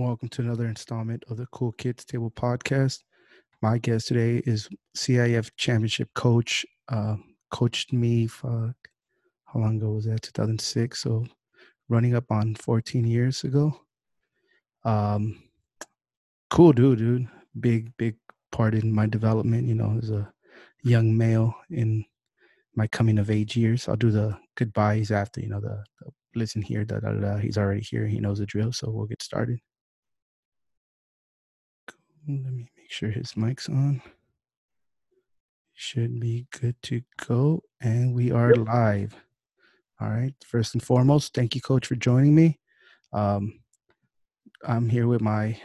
[0.00, 3.00] Welcome to another installment of the Cool Kids Table podcast.
[3.60, 6.64] My guest today is CIF Championship coach.
[6.88, 7.16] Uh,
[7.50, 8.74] coached me for
[9.44, 10.22] how long ago was that?
[10.22, 10.98] 2006.
[10.98, 11.26] So
[11.90, 13.78] running up on 14 years ago.
[14.86, 15.42] Um,
[16.48, 17.28] cool dude, dude.
[17.60, 18.16] Big, big
[18.50, 19.68] part in my development.
[19.68, 20.32] You know, as a
[20.82, 22.06] young male in
[22.74, 23.86] my coming of age years.
[23.86, 25.42] I'll do the goodbyes after.
[25.42, 26.86] You know, the, the listen here.
[26.86, 27.36] Da, da, da.
[27.36, 28.06] He's already here.
[28.06, 28.72] He knows the drill.
[28.72, 29.58] So we'll get started.
[32.28, 34.02] Let me make sure his mic's on.
[35.74, 37.62] Should be good to go.
[37.80, 39.14] And we are live.
[40.00, 40.34] All right.
[40.44, 42.58] First and foremost, thank you, coach, for joining me.
[43.12, 43.60] Um,
[44.66, 45.58] I'm here with my,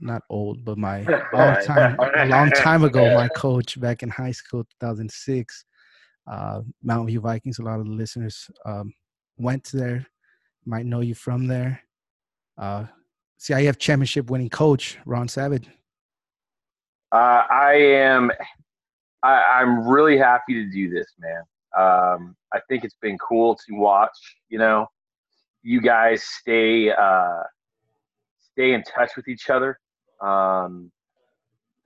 [0.00, 4.32] not old, but my long time, a long time ago, my coach back in high
[4.32, 5.64] school, 2006,
[6.30, 7.58] uh, Mountain View Vikings.
[7.58, 8.92] A lot of the listeners um,
[9.38, 10.06] went there,
[10.66, 11.80] might know you from there.
[12.58, 12.84] Uh,
[13.38, 15.68] CIF championship winning coach, Ron Savage.
[17.12, 18.30] Uh, I am.
[19.22, 21.42] I, am really happy to do this, man.
[21.76, 24.16] Um, I think it's been cool to watch.
[24.48, 24.86] You know,
[25.62, 27.42] you guys stay uh,
[28.52, 29.78] stay in touch with each other.
[30.20, 30.90] Um,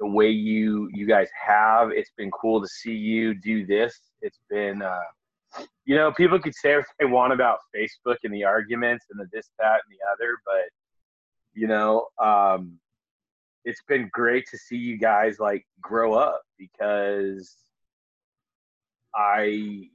[0.00, 3.98] the way you you guys have, it's been cool to see you do this.
[4.22, 8.44] It's been, uh, you know, people could say what they want about Facebook and the
[8.44, 10.70] arguments and the this, that, and the other, but
[11.58, 12.78] you know um,
[13.64, 17.56] it's been great to see you guys like grow up because
[19.14, 19.88] i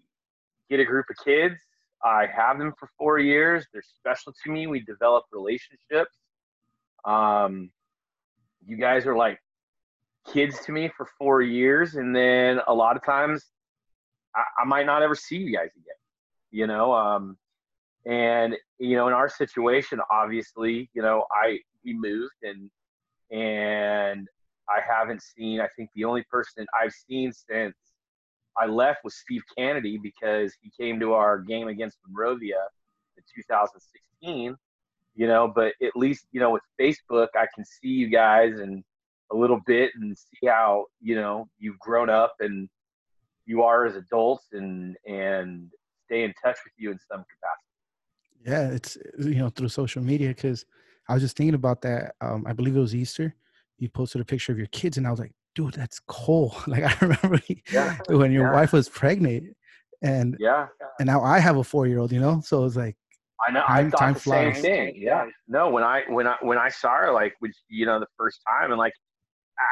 [0.69, 1.59] get a group of kids.
[2.03, 3.65] I have them for four years.
[3.71, 4.65] They're special to me.
[4.65, 6.15] We develop relationships.
[7.05, 7.69] Um,
[8.65, 9.39] you guys are like
[10.31, 13.43] kids to me for four years and then a lot of times
[14.33, 15.97] i, I might not ever see you guys again
[16.53, 16.93] you know?
[16.93, 17.37] Um,
[18.05, 22.69] and you know in our situation obviously you know i we moved and
[23.31, 24.27] and
[24.69, 27.75] i haven't seen i think the only person i've seen since
[28.57, 32.67] i left was steve kennedy because he came to our game against monrovia
[33.17, 34.55] in 2016
[35.15, 38.83] you know but at least you know with facebook i can see you guys and
[39.31, 42.67] a little bit and see how you know you've grown up and
[43.45, 45.69] you are as adults and and
[46.05, 47.62] stay in touch with you in some capacity
[48.45, 50.65] yeah, it's you know through social media because
[51.07, 52.15] I was just thinking about that.
[52.21, 53.35] Um, I believe it was Easter.
[53.77, 56.55] You posted a picture of your kids, and I was like, dude, that's Cole.
[56.67, 57.39] Like I remember
[57.71, 57.97] yeah.
[58.07, 58.53] when your yeah.
[58.53, 59.55] wife was pregnant,
[60.01, 60.67] and yeah,
[60.99, 62.11] and now I have a four year old.
[62.11, 62.97] You know, so it's like
[63.45, 64.55] I know time, I thought time the flies.
[64.55, 64.93] same thing.
[64.97, 68.07] Yeah, no, when I when I when I saw her, like, which you know, the
[68.17, 68.93] first time, and like,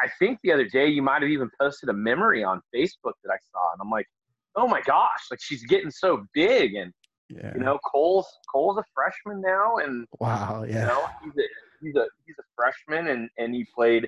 [0.03, 3.31] I think the other day you might have even posted a memory on Facebook that
[3.31, 4.07] I saw, and I'm like,
[4.55, 6.91] oh my gosh, like she's getting so big, and
[7.35, 7.53] yeah.
[7.55, 10.81] You know, Cole's Cole's a freshman now, and wow, yeah.
[10.81, 11.47] You know, he's a
[11.81, 14.07] he's a he's a freshman, and and he played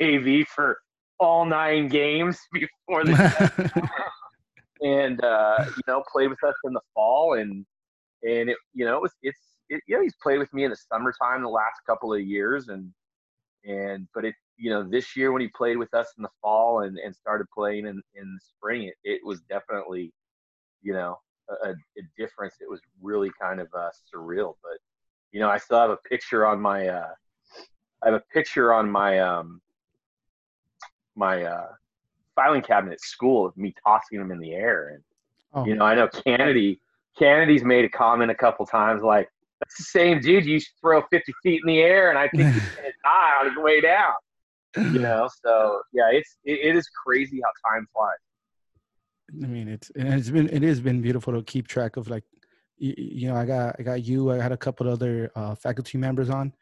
[0.00, 0.78] JV for
[1.18, 3.90] all nine games before the
[4.82, 7.64] and uh, you know played with us in the fall, and
[8.22, 9.38] and it you know it it's it's
[9.68, 12.68] it, you know he's played with me in the summertime the last couple of years,
[12.68, 12.90] and
[13.64, 16.80] and but it you know this year when he played with us in the fall
[16.80, 20.12] and and started playing in in the spring, it, it was definitely
[20.82, 21.16] you know
[21.64, 22.54] a, a difference.
[22.60, 24.54] It was really kind of uh, surreal.
[24.62, 24.78] But
[25.32, 26.88] you know, I still have a picture on my.
[26.88, 27.12] Uh,
[28.02, 29.60] I have a picture on my um,
[31.16, 31.68] my uh,
[32.34, 35.02] filing cabinet at school of me tossing them in the air, and
[35.54, 35.66] oh.
[35.66, 36.80] you know, I know Kennedy.
[37.18, 39.28] Kennedy's made a comment a couple times like,
[39.58, 42.28] "That's the same dude you used to throw 50 feet in the air, and I
[42.28, 44.12] think he's gonna die on his way down."
[44.76, 48.14] You know, so yeah, it's it, it is crazy how time flies.
[49.30, 52.24] I mean, it's it's been it has been beautiful to keep track of like,
[52.78, 54.32] you, you know, I got I got you.
[54.32, 56.52] I had a couple other uh, faculty members on,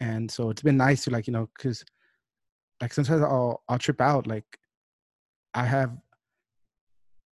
[0.00, 1.84] and so it's been nice to like you know because
[2.80, 4.58] like sometimes I'll I'll trip out like
[5.52, 5.96] I have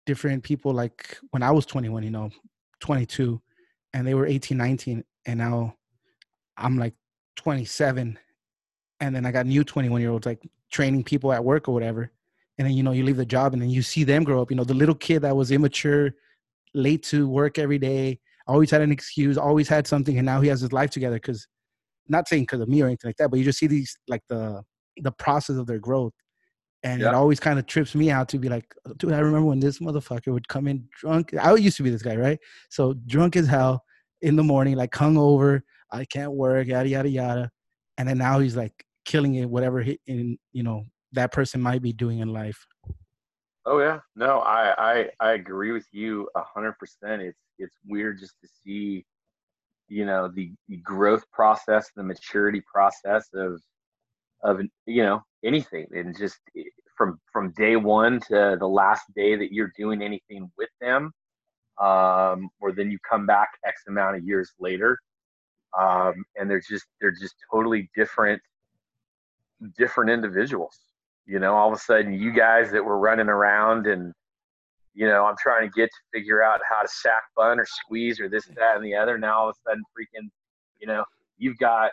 [0.06, 2.30] different people like when I was 21, you know,
[2.80, 3.42] 22,
[3.94, 5.76] and they were 18, 19, and now
[6.58, 6.94] I'm like
[7.38, 8.18] 27,
[9.00, 12.12] and then I got new 21 year olds like training people at work or whatever
[12.58, 14.52] and then you know you leave the job and then you see them grow up
[14.52, 16.12] you know the little kid that was immature
[16.74, 20.48] late to work every day always had an excuse always had something and now he
[20.48, 21.48] has his life together because
[22.08, 24.22] not saying because of me or anything like that but you just see these like
[24.30, 24.62] the
[24.98, 26.14] the process of their growth.
[26.84, 27.10] And yeah.
[27.10, 29.78] it always kind of trips me out to be like dude i remember when this
[29.78, 31.34] motherfucker would come in drunk.
[31.36, 32.40] I used to be this guy right?
[32.70, 33.84] So drunk as hell
[34.22, 37.52] in the morning like hung over i can't work yada yada yada.
[37.98, 38.74] And then now he's like
[39.06, 42.66] killing it whatever he in you know that person might be doing in life.
[43.66, 47.22] Oh yeah, no, I I, I agree with you a hundred percent.
[47.22, 49.06] It's it's weird just to see,
[49.88, 53.62] you know the, the growth process, the maturity process of
[54.44, 56.64] of you know anything, and just eh,
[56.98, 61.12] from from day one to the last day that you're doing anything with them,
[61.80, 64.98] um, or then you come back X amount of years later,
[65.80, 68.42] um, and they're just they're just totally different
[69.78, 70.80] different individuals.
[71.26, 74.14] You know, all of a sudden, you guys that were running around and
[74.94, 78.20] you know, I'm trying to get to figure out how to sack bun or squeeze
[78.20, 79.18] or this, that, and the other.
[79.18, 80.30] Now all of a sudden, freaking,
[80.80, 81.06] you know,
[81.38, 81.92] you've got,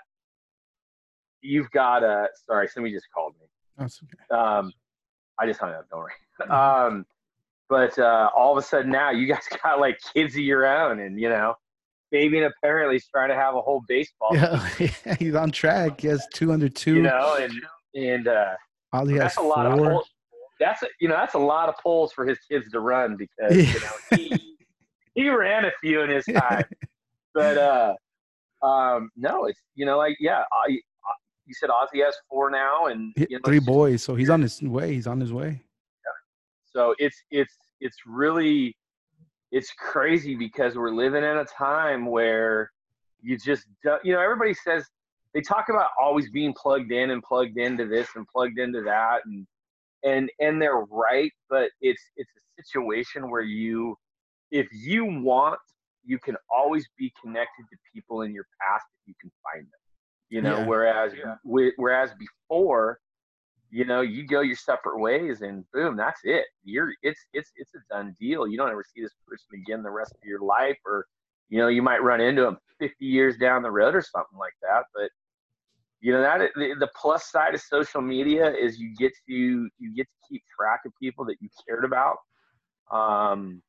[1.40, 2.28] you've got a.
[2.46, 3.46] Sorry, somebody just called me.
[3.76, 4.42] That's okay.
[4.42, 4.72] Um,
[5.38, 5.88] I just hung up.
[5.90, 6.12] Don't worry.
[6.50, 7.04] Um,
[7.68, 11.00] but uh, all of a sudden now you guys got like kids of your own,
[11.00, 11.54] and you know,
[12.10, 14.30] Baby and apparently is trying to have a whole baseball.
[14.32, 14.66] Yeah,
[15.18, 16.00] he's on track.
[16.00, 16.96] He has two under two.
[16.96, 17.52] You know, and
[17.94, 18.54] and uh,
[18.92, 19.48] Ollie has that's a four.
[19.48, 20.10] lot of pulls.
[20.60, 23.56] That's a, you know that's a lot of pulls for his kids to run because
[23.56, 24.56] you know he
[25.14, 26.64] he ran a few in his time,
[27.34, 27.94] but uh,
[28.66, 31.12] um, no, it's you know like yeah, I, I
[31.46, 34.60] you said Ozzy has four now and you know, three boys, so he's on his
[34.62, 34.94] way.
[34.94, 35.48] He's on his way.
[35.48, 36.12] Yeah.
[36.72, 38.76] So it's it's it's really
[39.50, 42.70] it's crazy because we're living in a time where
[43.20, 44.84] you just don't, you know everybody says
[45.34, 49.20] they talk about always being plugged in and plugged into this and plugged into that
[49.26, 49.46] and
[50.04, 53.96] and and they're right but it's it's a situation where you
[54.50, 55.58] if you want
[56.04, 59.80] you can always be connected to people in your past if you can find them
[60.30, 60.66] you know Yeah.
[60.66, 61.34] whereas Yeah.
[61.44, 63.00] whe- whereas before
[63.70, 67.74] you know you go your separate ways and boom that's it you're it's it's it's
[67.74, 70.78] a done deal you don't ever see this person again the rest of your life
[70.86, 71.06] or
[71.48, 74.54] you know you might run into them 50 years down the road or something like
[74.62, 75.10] that but
[76.00, 79.94] you know that the, the plus side of social media is you get to you
[79.94, 82.16] get to keep track of people that you cared about
[82.92, 83.62] um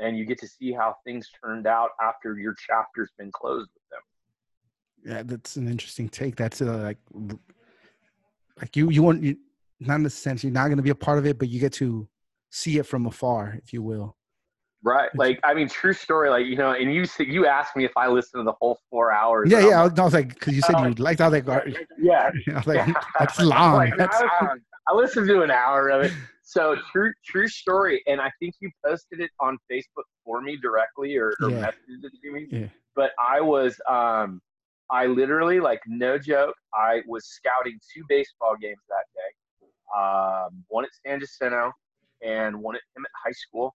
[0.00, 3.82] and you get to see how things turned out after your chapter's been closed with
[3.90, 4.00] them
[5.04, 6.36] Yeah, that's an interesting take.
[6.36, 6.98] That's uh, like,
[8.60, 9.36] like you, you want, you,
[9.80, 11.60] not in the sense you're not going to be a part of it, but you
[11.60, 12.08] get to
[12.50, 14.16] see it from afar, if you will.
[14.84, 17.84] Right like i mean true story like you know and you said you asked me
[17.86, 19.66] if i listened to the whole four hours Yeah, yeah.
[19.80, 21.66] I like, was, I was like, because you said you liked how they gar-
[21.98, 22.92] yeah I was like, Yeah.
[23.18, 23.76] that's long.
[23.76, 24.48] Like, That's, I,
[24.88, 26.12] I listened to an hour of it.
[26.42, 28.02] So true, true story.
[28.06, 31.66] And I think you posted it on Facebook for me directly, or, or Yeah.
[31.68, 32.46] messaged it to me.
[32.50, 32.66] yeah.
[32.94, 34.42] But I was, um,
[34.90, 39.30] I literally, like, no joke, I was scouting two baseball games that day.
[39.98, 41.72] Um, one at San Jacinto
[42.22, 43.74] and one at Hemet High School.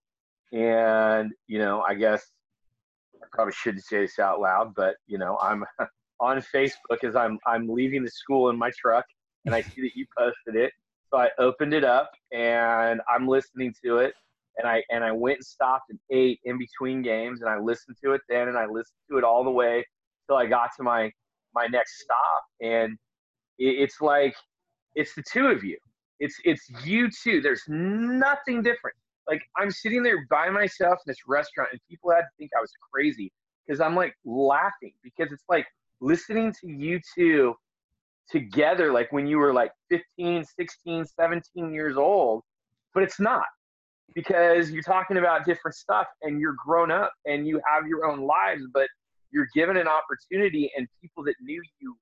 [0.51, 2.25] And you know, I guess
[3.21, 5.63] I probably shouldn't say this out loud, but you know, I'm
[6.19, 9.05] on Facebook as I'm I'm leaving the school in my truck,
[9.45, 10.73] and I see that you posted it.
[11.11, 14.13] So I opened it up and I'm listening to it,
[14.57, 17.97] and I and I went and stopped and ate in between games, and I listened
[18.03, 19.85] to it then, and I listened to it all the way
[20.27, 21.11] till I got to my
[21.53, 22.93] my next stop, and
[23.57, 24.35] it, it's like
[24.95, 25.77] it's the two of you.
[26.19, 27.41] It's it's you two.
[27.41, 28.97] There's nothing different.
[29.29, 32.61] Like I'm sitting there by myself in this restaurant, and people had to think I
[32.61, 33.31] was crazy
[33.65, 35.67] because I'm like laughing because it's like
[36.01, 37.53] listening to you two
[38.29, 42.43] together, like when you were like 15, 16, 17 years old,
[42.93, 43.45] but it's not
[44.15, 48.21] because you're talking about different stuff and you're grown up and you have your own
[48.21, 48.87] lives, but
[49.31, 51.95] you're given an opportunity, and people that knew you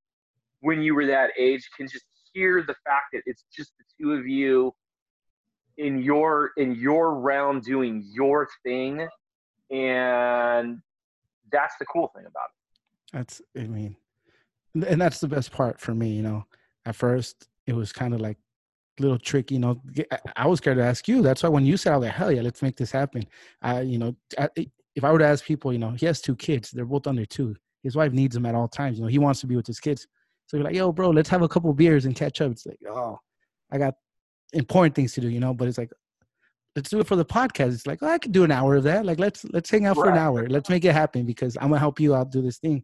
[0.61, 4.13] when you were that age can just hear the fact that it's just the two
[4.13, 4.73] of you
[5.77, 9.07] in your in your realm doing your thing
[9.71, 10.79] and
[11.51, 13.95] that's the cool thing about it That's, I mean,
[14.85, 16.09] and that's the best part for me.
[16.09, 16.45] You know,
[16.85, 18.37] at first it was kind of like
[18.99, 19.55] a little tricky.
[19.55, 19.81] You know,
[20.35, 21.21] I- was scared to ask you.
[21.21, 23.23] That's why when you said, I was like, hell yeah, let's make this happen.
[23.61, 24.49] I, you know, I,
[24.95, 26.71] if I were to ask people, you know, he has two kids.
[26.71, 27.55] They're both under two.
[27.83, 28.97] His wife needs him at all times.
[28.97, 30.07] You know, he wants to be with his kids.
[30.47, 32.51] So you're like, yo, bro, let's have a couple beers and catch up.
[32.51, 33.19] It's like, oh,
[33.71, 33.95] I got
[34.53, 35.53] important things to do, you know.
[35.53, 35.91] But it's like,
[36.75, 37.73] let's do it for the podcast.
[37.73, 39.05] It's like, oh, I could do an hour of that.
[39.05, 40.47] Like, let's let's hang out for an hour.
[40.47, 42.83] Let's make it happen because I'm gonna help you out do this thing.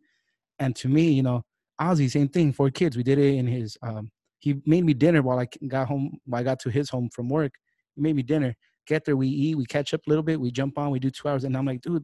[0.59, 1.43] And to me, you know,
[1.79, 2.53] Ozzy, same thing.
[2.53, 2.97] Four kids.
[2.97, 3.77] We did it in his.
[3.81, 6.17] Um, he made me dinner while I got home.
[6.25, 7.53] While I got to his home from work,
[7.95, 8.55] he made me dinner.
[8.85, 11.09] Get there, we eat, we catch up a little bit, we jump on, we do
[11.09, 12.03] two hours, and I'm like, dude,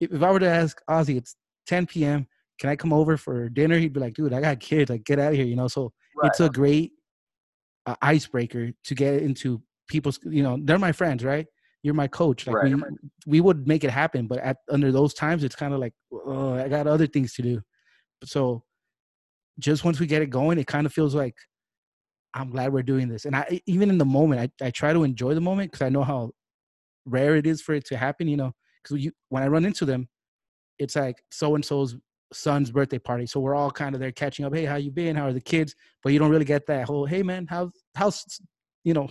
[0.00, 1.36] if, if I were to ask Ozzy, it's
[1.68, 2.26] 10 p.m.
[2.58, 3.78] Can I come over for dinner?
[3.78, 4.90] He'd be like, dude, I got kids.
[4.90, 5.68] Like, get out of here, you know.
[5.68, 5.92] So
[6.24, 6.92] it's a great
[7.86, 10.18] uh, icebreaker to get into people's.
[10.24, 11.46] You know, they're my friends, right?
[11.82, 12.46] You're my coach.
[12.46, 12.74] Like Right.
[12.74, 12.82] we
[13.26, 16.54] we would make it happen, but at under those times, it's kind of like, oh,
[16.54, 17.62] I got other things to do.
[18.24, 18.64] So
[19.58, 21.34] just once we get it going, it kind of feels like
[22.34, 23.24] I'm glad we're doing this.
[23.24, 25.88] And I even in the moment, I, I try to enjoy the moment because I
[25.88, 26.32] know how
[27.06, 28.28] rare it is for it to happen.
[28.28, 30.08] You know, because when I run into them,
[30.78, 31.96] it's like so and so's
[32.32, 33.26] son's birthday party.
[33.26, 34.54] So we're all kind of there catching up.
[34.54, 35.16] Hey, how you been?
[35.16, 35.74] How are the kids?
[36.02, 38.24] But you don't really get that whole, hey man, how how's
[38.84, 39.08] you know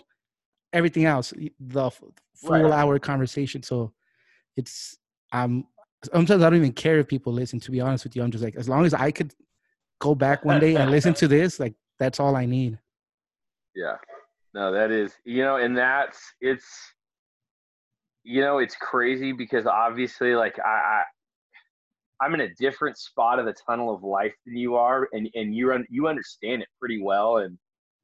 [0.74, 1.92] everything else, the
[2.36, 2.72] full right.
[2.72, 3.64] hour conversation.
[3.64, 3.94] So
[4.56, 4.98] it's
[5.32, 5.66] um
[6.12, 7.60] sometimes I don't even care if people listen.
[7.60, 9.34] To be honest with you, I'm just like as long as I could
[10.00, 12.80] go back one day and listen to this, like that's all I need.
[13.76, 13.98] Yeah.
[14.54, 16.66] No, that is you know, and that's it's
[18.24, 21.04] you know, it's crazy because obviously like I, I
[22.22, 25.56] I'm in a different spot of the tunnel of life than you are and, and
[25.56, 27.58] you un, you understand it pretty well and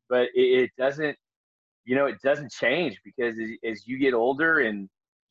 [0.09, 1.17] but it, it doesn't
[1.85, 4.89] you know, it doesn't change because as, as you get older and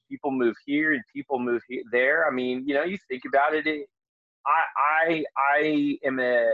[0.09, 2.27] people move here and people move here, there.
[2.29, 3.87] I mean, you know, you think about it, it
[4.47, 6.49] I I I am a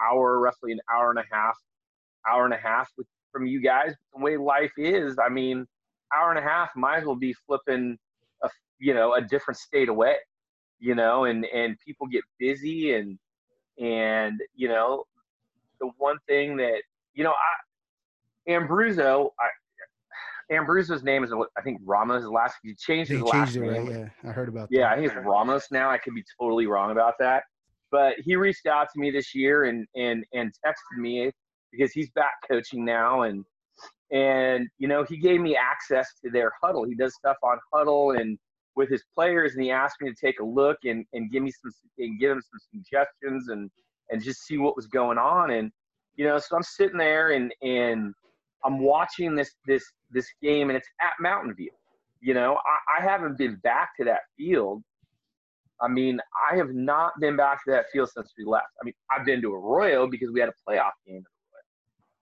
[0.00, 1.56] hour, roughly an hour and a half,
[2.30, 3.94] hour and a half with, from you guys.
[4.14, 5.66] The way life is, I mean,
[6.14, 7.98] hour and a half might as well be flipping
[8.42, 10.14] a you know a different state away,
[10.78, 13.18] you know, and and people get busy and
[13.78, 15.04] and you know
[15.80, 16.82] the one thing that
[17.14, 17.66] you know I
[18.48, 22.22] Ambruzzo, I, Ambruzzo's name is I think Ramos.
[22.22, 23.86] His last he changed his last name.
[23.86, 23.90] Right?
[23.90, 24.68] Yeah, I heard about.
[24.70, 24.98] Yeah, that.
[24.98, 25.90] I think Ramos now.
[25.90, 27.44] I could be totally wrong about that,
[27.90, 31.30] but he reached out to me this year and and and texted me
[31.72, 33.44] because he's back coaching now and
[34.12, 38.20] and you know he gave me access to their Hudl He does stuff on Hudl
[38.20, 38.38] and
[38.76, 41.50] with his players, and he asked me to take a look and and give me
[41.50, 43.70] some and give him some suggestions and
[44.10, 45.72] and just see what was going on and
[46.14, 48.14] you know so I'm sitting there and and
[48.64, 51.70] I'm watching this this this game and it's at Mountain View.
[52.20, 54.82] You know, I, I haven't been back to that field.
[55.80, 56.18] I mean,
[56.50, 58.68] I have not been back to that field since we left.
[58.80, 61.22] I mean, I've been to Arroyo because we had a playoff game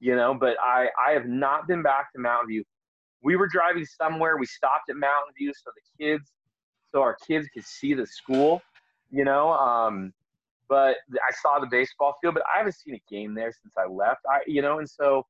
[0.04, 2.62] you know, but I, I have not been back to Mountain View.
[3.22, 4.36] We were driving somewhere.
[4.36, 6.30] We stopped at Mountain View so the kids,
[6.94, 8.62] so our kids could see the school,
[9.10, 9.50] you know.
[9.52, 10.12] Um,
[10.68, 13.90] but I saw the baseball field, but I haven't seen a game there since I
[13.90, 14.20] left.
[14.30, 15.26] I, you know, and so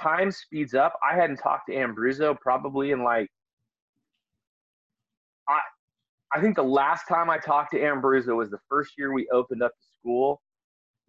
[0.00, 0.98] time speeds up.
[1.08, 3.30] I hadn't talked to Ambruzzo probably in like
[5.48, 5.58] I
[6.34, 9.62] I think the last time I talked to Ambruzzo was the first year we opened
[9.62, 10.40] up the school.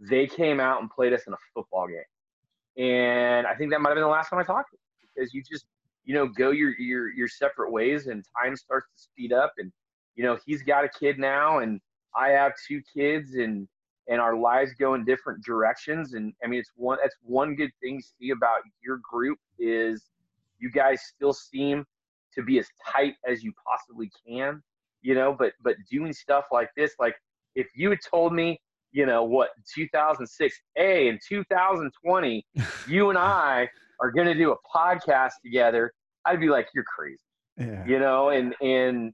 [0.02, 2.86] They came out and played us in a football game.
[2.86, 5.34] And I think that might have been the last time I talked to him because
[5.34, 5.66] you just,
[6.10, 9.72] you know, go your your your separate ways and time starts to speed up and
[10.16, 11.80] you know, he's got a kid now and
[12.16, 13.68] I have two kids and
[14.08, 16.16] and our lives go in different directions.
[16.16, 20.06] And I mean, it's one that's one good thing to see about your group is
[20.58, 21.86] you guys still seem
[22.34, 24.64] to be as tight as you possibly can,
[25.04, 25.36] you know.
[25.38, 27.14] But but doing stuff like this, like
[27.54, 28.60] if you had told me,
[28.92, 32.48] you know, what 2006, a in 2020,
[32.88, 33.70] you and I
[34.02, 35.94] are going to do a podcast together,
[36.26, 37.20] I'd be like, you're crazy,
[37.58, 37.86] yeah.
[37.86, 38.30] you know.
[38.30, 39.14] And and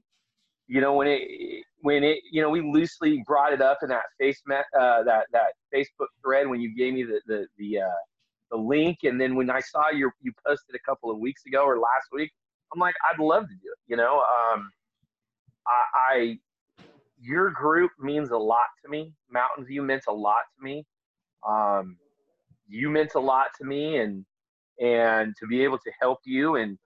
[0.68, 4.04] you know when it when it you know we loosely brought it up in that
[4.18, 8.02] face uh, that that Facebook thread when you gave me the the the, uh,
[8.50, 11.64] the link and then when I saw your you posted a couple of weeks ago
[11.64, 12.32] or last week
[12.74, 14.70] I'm like I'd love to do it you know um,
[15.66, 16.38] I, I
[17.20, 20.84] your group means a lot to me Mountain View meant a lot to me
[21.48, 21.96] um,
[22.68, 24.24] you meant a lot to me and
[24.80, 26.76] and to be able to help you and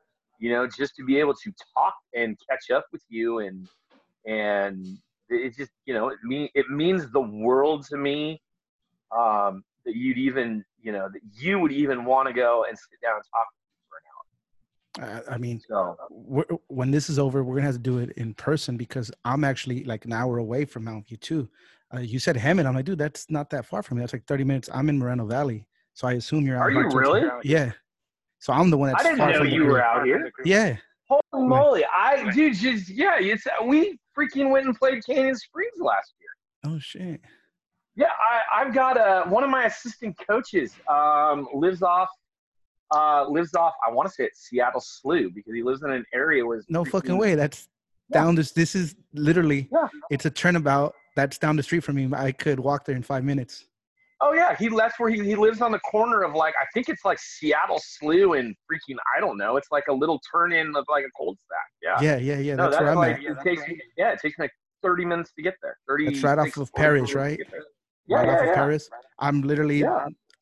[0.41, 3.69] you know, just to be able to talk and catch up with you and
[4.27, 4.85] and
[5.29, 8.41] it just you know it mean it means the world to me
[9.17, 13.01] um, that you'd even you know that you would even want to go and sit
[13.03, 13.47] down and talk
[14.97, 15.35] for an hour.
[15.35, 15.97] I mean, so,
[16.69, 19.85] when this is over, we're gonna have to do it in person because I'm actually
[19.85, 21.49] like an hour away from Mount View too.
[21.95, 22.67] Uh, you said Hemet.
[22.67, 24.03] I'm like, dude, that's not that far from me.
[24.03, 24.69] That's like 30 minutes.
[24.73, 26.59] I'm in Moreno Valley, so I assume you're.
[26.59, 27.23] Are you really?
[27.43, 27.73] Yeah.
[28.41, 29.05] So I'm the one that's.
[29.05, 30.33] I didn't know you were out here.
[30.45, 30.77] Yeah.
[31.09, 31.85] Holy moly!
[31.85, 36.73] I dude, just yeah, it's we freaking went and played Canyon Springs last year.
[36.73, 37.21] Oh shit.
[37.97, 42.09] Yeah, I, I've got a one of my assistant coaches um, lives off
[42.95, 43.75] uh, lives off.
[43.87, 46.85] I want to say it's Seattle Slough because he lives in an area where no
[46.85, 47.35] fucking way.
[47.35, 47.69] That's
[48.09, 48.23] yeah.
[48.23, 48.53] down this.
[48.53, 49.89] This is literally yeah.
[50.11, 50.95] it's a turnabout.
[51.17, 52.09] That's down the street from me.
[52.15, 53.67] I could walk there in five minutes.
[54.23, 56.89] Oh yeah, he that's where he, he lives on the corner of like I think
[56.89, 59.57] it's like Seattle Slough and freaking I don't know.
[59.57, 62.01] It's like a little turn in of like a cold stack.
[62.03, 62.17] Yeah.
[62.17, 62.55] Yeah, yeah, yeah.
[62.57, 63.23] No, that's, that's where I'm at.
[63.23, 65.77] It takes me, yeah, it takes me like thirty minutes to get there.
[65.89, 66.09] Thirty.
[66.09, 67.39] It's right off of Perris, right?
[68.07, 68.55] Yeah, right yeah, off of yeah.
[68.55, 68.89] Perris.
[69.19, 69.85] I'm literally.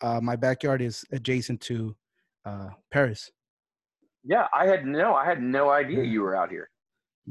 [0.00, 1.94] Uh, my backyard is adjacent to
[2.44, 3.30] uh, Perris.
[4.24, 6.70] Yeah, I had no, I had no idea you were out here.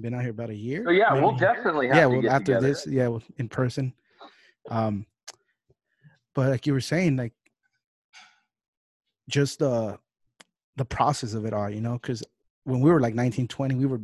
[0.01, 0.83] Been out here about a year.
[0.85, 1.25] So yeah, maybe.
[1.25, 2.05] we'll definitely yeah.
[2.05, 2.67] well, after together.
[2.67, 3.93] this, yeah, in person.
[4.69, 5.05] Um,
[6.37, 7.33] but like you were saying like
[9.27, 9.97] just the
[10.77, 12.23] the process of it all you know because
[12.63, 13.99] when we were like 19 20 we were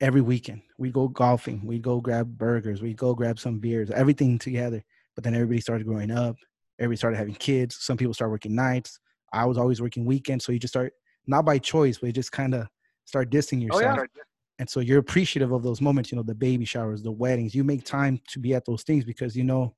[0.00, 0.62] every weekend.
[0.78, 4.82] We go golfing, we go grab burgers, we go grab some beers, everything together.
[5.14, 6.36] But then everybody started growing up.
[6.78, 7.78] Everybody started having kids.
[7.80, 8.98] Some people start working nights.
[9.32, 10.92] I was always working weekends, so you just start
[11.26, 12.68] not by choice, but you just kind of
[13.06, 13.98] start dissing yourself.
[13.98, 14.22] Oh, yeah.
[14.58, 17.54] And so you're appreciative of those moments, you know, the baby showers, the weddings.
[17.54, 19.74] You make time to be at those things because you know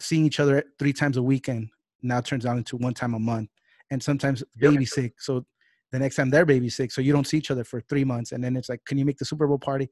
[0.00, 1.68] seeing each other three times a weekend
[2.02, 3.50] now turns out into one time a month.
[3.90, 4.88] And sometimes baby yep.
[4.88, 5.14] sick.
[5.20, 5.46] So
[5.92, 8.32] the next time they're baby sick, so you don't see each other for three months.
[8.32, 9.88] And then it's like, can you make the Super Bowl party?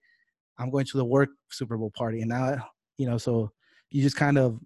[0.58, 2.20] I'm going to the work Super Bowl party.
[2.20, 2.56] And now,
[2.98, 3.50] you know, so
[3.90, 4.58] you just kind of,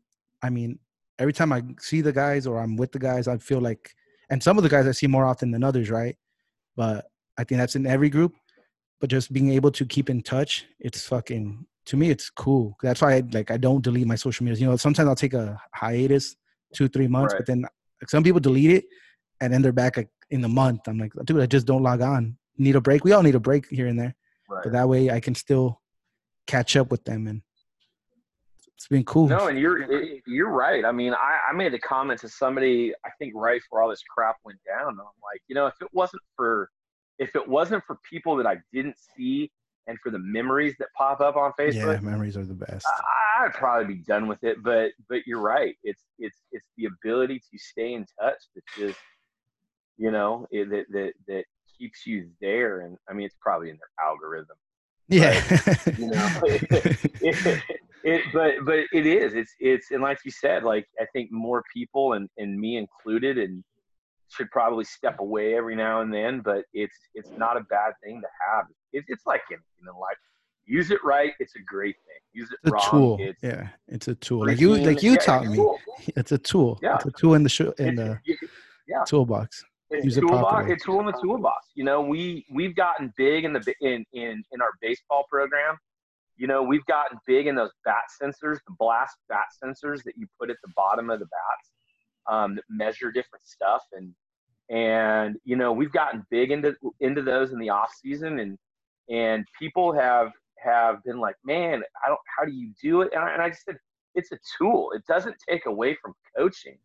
[0.42, 0.78] I mean,
[1.18, 3.90] every time I see the guys or I'm with the guys, I feel like,
[4.30, 6.16] and some of the guys I see more often than others, right?
[6.76, 7.06] But
[7.38, 8.34] I think that's in every group.
[9.00, 12.76] But just being able to keep in touch, it's fucking to me, it's cool.
[12.82, 14.60] That's why I like I don't delete my social media.
[14.60, 16.36] You know, sometimes I'll take a hiatus,
[16.74, 17.38] two three months, right.
[17.40, 18.84] but then like, some people delete it
[19.40, 20.80] and then they're back like in the month.
[20.86, 22.36] I'm like, dude, I just don't log on.
[22.58, 23.04] Need a break.
[23.04, 24.14] We all need a break here and there,
[24.50, 24.62] right.
[24.64, 25.80] but that way I can still
[26.46, 27.42] catch up with them and
[28.76, 29.26] it's been cool.
[29.26, 30.84] No, and you're eh, you're right.
[30.84, 34.02] I mean, I, I made a comment to somebody I think right before all this
[34.14, 34.90] crap went down.
[34.90, 36.70] I'm like, you know, if it wasn't for
[37.18, 39.50] if it wasn't for people that I didn't see
[39.88, 42.86] and for the memories that pop up on Facebook, yeah, memories are the best.
[42.86, 44.62] I, I'd probably be done with it.
[44.62, 45.74] But but you're right.
[45.82, 48.98] It's it's it's the ability to stay in touch that just
[49.96, 51.44] you know it, that that that
[51.78, 52.80] keeps you there.
[52.80, 54.56] And I mean, it's probably in their algorithm.
[55.08, 57.62] Yeah, but, you know, it,
[58.04, 59.32] it, but but it is.
[59.32, 63.38] It's it's and like you said, like I think more people and and me included,
[63.38, 63.64] and
[64.28, 66.40] should probably step away every now and then.
[66.40, 68.66] But it's it's not a bad thing to have.
[68.92, 70.16] It, it's like anything in life.
[70.66, 71.32] Use it right.
[71.40, 72.20] It's a great thing.
[72.32, 72.82] Use it it's wrong.
[72.86, 73.16] A tool.
[73.20, 74.46] It's yeah, it's a tool.
[74.46, 75.66] Like you like you yeah, taught me.
[76.08, 76.78] It's a tool.
[76.82, 76.96] Yeah.
[76.96, 78.18] It's a tool in the show in the
[78.86, 79.04] yeah.
[79.06, 79.64] toolbox.
[79.90, 80.70] It's Use a toolbox.
[80.70, 81.68] It's a tool in the toolbox.
[81.74, 85.78] You know, we we've gotten big in the in in in our baseball program
[86.38, 90.26] you know, we've gotten big in those bat sensors, the blast bat sensors that you
[90.40, 91.70] put at the bottom of the bats
[92.30, 93.82] um, that measure different stuff.
[93.92, 94.14] And,
[94.70, 98.56] and, you know, we've gotten big into, into those in the off season and,
[99.08, 103.10] and people have, have been like, man, I don't, how do you do it?
[103.14, 103.76] And I, and I just said,
[104.14, 104.90] it's a tool.
[104.94, 106.78] It doesn't take away from coaching.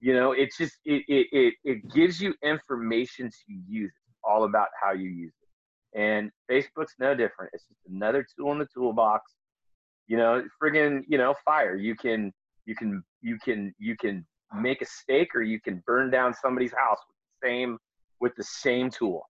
[0.00, 3.92] You know, it's just, it, it, it, it gives you information to use.
[4.08, 5.98] It's all about how you use it.
[5.98, 7.52] And Facebook's no different.
[7.54, 9.32] It's just another tool in the toolbox.
[10.06, 11.76] You know, friggin', you know, fire.
[11.76, 12.32] You can,
[12.66, 16.72] you can, you can, you can make a stake or you can burn down somebody's
[16.72, 17.78] house with the same,
[18.20, 19.22] with the same tool.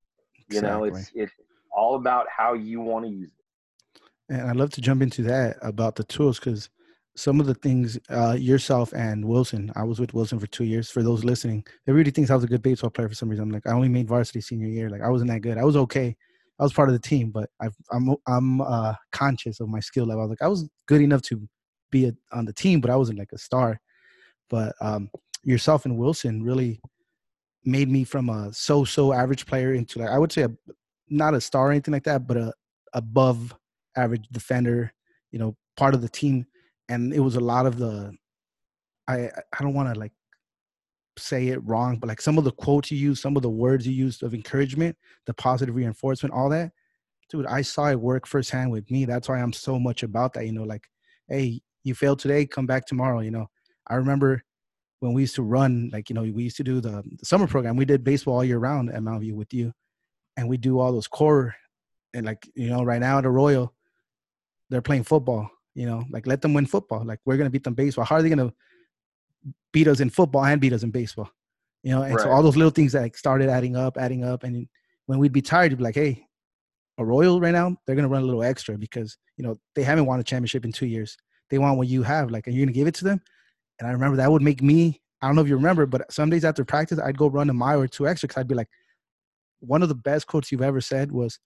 [0.49, 0.91] You exactly.
[0.91, 1.33] know, it's it's
[1.77, 4.35] all about how you want to use it.
[4.35, 6.69] And I'd love to jump into that about the tools because
[7.15, 10.91] some of the things uh, yourself and Wilson, I was with Wilson for two years.
[10.91, 13.45] For those listening, everybody thinks I was a good baseball player for some reason.
[13.45, 14.91] I'm like, I only made varsity senior year.
[14.91, 15.59] Like I wasn't that good.
[15.59, 16.17] I was okay,
[16.59, 19.81] I was part of the team, but i am I'm, I'm uh, conscious of my
[19.81, 20.23] skill level.
[20.23, 21.47] I was like I was good enough to
[21.91, 23.81] be a, on the team, but I wasn't like a star.
[24.49, 25.11] But um,
[25.43, 26.81] yourself and Wilson really
[27.65, 30.51] made me from a so-so average player into like I would say a
[31.09, 32.53] not a star or anything like that, but a
[32.93, 33.55] above
[33.97, 34.93] average defender.
[35.33, 36.47] You know, part of the team,
[36.89, 38.13] and it was a lot of the.
[39.09, 40.13] I I don't want to like
[41.19, 43.87] say it wrong, but like some of the quotes you used, some of the words
[43.87, 46.73] you used of encouragement, the positive reinforcement, all that,
[47.29, 49.05] dude, I saw it work firsthand with me.
[49.05, 50.47] That's why I'm so much about that.
[50.47, 50.89] You know, like,
[51.29, 53.21] hey, you failed today, come back tomorrow.
[53.21, 53.47] You know,
[53.87, 54.43] I remember
[55.01, 57.47] when we used to run, like, you know, we used to do the, the summer
[57.47, 57.77] program.
[57.77, 59.73] We did baseball all year round at Mount View with you,
[60.37, 61.55] and we do all those core,
[62.15, 63.73] and like, you know, right now at Arroyo,
[64.71, 65.51] they're playing football.
[65.75, 67.05] You know, like let them win football.
[67.05, 68.05] Like we're gonna beat them baseball.
[68.05, 68.53] How are they gonna
[69.73, 71.31] beat us in football and beat us in baseball.
[71.83, 72.23] You know, and right.
[72.23, 74.67] so all those little things that like started adding up, adding up, and
[75.05, 76.27] when we'd be tired, you'd be like, "Hey,
[76.99, 80.19] Arroyo right now, they're gonna run a little extra because you know they haven't won
[80.19, 81.17] a championship in two years.
[81.51, 83.21] They want what you have, like, are you're gonna give it to them."
[83.79, 85.03] And I remember that would make me.
[85.21, 87.55] I don't know if you remember, but some days after practice, I'd go run a
[87.55, 88.69] mile or two extra because I'd be like,
[89.61, 91.39] "One of the best quotes you've ever said was,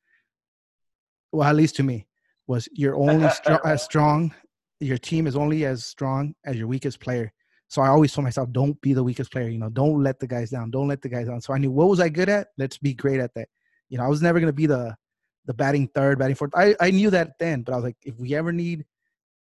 [1.33, 2.07] well, at least to me,
[2.46, 3.29] was you're only
[3.64, 4.35] as strong.
[4.81, 7.33] Your team is only as strong as your weakest player."
[7.70, 9.49] So I always told myself, don't be the weakest player.
[9.49, 10.73] You know, don't let the guys down.
[10.73, 11.40] Don't let the guys down.
[11.40, 12.49] So I knew what was I good at.
[12.59, 13.49] Let's be great at that.
[13.88, 14.96] You know, I was never gonna be the
[15.46, 16.51] the batting third, batting fourth.
[16.55, 18.85] I I knew that then, but I was like, if we ever need,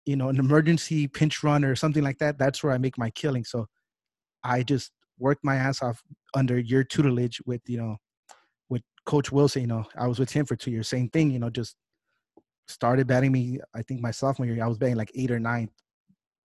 [0.05, 3.09] you know, an emergency pinch run or something like that, that's where I make my
[3.11, 3.45] killing.
[3.45, 3.67] So
[4.45, 6.03] I just worked my ass off
[6.35, 7.97] under your tutelage with you know,
[9.09, 9.62] Coach Wilson.
[9.62, 10.88] You know, I was with him for two years.
[10.88, 11.31] Same thing.
[11.31, 11.75] You know, just
[12.68, 13.59] started batting me.
[13.75, 15.71] I think my sophomore year, I was batting like eight or nine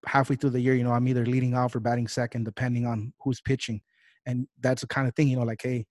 [0.05, 3.13] halfway through the year, you know, I'm either leading off or batting second, depending on
[3.21, 3.81] who's pitching.
[4.25, 5.85] And that's the kind of thing, you know, like, hey,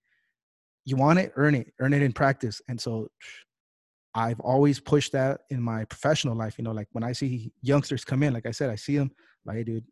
[0.85, 2.61] you want it, earn it, earn it in practice.
[2.69, 3.09] And so
[4.15, 6.57] I've always pushed that in my professional life.
[6.59, 9.11] You know, like when I see youngsters come in, like I said, I see them
[9.45, 9.85] like, hey, dude,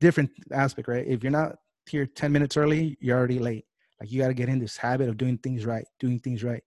[0.00, 1.06] different aspect, right?
[1.06, 1.56] If you're not
[1.88, 3.64] here 10 minutes early, you're already late.
[4.00, 6.62] Like you got to get in this habit of doing things right, doing things right.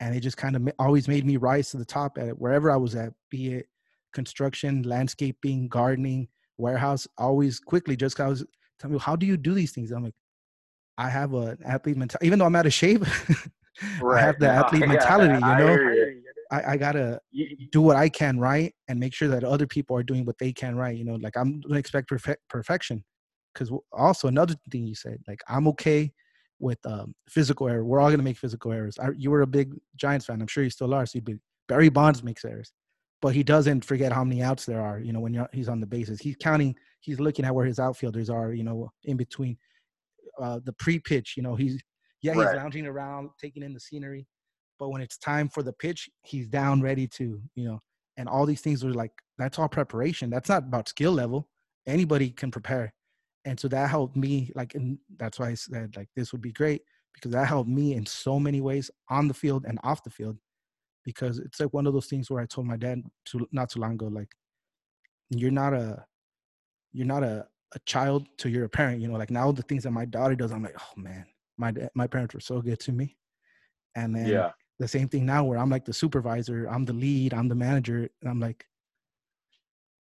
[0.00, 2.70] And it just kind of always made me rise to the top at it, wherever
[2.70, 3.66] I was at, be it
[4.12, 8.44] construction, landscaping, gardening, warehouse, always quickly just cause
[8.78, 9.90] tell me, how do you do these things?
[9.90, 10.14] I'm like,
[10.98, 13.02] I have an athlete mentality, even though I'm out of shape.
[14.00, 14.18] right.
[14.22, 15.78] I have the athlete mentality, you know.
[16.50, 17.18] I, I, gotta
[17.70, 20.52] do what I can right and make sure that other people are doing what they
[20.52, 20.94] can right.
[20.94, 23.02] You know, like I'm gonna expect perfect perfection.
[23.54, 26.12] Because also another thing you said, like I'm okay
[26.62, 27.84] with um, physical error.
[27.84, 28.98] We're all gonna make physical errors.
[28.98, 30.40] I, you were a big Giants fan.
[30.40, 31.04] I'm sure you still are.
[31.04, 32.72] So you'd be, Barry Bonds makes errors,
[33.20, 34.98] but he doesn't forget how many outs there are.
[35.00, 36.74] You know, when he's on the bases, he's counting.
[37.00, 38.52] He's looking at where his outfielders are.
[38.54, 39.58] You know, in between
[40.40, 41.34] uh, the pre-pitch.
[41.36, 41.80] You know, he's
[42.22, 42.56] yeah, he's right.
[42.56, 44.26] lounging around, taking in the scenery.
[44.78, 47.80] But when it's time for the pitch, he's down ready to, you know,
[48.16, 50.30] and all these things are like, that's all preparation.
[50.30, 51.48] That's not about skill level.
[51.86, 52.92] Anybody can prepare.
[53.44, 56.52] And so that helped me, like, and that's why I said, like, this would be
[56.52, 56.82] great
[57.14, 60.38] because that helped me in so many ways on the field and off the field.
[61.04, 63.80] Because it's like one of those things where I told my dad to not too
[63.80, 64.30] long ago, like,
[65.30, 66.04] you're not a,
[66.92, 69.90] you're not a, a child to your parent, you know, like now the things that
[69.90, 71.24] my daughter does, I'm like, oh man,
[71.56, 73.16] my my parents were so good to me.
[73.96, 74.50] And then yeah.
[74.78, 78.08] the same thing now where I'm like the supervisor, I'm the lead, I'm the manager,
[78.20, 78.66] and I'm like,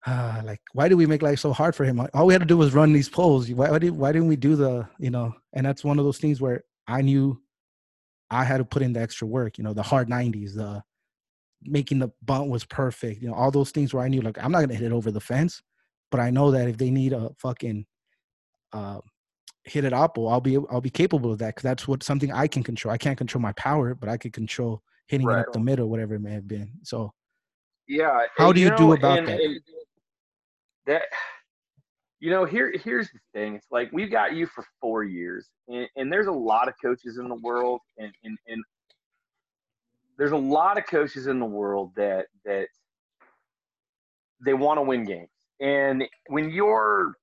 [0.06, 2.00] uh, like why do we make life so hard for him?
[2.14, 3.50] All we had to do was run these polls.
[3.50, 5.34] Why, why did why didn't we do the you know?
[5.52, 7.40] And that's one of those things where I knew
[8.30, 9.58] I had to put in the extra work.
[9.58, 10.82] You know, the hard nineties, the
[11.62, 13.20] making the bunt was perfect.
[13.22, 15.10] You know, all those things where I knew like I'm not gonna hit it over
[15.10, 15.62] the fence,
[16.10, 17.84] but I know that if they need a fucking
[18.72, 19.00] uh,
[19.64, 22.46] hit it up, I'll be I'll be capable of that because that's what something I
[22.46, 22.92] can control.
[22.92, 25.40] I can't control my power, but I could control hitting right.
[25.40, 26.70] it up the middle, whatever it may have been.
[26.82, 27.12] So,
[27.88, 29.40] yeah, how do you, you know, do about and, that?
[29.40, 29.60] And
[30.88, 31.02] that
[32.20, 33.54] you know, here here's the thing.
[33.54, 37.18] It's like we've got you for four years, and, and there's a lot of coaches
[37.18, 38.64] in the world, and, and and
[40.16, 42.66] there's a lot of coaches in the world that that
[44.44, 47.14] they want to win games, and when you're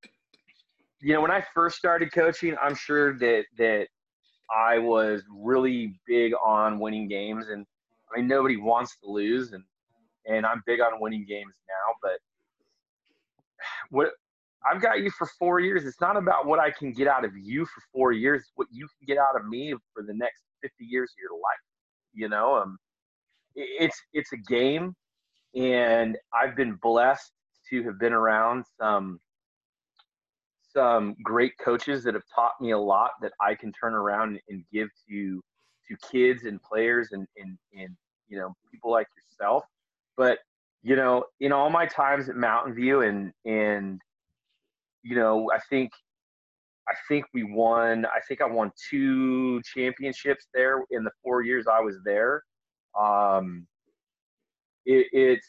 [1.01, 3.87] you know, when I first started coaching, I'm sure that that
[4.49, 7.65] I was really big on winning games, and
[8.11, 9.63] I mean nobody wants to lose, and
[10.25, 11.93] and I'm big on winning games now.
[12.01, 12.19] But
[13.89, 14.09] what
[14.69, 15.85] I've got you for four years.
[15.85, 18.41] It's not about what I can get out of you for four years.
[18.41, 21.39] It's what you can get out of me for the next 50 years of your
[21.39, 21.59] life.
[22.13, 22.77] You know, um,
[23.55, 24.95] it's it's a game,
[25.55, 27.31] and I've been blessed
[27.69, 29.19] to have been around some
[30.73, 34.63] some great coaches that have taught me a lot that I can turn around and
[34.71, 35.41] give to
[35.87, 37.95] to kids and players and and, and
[38.27, 39.63] you know people like yourself.
[40.17, 40.39] But
[40.85, 43.99] you know, in all my times at Mountain View and and
[45.01, 45.89] you know, I think
[46.87, 48.05] I think we won.
[48.05, 52.43] I think I won two championships there in the four years I was there.
[52.99, 53.65] Um,
[54.85, 55.47] it, it's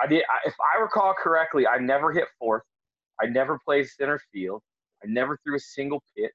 [0.00, 0.24] I did.
[0.46, 2.64] If I recall correctly, I never hit fourth.
[3.22, 4.62] I never played center field.
[5.04, 6.32] I never threw a single pitch,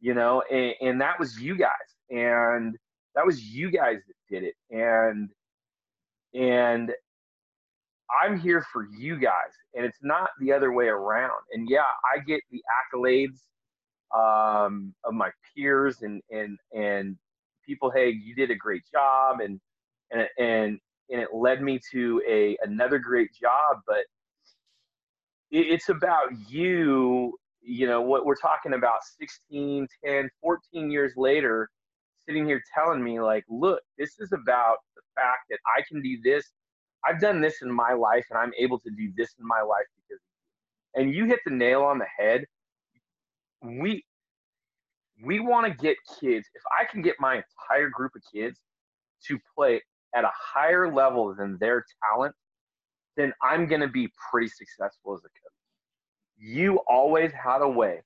[0.00, 1.70] you know, and, and that was you guys.
[2.10, 2.76] And
[3.14, 4.54] that was you guys that did it.
[4.70, 5.30] And,
[6.34, 6.92] and
[8.22, 9.52] I'm here for you guys.
[9.74, 11.42] And it's not the other way around.
[11.52, 11.80] And yeah,
[12.12, 12.62] I get the
[12.94, 13.38] accolades
[14.16, 17.16] um, of my peers and, and, and
[17.64, 19.40] people, hey, you did a great job.
[19.40, 19.60] And,
[20.10, 24.04] and, and, and it led me to a another great job but
[25.50, 31.68] it's about you you know what we're talking about 16 10 14 years later
[32.26, 36.18] sitting here telling me like look this is about the fact that i can do
[36.22, 36.52] this
[37.06, 39.86] i've done this in my life and i'm able to do this in my life
[39.96, 40.22] because
[40.94, 42.44] and you hit the nail on the head
[43.62, 44.04] we
[45.22, 48.60] we want to get kids if i can get my entire group of kids
[49.26, 49.80] to play
[50.14, 52.34] at a higher level than their talent
[53.16, 55.52] then I'm going to be pretty successful as a coach.
[56.38, 58.00] You always had a way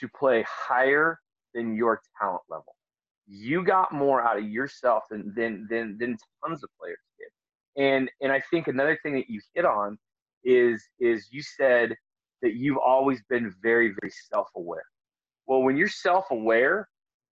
[0.00, 1.18] to play higher
[1.54, 2.74] than your talent level.
[3.26, 7.82] You got more out of yourself than than than, than tons of players did.
[7.82, 9.98] And and I think another thing that you hit on
[10.44, 11.94] is is you said
[12.42, 14.84] that you've always been very very self-aware.
[15.46, 16.88] Well, when you're self-aware,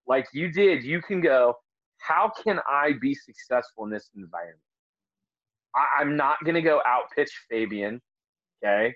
[0.06, 1.54] like you did, you can go,
[1.98, 4.58] how can I be successful in this environment?
[5.74, 8.00] I, am not going to go out pitch Fabian.
[8.64, 8.94] Okay.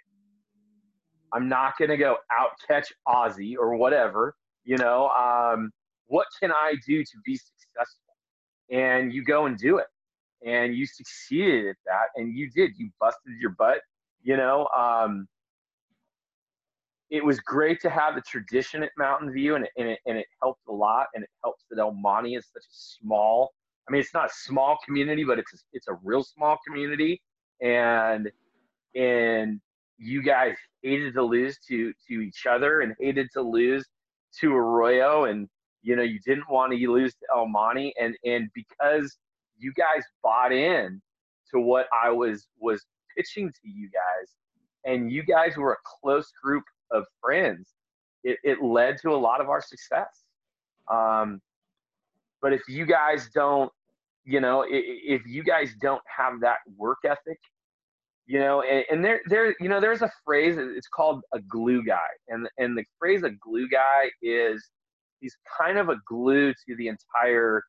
[1.32, 4.34] I'm not going to go out catch Ozzy or whatever.
[4.64, 5.70] You know, um,
[6.06, 8.00] what can I do to be successful?
[8.70, 9.86] and you go and do it.
[10.46, 12.70] And you succeeded at that and you did.
[12.78, 13.80] You busted your butt
[14.24, 15.28] you know um,
[17.10, 20.18] it was great to have the tradition at mountain view and it, and, it, and
[20.18, 23.52] it helped a lot and it helps that el monte is such a small
[23.88, 27.22] i mean it's not a small community but it's a, it's a real small community.
[27.60, 28.30] And
[28.96, 29.60] and
[29.96, 33.86] you guys hated to lose to to each other and hated to lose
[34.40, 35.48] to arroyo and
[35.84, 39.16] you know you didn't want to lose to el monte and and because
[39.58, 41.00] you guys bought in
[41.52, 42.84] to what I was was
[43.16, 44.34] pitching to you guys,
[44.84, 47.74] and you guys were a close group of friends.
[48.24, 50.24] It, it led to a lot of our success.
[50.90, 51.40] Um,
[52.40, 53.70] but if you guys don't,
[54.24, 57.38] you know, if, if you guys don't have that work ethic,
[58.26, 60.56] you know, and, and there, there, you know, there's a phrase.
[60.58, 64.70] It's called a glue guy, and and the phrase a glue guy is
[65.24, 67.62] he's kind of a glue to the entire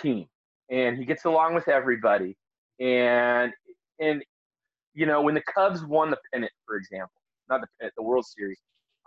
[0.00, 0.26] team
[0.70, 2.36] and he gets along with everybody.
[2.78, 3.52] And
[3.98, 4.22] and
[4.94, 8.24] you know when the Cubs won the pennant, for example, not the pennant, the World
[8.24, 8.58] Series,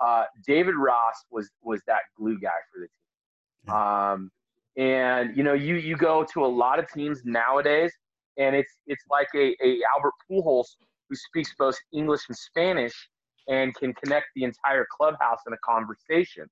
[0.05, 3.75] uh, David Ross was was that glue guy for the team.
[3.75, 4.31] Um,
[4.77, 7.93] and you know you you go to a lot of teams nowadays,
[8.37, 10.67] and it's it's like a, a Albert Pujols
[11.09, 13.09] who speaks both English and Spanish
[13.47, 16.45] and can connect the entire clubhouse in a conversation.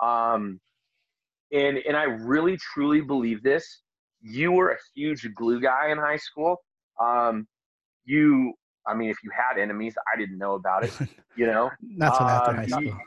[0.00, 0.60] Um,
[1.52, 3.82] and and I really truly believe this.
[4.20, 6.56] You were a huge glue guy in high school.
[7.00, 7.46] Um,
[8.04, 8.54] you,
[8.86, 10.92] I mean, if you had enemies, I didn't know about it.
[11.38, 12.82] You know, not um, after high school.
[12.82, 12.98] You,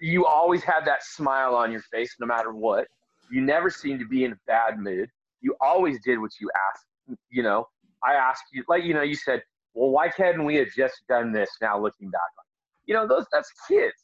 [0.00, 2.88] you always had that smile on your face, no matter what.
[3.30, 5.08] You never seemed to be in a bad mood.
[5.40, 7.18] You always did what you asked.
[7.30, 7.68] You know,
[8.02, 11.30] I asked you, like you know, you said, "Well, why hadn't we have just done
[11.30, 12.44] this?" Now looking back on,
[12.90, 13.94] you know, those that's kids.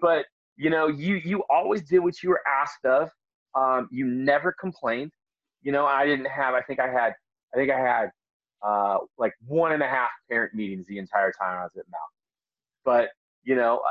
[0.00, 0.24] But
[0.56, 3.10] you know, you you always did what you were asked of.
[3.54, 5.12] Um, you never complained.
[5.60, 6.54] You know, I didn't have.
[6.54, 7.12] I think I had.
[7.54, 8.08] I think I had
[8.66, 12.10] uh, like one and a half parent meetings the entire time I was at Mount.
[12.86, 13.10] But
[13.44, 13.82] you know,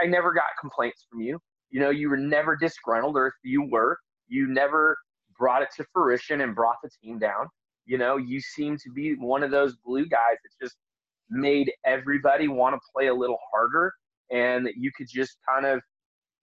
[0.00, 1.40] I, I never got complaints from you.
[1.70, 3.98] You know, you were never disgruntled, or if you were,
[4.28, 4.96] you never
[5.36, 7.48] brought it to fruition and brought the team down.
[7.86, 10.76] You know, you seem to be one of those blue guys that just
[11.30, 13.92] made everybody want to play a little harder,
[14.30, 15.80] and you could just kind of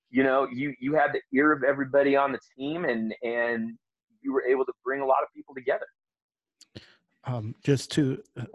[0.10, 3.78] you know, you you had the ear of everybody on the team, and and
[4.22, 5.86] you were able to bring a lot of people together.
[7.26, 8.46] Um, just to uh,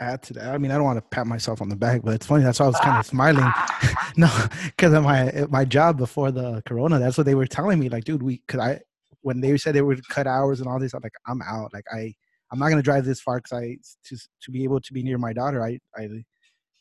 [0.00, 2.14] add to that, I mean, I don't want to pat myself on the back, but
[2.14, 2.44] it's funny.
[2.44, 3.50] That's why I was kind of smiling.
[4.16, 4.30] no,
[4.66, 7.88] because of my my job before the corona, that's what they were telling me.
[7.88, 8.80] Like, dude, we because I
[9.22, 11.72] when they said they would cut hours and all this, I'm like, I'm out.
[11.72, 12.14] Like, I
[12.52, 15.18] I'm not gonna drive this far because I to to be able to be near
[15.18, 15.64] my daughter.
[15.64, 16.08] I I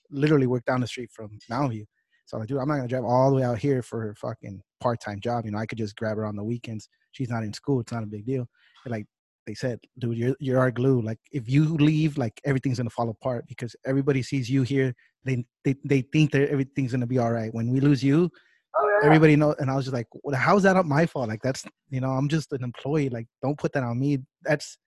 [0.09, 1.85] literally work down the street from Mountain View.
[2.25, 4.15] So I'm like, dude, I'm not gonna drive all the way out here for a
[4.15, 5.45] fucking part-time job.
[5.45, 6.89] You know, I could just grab her on the weekends.
[7.11, 7.79] She's not in school.
[7.79, 8.47] It's not a big deal.
[8.85, 9.05] And like
[9.47, 11.01] they said, dude, you're you're our glue.
[11.01, 14.93] Like if you leave, like everything's gonna fall apart because everybody sees you here.
[15.23, 17.53] They they they think that everything's gonna be all right.
[17.53, 18.29] When we lose you,
[18.77, 19.07] oh, yeah.
[19.07, 19.55] everybody knows.
[19.59, 21.29] And I was just like, well, how's that not my fault?
[21.29, 23.09] Like that's you know, I'm just an employee.
[23.09, 24.19] Like don't put that on me.
[24.43, 24.77] That's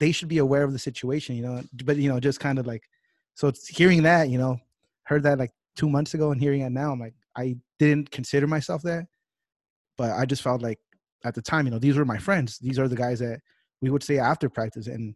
[0.00, 1.36] they should be aware of the situation.
[1.36, 2.82] You know, but you know, just kind of like
[3.34, 4.58] so it's hearing that you know
[5.04, 8.46] heard that like two months ago and hearing it now, I'm like, I didn't consider
[8.46, 9.06] myself that,
[9.96, 10.78] but I just felt like
[11.24, 12.58] at the time, you know, these were my friends.
[12.58, 13.40] These are the guys that
[13.80, 15.14] we would say after practice and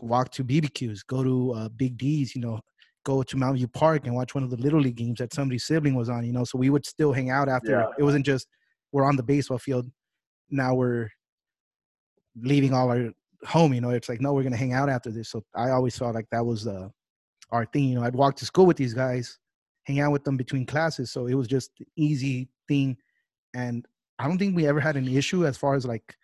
[0.00, 2.60] walk to BBQs, go to uh, Big D's, you know,
[3.04, 5.64] go to Mountain View Park and watch one of the little league games that somebody's
[5.64, 6.44] sibling was on, you know.
[6.44, 7.70] So we would still hang out after.
[7.70, 7.86] Yeah.
[7.98, 8.48] It wasn't just
[8.92, 9.90] we're on the baseball field.
[10.50, 11.10] Now we're
[12.36, 13.10] leaving all our
[13.46, 13.90] home, you know.
[13.90, 15.30] It's like no, we're gonna hang out after this.
[15.30, 16.88] So I always felt like that was uh,
[17.50, 17.84] our thing.
[17.84, 19.38] You know, I'd walk to school with these guys,
[19.84, 21.10] hang out with them between classes.
[21.10, 22.96] So it was just an easy thing.
[23.54, 23.86] And
[24.18, 26.16] I don't think we ever had an issue as far as like,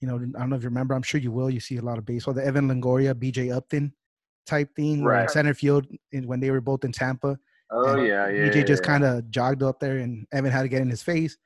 [0.00, 1.50] you know, I don't know if you remember, I'm sure you will.
[1.50, 3.92] You see a lot of baseball, the Evan Longoria, BJ Upton
[4.46, 5.30] type thing, right?
[5.30, 7.38] Center field when they were both in Tampa.
[7.70, 8.48] Oh and yeah, yeah.
[8.48, 8.86] BJ yeah, just yeah.
[8.86, 11.36] kind of jogged up there, and Evan had to get in his face.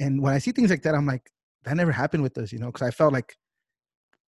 [0.00, 1.30] And when I see things like that, I'm like,
[1.64, 3.36] that never happened with us, you know, because I felt like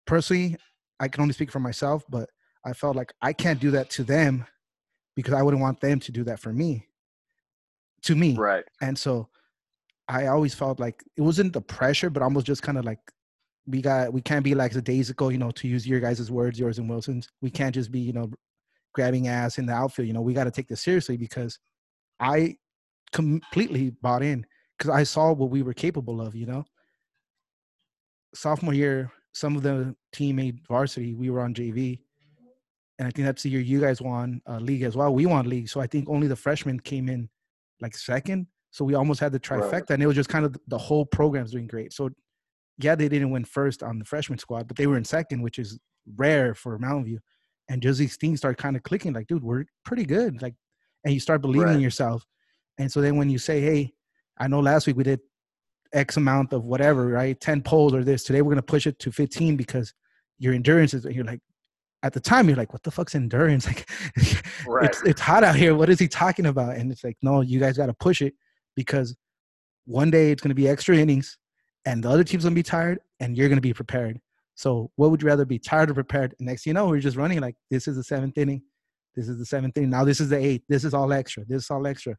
[0.06, 0.56] personally,
[1.00, 2.28] I can only speak for myself, but
[2.64, 4.46] I felt like I can't do that to them
[5.16, 6.86] because I wouldn't want them to do that for me,
[8.02, 8.36] to me.
[8.36, 8.64] Right.
[8.80, 9.28] And so
[10.08, 12.98] I always felt like it wasn't the pressure, but almost just kind of like
[13.66, 16.30] we got we can't be like the days ago, you know, to use your guys'
[16.30, 17.28] words, yours and Wilson's.
[17.40, 18.30] We can't just be, you know,
[18.92, 20.08] grabbing ass in the outfield.
[20.08, 21.58] You know, we got to take this seriously because
[22.20, 22.56] I
[23.12, 24.44] completely bought in
[24.76, 26.34] because I saw what we were capable of.
[26.34, 26.64] You know,
[28.34, 31.14] sophomore year, some of the team made varsity.
[31.14, 31.98] We were on JV,
[32.98, 35.12] and I think that's the year you guys won uh, league as well.
[35.12, 37.28] We won league, so I think only the freshmen came in
[37.80, 38.46] like second.
[38.70, 39.90] So we almost had the trifecta, right.
[39.90, 41.92] and it was just kind of the whole program's doing great.
[41.92, 42.10] So
[42.78, 45.58] yeah, they didn't win first on the freshman squad, but they were in second, which
[45.58, 45.78] is
[46.16, 47.20] rare for Mountain View.
[47.68, 50.42] And just these things start kind of clicking, like, dude, we're pretty good.
[50.42, 50.54] Like,
[51.04, 51.76] and you start believing right.
[51.76, 52.24] in yourself.
[52.78, 53.92] And so then when you say, hey,
[54.38, 55.20] I know last week we did
[55.94, 57.40] X amount of whatever, right?
[57.40, 58.24] 10 poles or this.
[58.24, 59.94] Today we're going to push it to 15 because
[60.38, 61.40] your endurance is, you're like,
[62.02, 63.66] at the time, you're like, what the fuck's endurance?
[63.74, 63.86] Like,
[64.66, 64.90] right.
[64.90, 65.74] it's, it's hot out here.
[65.74, 66.76] What is he talking about?
[66.76, 68.34] And it's like, no, you guys got to push it
[68.76, 69.16] because
[69.86, 71.38] one day it's going to be extra innings
[71.86, 74.20] and the other team's going to be tired and you're going to be prepared.
[74.54, 76.34] So what would you rather be tired or prepared?
[76.38, 78.62] And next you know, we're just running like this is the seventh inning.
[79.14, 79.90] This is the seventh inning.
[79.90, 80.64] Now this is the eighth.
[80.68, 81.44] This is all extra.
[81.44, 82.16] This is all extra.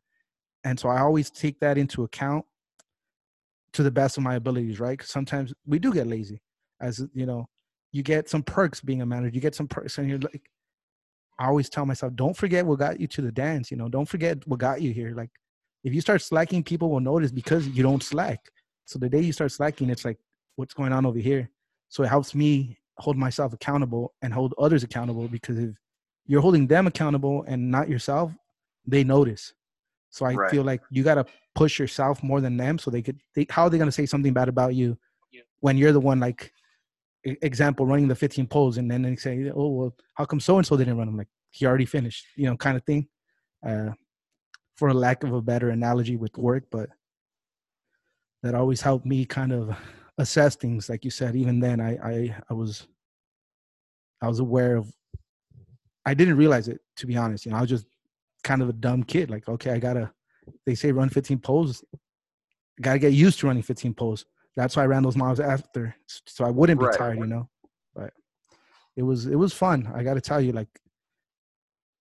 [0.64, 2.46] And so I always take that into account
[3.76, 4.98] to the best of my abilities, right?
[4.98, 6.42] Because sometimes we do get lazy.
[6.82, 7.48] As you know,
[7.92, 9.36] you get some perks being a manager.
[9.36, 10.50] You get some perks, and you're like,
[11.40, 13.72] I always tell myself, don't forget what got you to the dance.
[13.72, 15.14] You know, don't forget what got you here.
[15.16, 15.30] Like,
[15.84, 18.40] if you start slacking, people will notice because you don't slack.
[18.86, 20.18] So the day you start slacking, it's like,
[20.56, 21.50] what's going on over here?
[21.90, 25.72] So it helps me hold myself accountable and hold others accountable because if
[26.28, 28.32] you're holding them accountable and not yourself,
[28.86, 29.54] they notice.
[30.16, 30.50] So I right.
[30.50, 31.26] feel like you got to
[31.56, 34.06] push yourself more than them so they could, they, how are they going to say
[34.06, 34.98] something bad about you
[35.34, 35.42] yeah.
[35.60, 36.54] when you're the one like,
[37.26, 40.66] example, running the 15 poles and then they say, oh, well, how come so and
[40.66, 41.10] so didn't run?
[41.10, 43.10] I'm like, he already finished, you know, kind of thing.
[43.66, 43.90] Uh,
[44.78, 46.90] for a lack of a better analogy with work, but
[48.44, 49.76] that always helped me kind of
[50.18, 50.88] assess things.
[50.90, 52.88] Like you said, even then, I I, I was
[54.22, 54.94] I was aware of.
[56.06, 57.46] I didn't realize it to be honest.
[57.46, 57.86] You know, I was just
[58.46, 59.30] kind of a dumb kid.
[59.30, 60.12] Like, okay, I gotta.
[60.66, 61.84] They say run 15 poles.
[62.80, 64.26] Gotta get used to running 15 poles.
[64.56, 66.98] That's why I ran those miles after, so I wouldn't be right.
[66.98, 67.18] tired.
[67.18, 67.50] You know,
[67.94, 68.14] but
[68.96, 69.92] it was it was fun.
[69.94, 70.70] I got to tell you, like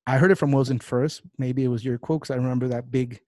[0.07, 1.23] I heard it from Wilson first.
[1.37, 3.21] Maybe it was your quote because I remember that big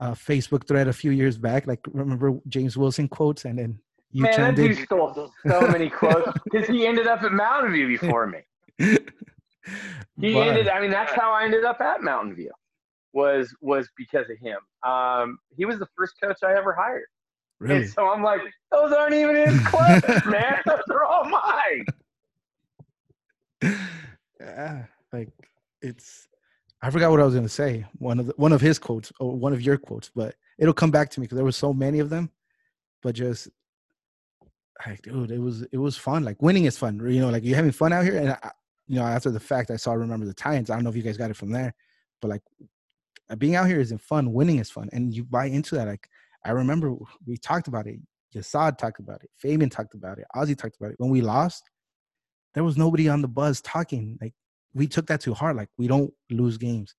[0.00, 1.66] uh, Facebook thread a few years back.
[1.66, 3.78] Like remember James Wilson quotes, and then
[4.10, 7.88] you Man, that dude stole so many quotes because he ended up at Mountain View
[7.88, 8.40] before me.
[10.20, 10.68] He but, ended.
[10.68, 12.52] I mean, that's how I ended up at Mountain View.
[13.14, 14.58] Was was because of him.
[14.82, 17.06] Um, he was the first coach I ever hired.
[17.60, 17.82] Really?
[17.82, 20.60] And so I'm like, those aren't even his quotes, man.
[20.66, 21.86] Those are all mine.
[24.40, 25.30] Yeah, like
[25.80, 26.28] it's
[26.82, 27.86] I forgot what I was going to say.
[27.98, 30.90] One of the, one of his quotes or one of your quotes, but it'll come
[30.90, 32.30] back to me because there were so many of them.
[33.02, 33.48] But just
[34.84, 36.24] like, dude, it was it was fun.
[36.24, 37.00] Like winning is fun.
[37.10, 38.18] You know, like you're having fun out here.
[38.18, 38.50] And I,
[38.86, 40.68] you know, after the fact, I saw remember the Titans.
[40.68, 41.72] I don't know if you guys got it from there,
[42.20, 42.42] but like
[43.30, 44.32] Uh, being out here isn't fun.
[44.32, 45.88] Winning is fun, and you buy into that.
[45.88, 46.08] Like
[46.44, 46.94] I remember
[47.26, 47.98] we talked about it.
[48.34, 49.30] Yassad talked about it.
[49.36, 50.26] Fabian talked about it.
[50.34, 50.96] Ozzy talked about it.
[50.98, 51.70] When we lost,
[52.54, 54.18] there was nobody on the buzz talking.
[54.20, 54.34] Like
[54.74, 55.56] we took that too hard.
[55.56, 56.94] Like we don't lose games.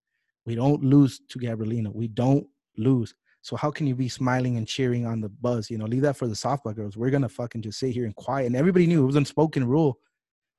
[0.46, 1.94] We don't lose to Gabrielino.
[1.94, 3.14] We don't lose.
[3.42, 5.70] So how can you be smiling and cheering on the buzz?
[5.70, 6.98] You know, leave that for the softball girls.
[6.98, 8.48] We're gonna fucking just sit here and quiet.
[8.48, 10.00] And everybody knew it was an unspoken rule.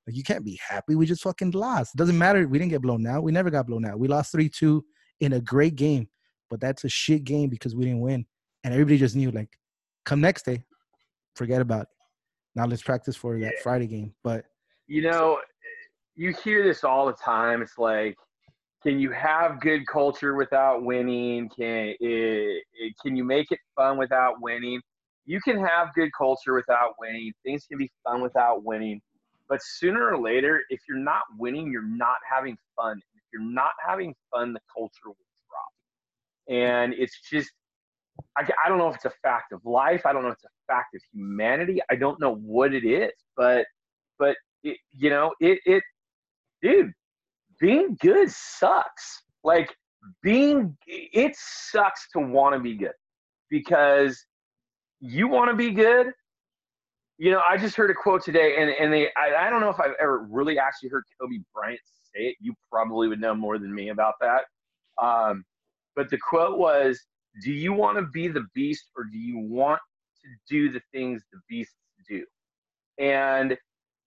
[0.05, 0.95] Like you can't be happy.
[0.95, 1.95] We just fucking lost.
[1.95, 2.47] It doesn't matter.
[2.47, 3.23] We didn't get blown out.
[3.23, 3.99] We never got blown out.
[3.99, 4.85] We lost three two
[5.19, 6.07] in a great game,
[6.49, 8.25] but that's a shit game because we didn't win.
[8.63, 9.57] And everybody just knew like,
[10.05, 10.63] come next day,
[11.35, 11.87] forget about it.
[12.55, 14.13] Now let's practice for that Friday game.
[14.23, 14.45] But
[14.87, 15.39] you know,
[16.15, 17.61] you hear this all the time.
[17.61, 18.15] It's like,
[18.83, 21.49] can you have good culture without winning?
[21.49, 24.81] Can it, it, can you make it fun without winning?
[25.25, 27.33] You can have good culture without winning.
[27.43, 29.01] Things can be fun without winning.
[29.49, 33.01] But sooner or later, if you're not winning, you're not having fun.
[33.31, 35.15] You're not having fun, the culture will
[35.49, 36.55] drop.
[36.55, 37.49] And it's just,
[38.37, 40.05] I, I don't know if it's a fact of life.
[40.05, 41.79] I don't know if it's a fact of humanity.
[41.89, 43.65] I don't know what it is, but
[44.17, 45.83] but it, you know, it it
[46.61, 46.91] dude,
[47.59, 49.23] being good sucks.
[49.43, 49.73] Like
[50.23, 52.91] being, it sucks to want to be good
[53.49, 54.23] because
[54.99, 56.11] you want to be good.
[57.17, 59.69] You know, I just heard a quote today, and and they, I, I don't know
[59.69, 61.79] if I've ever really actually heard Kobe Bryant
[62.15, 62.35] say it.
[62.39, 64.43] You probably would know more than me about that.
[65.01, 65.43] Um,
[65.95, 66.99] but the quote was,
[67.43, 69.81] "Do you want to be the beast, or do you want
[70.21, 71.75] to do the things the beasts
[72.07, 72.25] do?"
[72.99, 73.57] And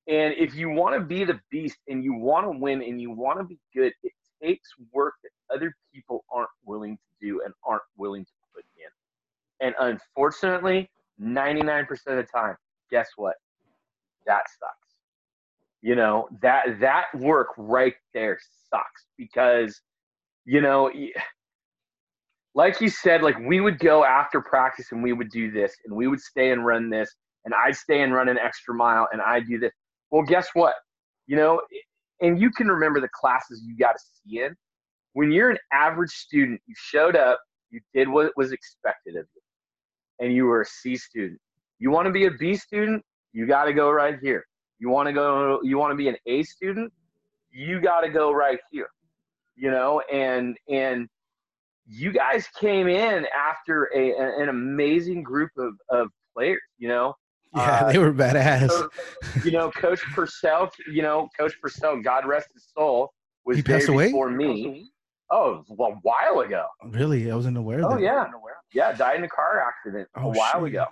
[0.08, 3.10] and if you want to be the beast and you want to win and you
[3.10, 7.54] want to be good, it takes work that other people aren't willing to do and
[7.64, 9.66] aren't willing to put in.
[9.66, 10.90] And unfortunately,
[11.20, 12.56] 99% of the time,
[12.90, 13.36] guess what?
[14.26, 14.79] That sucks.
[15.82, 19.80] You know, that that work right there sucks because
[20.44, 20.90] you know,
[22.54, 25.94] like you said, like we would go after practice and we would do this and
[25.94, 27.14] we would stay and run this
[27.44, 29.72] and I'd stay and run an extra mile and I'd do this.
[30.10, 30.74] Well, guess what?
[31.26, 31.60] You know,
[32.20, 34.56] and you can remember the classes you got to see in.
[35.12, 40.24] When you're an average student, you showed up, you did what was expected of you,
[40.24, 41.40] and you were a C student.
[41.78, 43.02] You want to be a B student?
[43.32, 44.44] you got to go right here.
[44.80, 46.92] You want to go, you want to be an A student,
[47.52, 48.88] you got to go right here.
[49.56, 51.06] You know, and and
[51.86, 56.62] you guys came in after a, an amazing group of, of players.
[56.78, 57.14] You know,
[57.54, 58.70] yeah, uh, they were badass.
[58.70, 58.88] So,
[59.44, 60.70] you know, Coach Purcell.
[60.90, 62.00] You know, Coach Purcell.
[62.00, 63.12] God rest his soul.
[63.44, 64.90] Was he passed away before me.
[65.32, 66.66] Oh, a while ago.
[66.86, 67.80] Really, I wasn't aware.
[67.80, 68.26] Of Oh yeah,
[68.72, 70.68] yeah, died in a car accident oh, a while shit.
[70.74, 70.86] ago.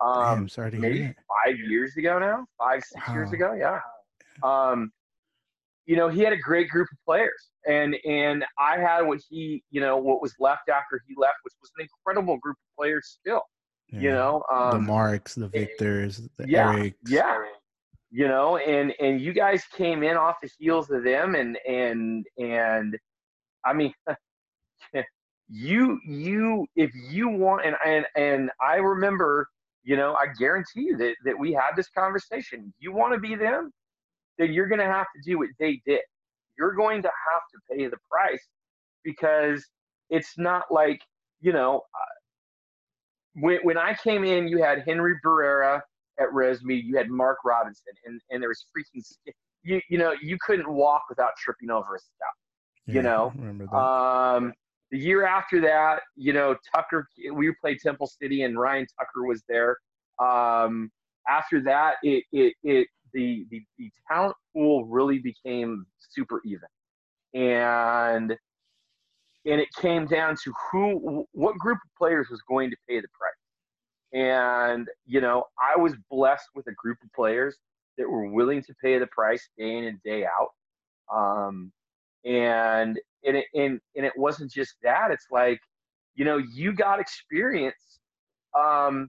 [0.00, 3.14] Um, Damn, sorry to maybe hear five years ago now, five six wow.
[3.14, 3.54] years ago.
[3.54, 3.80] Yeah.
[4.42, 4.90] Um,
[5.86, 9.62] you know, he had a great group of players, and and I had what he,
[9.70, 13.18] you know, what was left after he left, which was an incredible group of players
[13.20, 13.42] still.
[13.92, 14.00] Yeah.
[14.00, 16.94] You know, um, the Marks, the Victors, the yeah, Erics.
[17.06, 17.44] Yeah.
[18.10, 22.24] You know, and and you guys came in off the heels of them, and and
[22.38, 22.96] and
[23.64, 23.92] I mean,
[25.48, 29.48] you you if you want, and and and I remember,
[29.84, 32.72] you know, I guarantee you that that we had this conversation.
[32.78, 33.70] You want to be them,
[34.38, 36.00] then you're going to have to do what they did.
[36.58, 38.44] You're going to have to pay the price
[39.04, 39.64] because
[40.10, 41.00] it's not like
[41.40, 41.82] you know.
[41.94, 42.14] Uh,
[43.36, 45.80] when, when I came in, you had Henry Barrera
[46.20, 49.02] at Rosemead, you had Mark Robinson, and, and there was freaking
[49.64, 52.28] you you know you couldn't walk without tripping over a step.
[52.86, 54.52] Yeah, you know, Remember um,
[54.90, 59.42] the year after that, you know, Tucker, we played Temple City and Ryan Tucker was
[59.48, 59.76] there.
[60.22, 60.90] Um,
[61.28, 66.68] after that, it, it, it, the, the, the talent pool really became super even.
[67.34, 68.36] And,
[69.46, 73.08] and it came down to who, what group of players was going to pay the
[73.18, 73.32] price.
[74.12, 77.56] And, you know, I was blessed with a group of players
[77.98, 80.50] that were willing to pay the price day in and day out.
[81.12, 81.72] Um,
[82.24, 85.58] and and it, and, and it wasn't just that it's like
[86.14, 87.98] you know you got experience
[88.58, 89.08] um,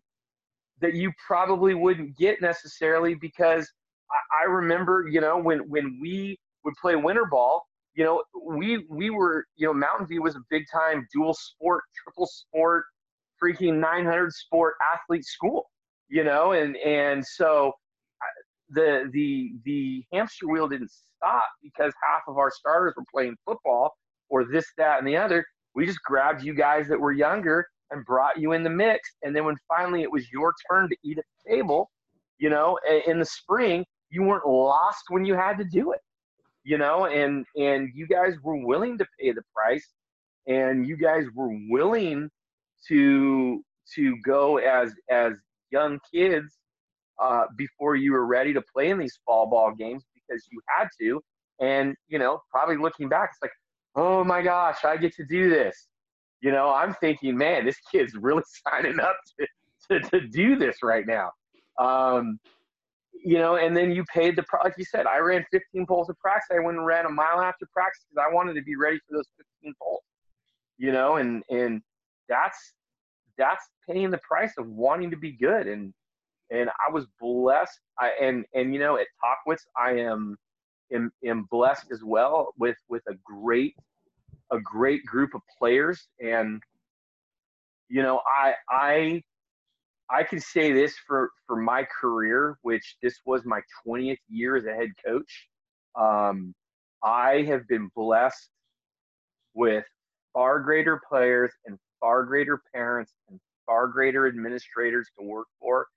[0.82, 3.70] that you probably wouldn't get necessarily because
[4.12, 8.86] I, I remember you know when when we would play winter ball you know we
[8.90, 12.86] we were you know mountain view was a big time dual sport triple sport
[13.42, 15.66] freaking 900 sport athlete school
[16.10, 17.72] you know and and so
[18.70, 23.94] the the the hamster wheel didn't stop because half of our starters were playing football
[24.30, 25.46] or this, that, and the other.
[25.74, 29.10] We just grabbed you guys that were younger and brought you in the mix.
[29.24, 31.90] And then when finally it was your turn to eat at the table,
[32.40, 36.00] you know, in the spring, you weren't lost when you had to do it,
[36.64, 39.88] you know, and and you guys were willing to pay the price,
[40.48, 42.30] and you guys were willing
[42.88, 43.64] to
[43.96, 45.34] to go as as
[45.72, 46.58] young kids
[47.22, 50.88] uh, before you were ready to play in these fall ball games because you had
[51.00, 51.22] to.
[51.62, 53.52] And, you know, probably looking back, it's like,
[53.96, 55.88] oh my gosh, I get to do this.
[56.42, 60.78] You know, I'm thinking, man, this kid's really signing up to, to, to do this
[60.84, 61.32] right now.
[61.80, 62.40] Um,
[63.24, 66.20] you know, and then you paid the, like you said, I ran 15 poles of
[66.20, 66.56] practice.
[66.56, 69.18] I went and ran a mile after practice because I wanted to be ready for
[69.18, 69.28] those
[69.64, 70.04] 15 poles,
[70.78, 71.82] you know, and, and
[72.30, 72.74] that's,
[73.38, 75.68] that's paying the price of wanting to be good.
[75.68, 75.94] And,
[76.52, 77.80] and I was blessed.
[78.00, 80.38] I, and and you know, at Tahquitz, I am,
[80.94, 83.76] am am blessed as well with with a great
[84.52, 86.08] a great group of players.
[86.20, 86.62] And
[87.90, 89.24] you know, I I
[90.10, 94.66] I can say this for for my career, which this was my 20th year as
[94.66, 95.48] a head coach.
[95.96, 96.54] Um,
[97.04, 98.50] I have been blessed
[99.54, 99.86] with
[100.34, 105.88] far greater players and far greater parents and far greater administrators to work for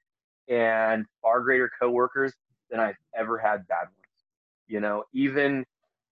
[0.48, 2.32] and far greater coworkers
[2.70, 3.88] than I've ever had bad.
[4.68, 5.64] You know, even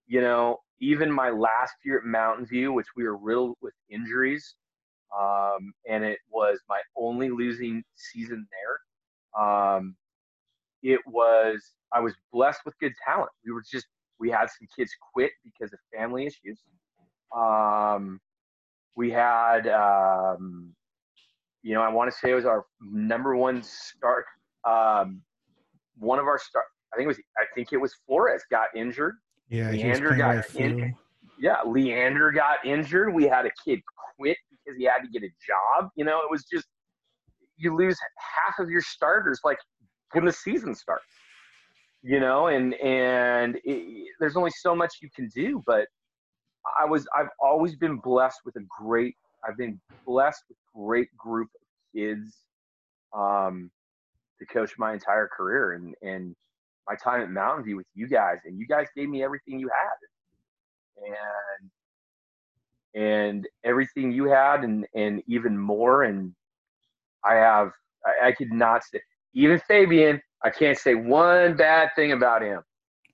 [0.07, 4.57] you know, even my last year at Mountain View, which we were riddled with injuries,
[5.19, 9.43] um, and it was my only losing season there.
[9.45, 9.97] Um,
[10.83, 13.31] it was I was blessed with good talent.
[13.45, 13.87] We were just
[14.19, 16.59] we had some kids quit because of family issues.
[17.37, 18.21] Um,
[18.97, 20.75] we had um,
[21.63, 24.27] you know, I want to say it was our number one start.
[24.65, 25.23] Um,
[25.99, 26.67] one of our start,
[26.97, 29.17] I think it was, I think it was Flores got injured.
[29.51, 30.95] Yeah, Leander got injured.
[31.39, 33.13] Yeah, Leander got injured.
[33.13, 33.81] We had a kid
[34.17, 35.91] quit because he had to get a job.
[35.95, 36.67] You know, it was just
[37.59, 39.59] you lose half of your starters like
[40.13, 41.05] when the season starts.
[42.03, 45.63] You know, and and it, there's only so much you can do.
[45.67, 45.87] But
[46.81, 49.15] I was I've always been blessed with a great
[49.47, 51.61] I've been blessed with great group of
[51.95, 52.37] kids
[53.15, 53.71] um,
[54.39, 56.35] to coach my entire career and and
[56.89, 59.69] my time at Mountain View with you guys and you guys gave me everything you
[59.69, 61.15] had
[62.95, 66.35] and and everything you had and and even more and
[67.25, 67.71] I have
[68.05, 69.01] I, I could not say
[69.35, 72.63] even Fabian I can't say one bad thing about him.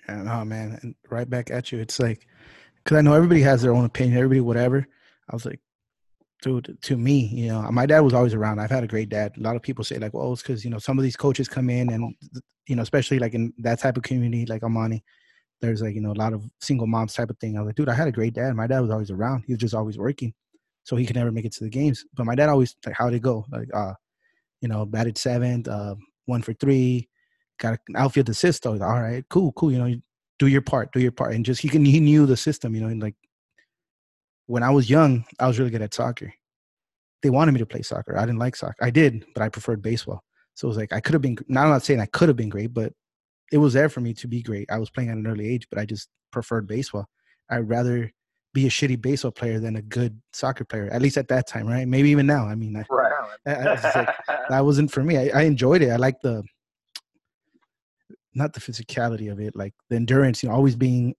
[0.09, 1.79] And oh man, and right back at you.
[1.79, 2.27] It's like,
[2.77, 4.87] because I know everybody has their own opinion, everybody whatever.
[5.31, 5.61] I was like,
[6.43, 8.59] dude, to me, you know, my dad was always around.
[8.59, 9.33] I've had a great dad.
[9.39, 11.49] A lot of people say like, well, it's because you know some of these coaches
[11.49, 12.15] come in and
[12.67, 15.03] you know, especially like in that type of community, like Amani,
[15.61, 17.57] there's like you know a lot of single moms type of thing.
[17.57, 18.55] I was like, dude, I had a great dad.
[18.55, 19.45] My dad was always around.
[19.47, 20.35] He was just always working,
[20.83, 22.05] so he could never make it to the games.
[22.15, 23.47] But my dad always like, how'd it go?
[23.51, 23.95] Like, uh,
[24.61, 25.95] you know, batted seventh, uh,
[26.27, 27.09] one for three,
[27.59, 28.67] got an outfield assist.
[28.67, 29.73] Like, all right, cool, cool.
[29.73, 29.95] You know,
[30.39, 32.75] do your part, do your part, and just he can he knew the system.
[32.75, 33.15] You know, and like
[34.47, 36.33] when I was young, I was really good at soccer.
[37.23, 38.19] They wanted me to play soccer.
[38.19, 38.85] I didn't like soccer.
[38.85, 40.25] I did, but I preferred baseball.
[40.55, 41.37] So it was like I could have been.
[41.49, 42.93] Now I'm not saying I could have been great, but
[43.51, 44.71] it was there for me to be great.
[44.71, 47.07] I was playing at an early age, but I just preferred baseball.
[47.51, 48.11] I'd rather
[48.55, 51.67] be a shitty baseball player than a good soccer player, at least at that time,
[51.67, 51.89] right?
[51.89, 52.47] Maybe even now.
[52.47, 53.13] I mean, I, right.
[53.47, 54.17] I, I like,
[54.49, 55.17] that wasn't for me.
[55.17, 55.91] I, I enjoyed it.
[55.91, 56.43] I like the,
[58.35, 61.15] not the physicality of it, like the endurance, you know, always being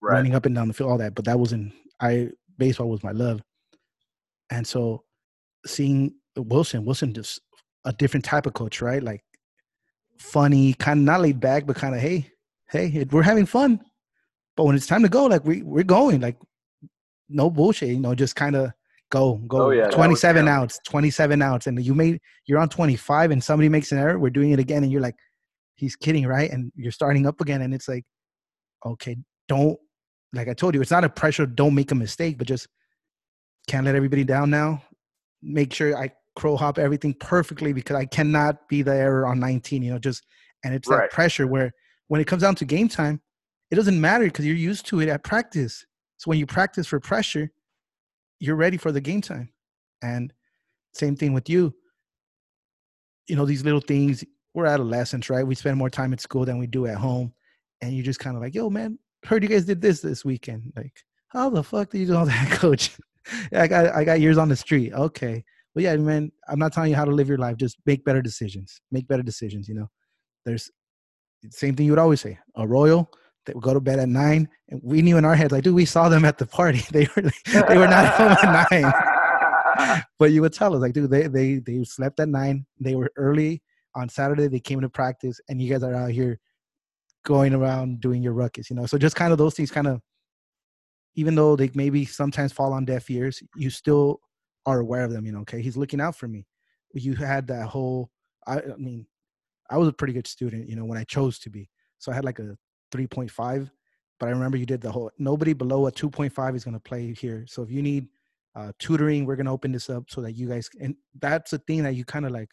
[0.00, 0.14] right.
[0.14, 1.14] running up and down the field, all that.
[1.14, 3.42] But that wasn't, I, baseball was my love.
[4.50, 5.04] And so
[5.66, 7.40] seeing Wilson, Wilson just
[7.84, 9.02] a different type of coach, right?
[9.02, 9.22] Like
[10.18, 12.30] funny, kind of not laid back, but kind of hey,
[12.70, 13.80] hey, we're having fun.
[14.56, 16.36] But when it's time to go, like we we're going, like
[17.28, 18.72] no bullshit, you know, just kind of
[19.10, 19.66] go go.
[19.66, 23.92] Oh, yeah, 27 outs, 27 outs, and you made you're on 25, and somebody makes
[23.92, 25.16] an error, we're doing it again, and you're like,
[25.76, 26.50] he's kidding, right?
[26.50, 28.04] And you're starting up again, and it's like,
[28.84, 29.16] okay,
[29.46, 29.78] don't
[30.32, 31.46] like I told you, it's not a pressure.
[31.46, 32.68] Don't make a mistake, but just
[33.66, 34.82] can't let everybody down now.
[35.42, 39.82] Make sure I crow hop everything perfectly because I cannot be the error on 19,
[39.82, 40.24] you know, just
[40.64, 41.02] and it's right.
[41.02, 41.72] that pressure where
[42.06, 43.20] when it comes down to game time,
[43.72, 45.84] it doesn't matter because you're used to it at practice.
[46.16, 47.50] So when you practice for pressure,
[48.38, 49.50] you're ready for the game time.
[50.00, 50.32] And
[50.94, 51.74] same thing with you.
[53.26, 54.24] You know, these little things,
[54.54, 55.46] we're adolescents, right?
[55.46, 57.34] We spend more time at school than we do at home.
[57.82, 60.72] And you just kind of like, yo, man, heard you guys did this this weekend.
[60.76, 60.92] Like,
[61.28, 62.96] how the fuck did you do all that, coach?
[63.52, 64.92] I got I got years on the street.
[64.92, 65.44] Okay.
[65.78, 67.56] But yeah, man, I'm not telling you how to live your life.
[67.56, 68.80] Just make better decisions.
[68.90, 69.68] Make better decisions.
[69.68, 69.86] You know,
[70.44, 70.68] there's
[71.50, 72.36] same thing you would always say.
[72.56, 73.08] A royal
[73.46, 75.76] that would go to bed at nine, and we knew in our heads like, dude,
[75.76, 76.82] we saw them at the party.
[76.90, 77.30] They were
[77.68, 80.02] they were not home at nine.
[80.18, 82.66] but you would tell us like, dude, they they they slept at nine.
[82.80, 83.62] They were early
[83.94, 84.48] on Saturday.
[84.48, 86.40] They came to practice, and you guys are out here
[87.24, 88.68] going around doing your ruckus.
[88.68, 90.00] You know, so just kind of those things, kind of
[91.14, 94.18] even though they maybe sometimes fall on deaf ears, you still
[94.68, 95.24] are aware of them.
[95.26, 96.46] You know, okay, he's looking out for me.
[96.92, 98.10] You had that whole.
[98.46, 99.06] I, I mean,
[99.70, 100.68] I was a pretty good student.
[100.68, 102.56] You know, when I chose to be, so I had like a
[102.92, 103.70] three point five.
[104.20, 105.10] But I remember you did the whole.
[105.18, 107.44] Nobody below a two point five is going to play here.
[107.46, 108.08] So if you need
[108.54, 110.68] uh, tutoring, we're going to open this up so that you guys.
[110.80, 112.50] And that's a thing that you kind of like.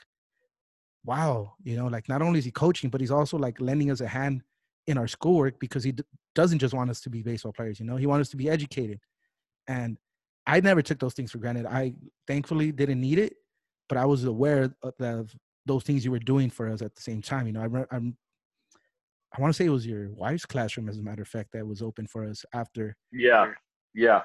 [1.07, 4.01] Wow, you know, like not only is he coaching, but he's also like lending us
[4.01, 4.41] a hand
[4.87, 6.03] in our schoolwork because he d-
[6.33, 7.79] doesn't just want us to be baseball players.
[7.79, 8.99] You know, he wants us to be educated,
[9.67, 9.99] and
[10.47, 11.65] I never took those things for granted.
[11.65, 11.93] I
[12.27, 13.35] thankfully didn't need it,
[13.89, 15.35] but I was aware of, of
[15.65, 17.47] those things you were doing for us at the same time.
[17.47, 18.15] You know, I, I'm,
[19.35, 21.65] I want to say it was your wife's classroom, as a matter of fact, that
[21.65, 22.95] was open for us after.
[23.11, 23.51] Yeah,
[23.93, 24.21] yeah.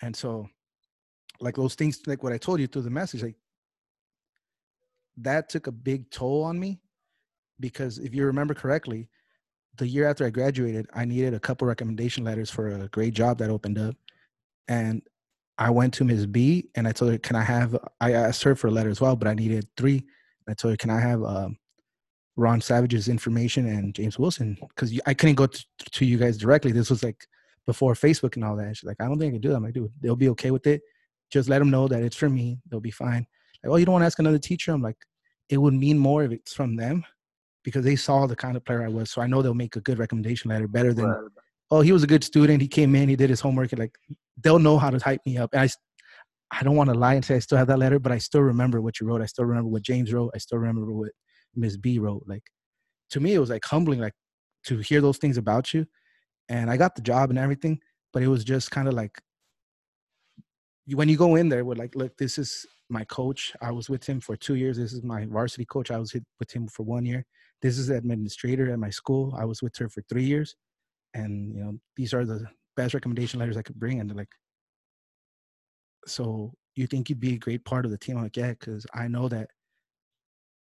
[0.00, 0.48] And so,
[1.40, 3.36] like those things, like what I told you through the message, like
[5.18, 6.80] that took a big toll on me,
[7.60, 9.08] because if you remember correctly,
[9.76, 13.38] the year after I graduated, I needed a couple recommendation letters for a great job
[13.38, 13.96] that opened up,
[14.68, 15.02] and
[15.58, 16.26] I went to Ms.
[16.26, 19.00] B and I told her, "Can I have?" I asked her for a letter as
[19.00, 20.06] well, but I needed three.
[20.48, 21.58] I told her, "Can I have um,
[22.36, 26.70] Ron Savage's information and James Wilson?" Because I couldn't go to, to, you guys directly.
[26.72, 27.26] This was like
[27.66, 28.76] before Facebook and all that.
[28.76, 30.52] She's like, "I don't think I can do that." I'm like, "Dude, they'll be okay
[30.52, 30.80] with it.
[31.30, 32.60] Just let them know that it's for me.
[32.70, 33.26] They'll be fine."
[33.64, 35.04] Like, "Oh, you don't want to ask another teacher?" I'm like,
[35.48, 37.04] "It would mean more if it's from them."
[37.64, 39.80] Because they saw the kind of player I was, so I know they'll make a
[39.80, 41.30] good recommendation letter better than right
[41.70, 42.62] oh, he was a good student.
[42.62, 43.72] He came in, he did his homework.
[43.72, 43.96] And like
[44.42, 45.50] they'll know how to hype me up.
[45.52, 45.68] And I,
[46.50, 48.42] I don't want to lie and say I still have that letter, but I still
[48.42, 49.20] remember what you wrote.
[49.20, 50.32] I still remember what James wrote.
[50.34, 51.10] I still remember what
[51.54, 52.24] Miss B wrote.
[52.26, 52.44] Like
[53.10, 54.14] to me, it was like humbling, like
[54.64, 55.86] to hear those things about you.
[56.48, 57.80] And I got the job and everything,
[58.12, 59.20] but it was just kind of like
[60.86, 63.52] when you go in there, we're like, look, this is my coach.
[63.60, 64.78] I was with him for two years.
[64.78, 65.90] This is my varsity coach.
[65.90, 67.26] I was with him for one year.
[67.60, 69.34] This is the administrator at my school.
[69.38, 70.56] I was with her for three years
[71.14, 72.46] and you know these are the
[72.76, 74.32] best recommendation letters I could bring, and they're like,
[76.06, 78.16] so you think you'd be a great part of the team?
[78.16, 79.50] I'm like, yeah, because I know that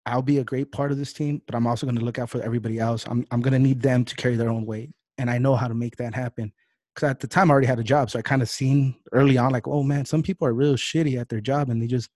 [0.05, 2.29] I'll be a great part of this team, but I'm also going to look out
[2.29, 3.05] for everybody else.
[3.07, 5.67] I'm I'm going to need them to carry their own weight, and I know how
[5.67, 6.51] to make that happen.
[6.93, 9.37] Because at the time I already had a job, so I kind of seen early
[9.37, 12.09] on, like, oh man, some people are real shitty at their job, and they just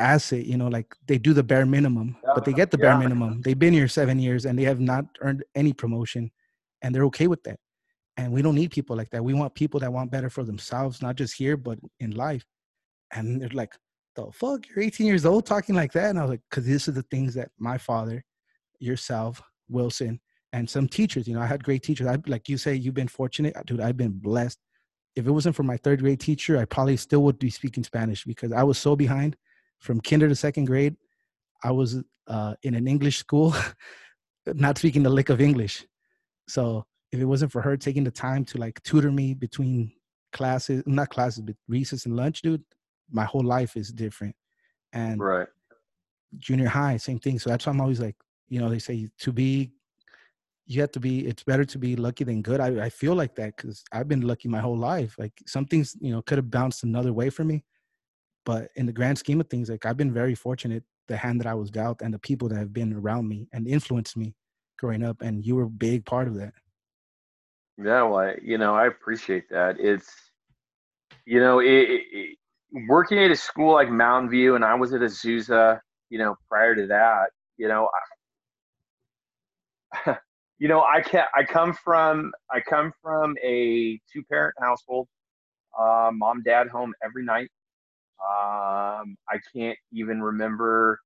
[0.00, 0.46] asset.
[0.46, 3.42] You know, like they do the bare minimum, but they get the bare minimum.
[3.42, 6.30] They've been here seven years and they have not earned any promotion,
[6.82, 7.58] and they're okay with that.
[8.16, 9.24] And we don't need people like that.
[9.24, 12.44] We want people that want better for themselves, not just here, but in life.
[13.12, 13.74] And they're like,
[14.14, 16.10] the fuck, you're 18 years old talking like that?
[16.10, 18.24] And I was like, because this is the things that my father,
[18.78, 20.20] yourself, Wilson,
[20.52, 22.08] and some teachers, you know, I had great teachers.
[22.08, 23.80] I like you say, you've been fortunate, dude.
[23.80, 24.58] I've been blessed.
[25.16, 28.24] If it wasn't for my third grade teacher, I probably still would be speaking Spanish
[28.24, 29.36] because I was so behind
[29.80, 30.96] from kinder to second grade.
[31.62, 33.54] I was uh, in an English school,
[34.46, 35.86] not speaking the lick of English.
[36.48, 39.92] So if it wasn't for her taking the time to like tutor me between
[40.32, 42.62] classes, not classes, but recess and lunch, dude,
[43.10, 44.34] my whole life is different.
[44.92, 45.48] And right.
[46.38, 47.38] junior high, same thing.
[47.38, 48.16] So that's why I'm always like,
[48.48, 49.72] you know, they say to be,
[50.66, 52.60] you have to be, it's better to be lucky than good.
[52.60, 55.16] I, I feel like that because I've been lucky my whole life.
[55.18, 57.64] Like some things, you know, could have bounced another way for me.
[58.44, 61.46] But in the grand scheme of things, like I've been very fortunate the hand that
[61.46, 64.34] I was dealt and the people that have been around me and influenced me
[64.78, 65.20] growing up.
[65.20, 66.54] And you were a big part of that.
[67.76, 69.76] Yeah, well, I, you know, I appreciate that.
[69.78, 70.10] It's,
[71.26, 72.38] you know, it, it,
[72.88, 75.80] working at a school like Mountain View, and I was at Azusa,
[76.10, 77.88] you know, prior to that, you know,
[80.06, 80.16] I,
[80.58, 85.08] you know, I can I come from I come from a two parent household,
[85.78, 87.50] uh, mom dad home every night.
[88.22, 91.00] Um, I can't even remember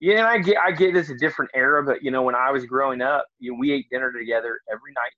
[0.00, 2.50] yeah, and I get I get this a different era, but you know, when I
[2.50, 5.12] was growing up, you know, we ate dinner together every night.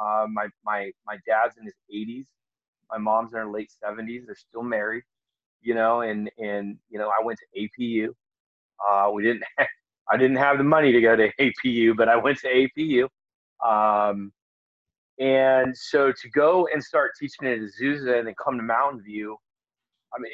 [0.00, 2.26] Uh, my my my dad's in his 80s,
[2.90, 4.26] my mom's in her late 70s.
[4.26, 5.04] They're still married,
[5.62, 8.08] you know, and and you know, I went to APU.
[8.88, 9.44] Uh, we didn't.
[9.58, 9.68] Have,
[10.10, 13.04] I didn't have the money to go to APU, but I went to APU.
[13.66, 14.32] Um,
[15.18, 19.36] and so to go and start teaching at Azusa and then come to Mountain View,
[20.14, 20.32] I mean,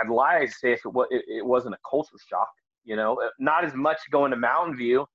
[0.00, 2.48] I'd lie to say if it, was, it, wasn't a culture shock
[2.84, 5.06] you know, uh, not as much going to Mountain View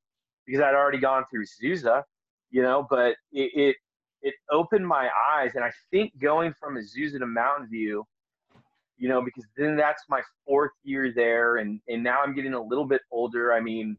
[0.45, 2.03] because I'd already gone through Azusa,
[2.51, 3.75] you know, but it, it,
[4.21, 5.51] it opened my eyes.
[5.55, 8.05] And I think going from Azusa to Mountain View,
[8.97, 11.57] you know, because then that's my fourth year there.
[11.57, 13.53] And, and now I'm getting a little bit older.
[13.53, 13.97] I mean,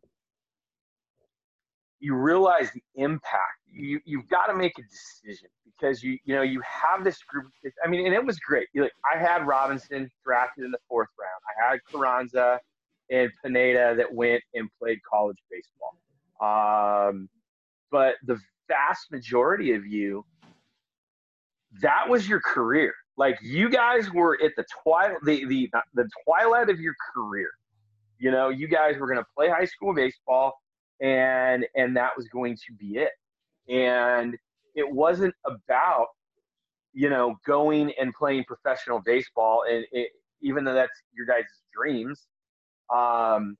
[2.00, 3.60] you realize the impact.
[3.70, 7.46] You, you've got to make a decision because you, you know, you have this group.
[7.84, 8.68] I mean, and it was great.
[8.72, 11.40] You like, I had Robinson drafted in the fourth round.
[11.48, 12.60] I had Carranza
[13.10, 15.96] and Pineda that went and played college baseball.
[16.40, 17.28] Um,
[17.90, 18.38] but the
[18.68, 20.24] vast majority of you,
[21.80, 22.94] that was your career.
[23.16, 27.48] Like you guys were at the twilight, the, the, the twilight of your career.
[28.18, 30.54] You know, you guys were going to play high school baseball
[31.00, 33.10] and, and that was going to be it.
[33.68, 34.36] And
[34.74, 36.06] it wasn't about,
[36.92, 39.64] you know, going and playing professional baseball.
[39.68, 41.44] And it, even though that's your guys'
[41.74, 42.26] dreams,
[42.94, 43.56] um,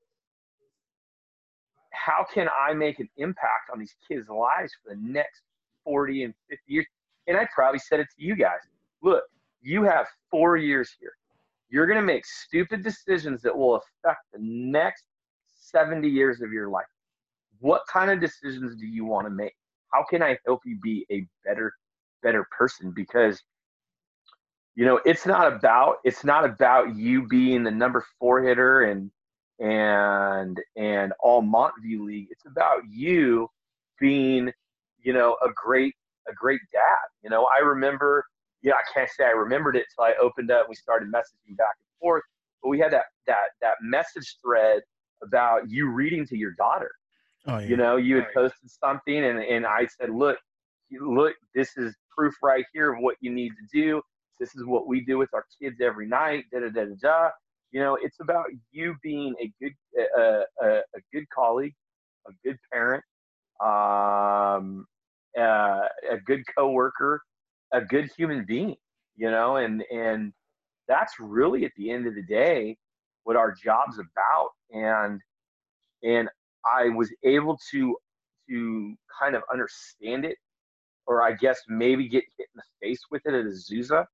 [1.91, 5.41] how can I make an impact on these kids' lives for the next
[5.83, 6.85] 40 and 50 years?
[7.27, 8.59] And I probably said it to you guys.
[9.01, 9.23] Look,
[9.61, 11.11] you have four years here.
[11.69, 15.03] You're going to make stupid decisions that will affect the next
[15.59, 16.85] 70 years of your life.
[17.59, 19.53] What kind of decisions do you want to make?
[19.93, 21.73] How can I help you be a better,
[22.21, 22.91] better person?
[22.95, 23.41] Because
[24.75, 29.09] you know, it's not about it's not about you being the number four hitter and
[29.59, 32.27] and and all Montview League.
[32.29, 33.49] It's about you
[33.99, 34.51] being,
[35.01, 35.95] you know, a great
[36.29, 37.07] a great dad.
[37.23, 38.23] You know, I remember,
[38.61, 40.67] yeah, I can't say I remembered it until I opened up.
[40.69, 42.23] We started messaging back and forth,
[42.61, 44.81] but we had that that that message thread
[45.23, 46.91] about you reading to your daughter.
[47.47, 47.67] Oh, yeah.
[47.67, 50.37] You know, you had posted something, and and I said, look,
[50.91, 54.01] look, this is proof right here of what you need to do.
[54.39, 56.45] This is what we do with our kids every night.
[56.51, 57.29] Da da da da da.
[57.71, 59.73] You know, it's about you being a good
[60.17, 61.73] a, a, a good colleague,
[62.27, 63.03] a good parent,
[63.63, 64.85] um,
[65.37, 67.21] uh, a good coworker,
[67.73, 68.75] a good human being.
[69.15, 70.33] You know, and and
[70.87, 72.77] that's really at the end of the day
[73.23, 74.49] what our job's about.
[74.71, 75.21] And
[76.03, 76.29] and
[76.75, 77.95] I was able to
[78.49, 80.37] to kind of understand it,
[81.05, 84.05] or I guess maybe get hit in the face with it at Azusa,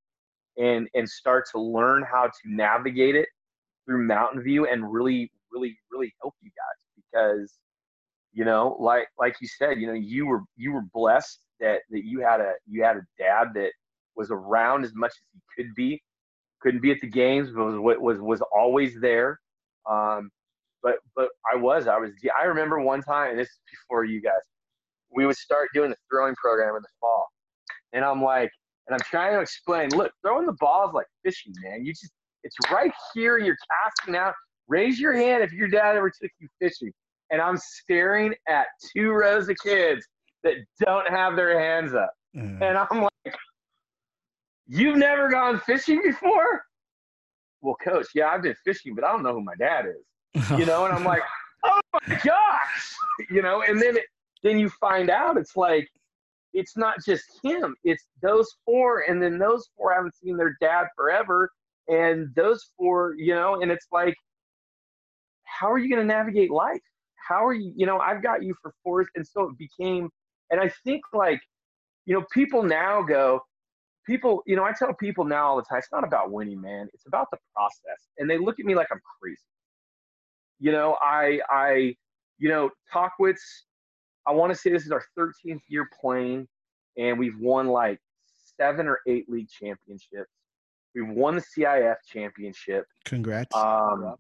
[0.57, 3.27] and and start to learn how to navigate it
[3.85, 7.53] through Mountain View and really, really, really help you guys because,
[8.33, 12.05] you know, like like you said, you know, you were you were blessed that that
[12.05, 13.71] you had a you had a dad that
[14.15, 16.01] was around as much as he could be.
[16.61, 19.39] Couldn't be at the games, but was was was always there.
[19.89, 20.29] Um,
[20.83, 24.21] but but I was I was I remember one time, and this is before you
[24.21, 24.41] guys,
[25.11, 27.27] we would start doing the throwing program in the fall,
[27.93, 28.51] and I'm like,
[28.87, 31.85] and I'm trying to explain, look, throwing the ball is like fishing, man.
[31.85, 32.11] You just
[32.43, 33.37] It's right here.
[33.37, 34.33] You're casting out.
[34.67, 36.91] Raise your hand if your dad ever took you fishing.
[37.31, 40.05] And I'm staring at two rows of kids
[40.43, 40.53] that
[40.85, 42.13] don't have their hands up.
[42.35, 42.61] Mm.
[42.61, 43.35] And I'm like,
[44.67, 46.63] You've never gone fishing before?
[47.61, 50.03] Well, coach, yeah, I've been fishing, but I don't know who my dad is.
[50.57, 51.21] You know, and I'm like,
[51.63, 52.95] oh my gosh,
[53.29, 54.05] you know, and then it,
[54.41, 55.87] then you find out it's like
[56.53, 60.87] it's not just him, it's those four, and then those four haven't seen their dad
[60.95, 61.49] forever,
[61.87, 64.15] and those four, you know, and it's like,
[65.43, 66.81] how are you going to navigate life?
[67.27, 70.09] How are you, you know, I've got you for four, and so it became,
[70.51, 71.41] and I think like,
[72.05, 73.41] you know, people now go,
[74.05, 76.87] people, you know, I tell people now all the time, it's not about winning, man.
[76.93, 78.07] It's about the process.
[78.17, 79.39] And they look at me like I'm crazy.
[80.59, 81.95] You know, I, I,
[82.37, 83.39] you know, Tahquitz,
[84.27, 86.47] I want to say this is our 13th year playing,
[86.97, 87.99] and we've won like
[88.57, 90.29] seven or eight league championships.
[90.95, 92.85] We've won the CIF championship.
[93.05, 93.55] Congrats.
[93.55, 94.15] Um,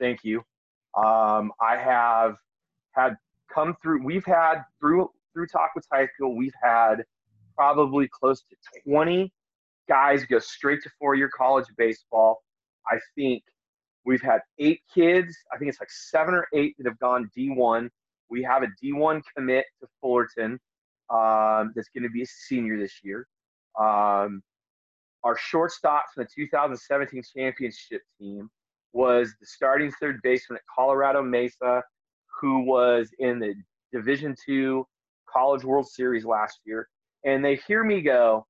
[0.00, 0.38] thank you.
[0.96, 2.36] Um, I have
[2.92, 3.16] had
[3.52, 4.04] come through.
[4.04, 6.36] We've had through through Tahquitz High School.
[6.36, 7.04] We've had
[7.56, 9.32] probably close to 20
[9.88, 12.42] guys go straight to four-year college baseball.
[12.86, 13.42] I think
[14.04, 15.36] we've had eight kids.
[15.52, 17.88] I think it's like seven or eight that have gone D1.
[18.30, 20.58] We have a D1 commit to Fullerton
[21.10, 23.26] um, that's going to be a senior this year.
[23.78, 24.42] Um,
[25.24, 28.50] our shortstop from the 2017 championship team
[28.92, 31.82] was the starting third baseman at Colorado Mesa,
[32.40, 33.54] who was in the
[33.92, 34.86] Division two
[35.32, 36.88] College World Series last year.
[37.24, 38.46] And they hear me go,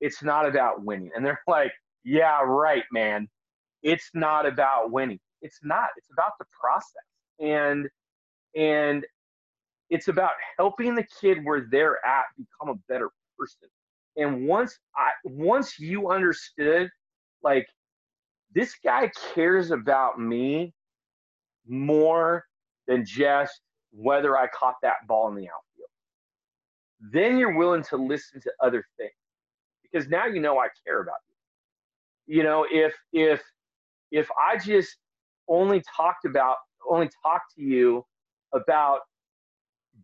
[0.00, 1.72] "It's not about winning," and they're like,
[2.04, 3.28] "Yeah, right, man.
[3.86, 5.20] It's not about winning.
[5.42, 5.90] It's not.
[5.96, 7.04] It's about the process."
[7.40, 7.88] And
[8.56, 9.06] and
[9.90, 13.68] it's about helping the kid where they're at become a better person.
[14.16, 16.90] And once I once you understood,
[17.42, 17.66] like
[18.54, 20.72] this guy cares about me
[21.68, 22.44] more
[22.86, 23.60] than just
[23.92, 25.90] whether I caught that ball in the outfield.
[27.12, 29.12] Then you're willing to listen to other things
[29.82, 31.16] because now you know I care about
[32.26, 32.38] you.
[32.38, 33.42] You know, if if
[34.10, 34.96] if I just
[35.48, 36.56] only talked about
[36.88, 38.04] only talked to you
[38.54, 39.00] about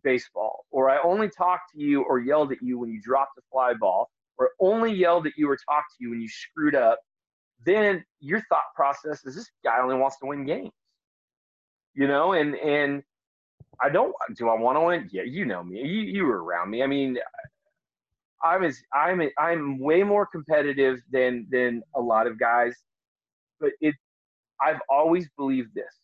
[0.03, 3.41] baseball, or I only talked to you or yelled at you when you dropped a
[3.51, 6.99] fly ball, or only yelled at you or talked to you when you screwed up,
[7.65, 10.71] then your thought process is this guy only wants to win games.
[11.93, 13.03] You know, and and
[13.81, 15.09] I don't do I want to win?
[15.11, 15.79] Yeah, you know me.
[15.81, 16.83] You you were around me.
[16.83, 17.17] I mean,
[18.43, 22.75] I'm as I'm I'm way more competitive than than a lot of guys,
[23.63, 23.95] but it
[24.61, 25.95] I've always believed this.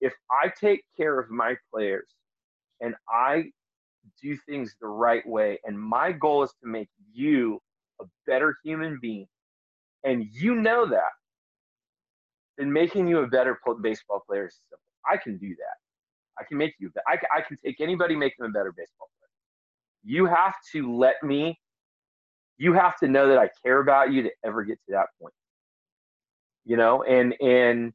[0.00, 2.08] If I take care of my players
[2.80, 3.50] and I
[4.22, 5.58] do things the right way.
[5.64, 7.60] And my goal is to make you
[8.00, 9.26] a better human being.
[10.04, 11.12] And you know that.
[12.58, 14.82] Then making you a better baseball player is simple.
[15.10, 16.40] I can do that.
[16.40, 16.90] I can make you.
[17.06, 19.28] I, I can take anybody, make them a better baseball player.
[20.04, 21.58] You have to let me.
[22.58, 25.34] You have to know that I care about you to ever get to that point.
[26.66, 27.94] You know, and and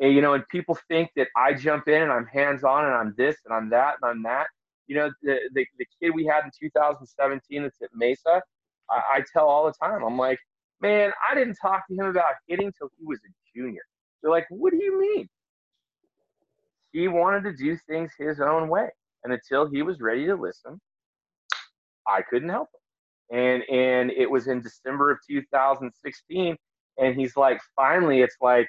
[0.00, 2.94] and, you know, and people think that I jump in and I'm hands on and
[2.94, 4.46] I'm this and I'm that and I'm that.
[4.88, 8.42] You know, the, the, the kid we had in 2017 that's at Mesa,
[8.90, 10.38] I, I tell all the time, I'm like,
[10.80, 13.80] man, I didn't talk to him about hitting till he was a junior.
[14.22, 15.28] They're like, what do you mean?
[16.92, 18.88] He wanted to do things his own way.
[19.24, 20.80] And until he was ready to listen,
[22.06, 22.68] I couldn't help
[23.30, 23.38] him.
[23.38, 26.56] And and it was in December of 2016,
[26.98, 28.68] and he's like, finally, it's like,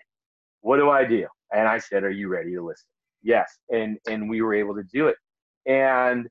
[0.62, 1.28] what do I do?
[1.52, 2.88] And I said, are you ready to listen?
[3.24, 3.58] Yes.
[3.70, 5.16] And, and we were able to do it.
[5.66, 6.28] And,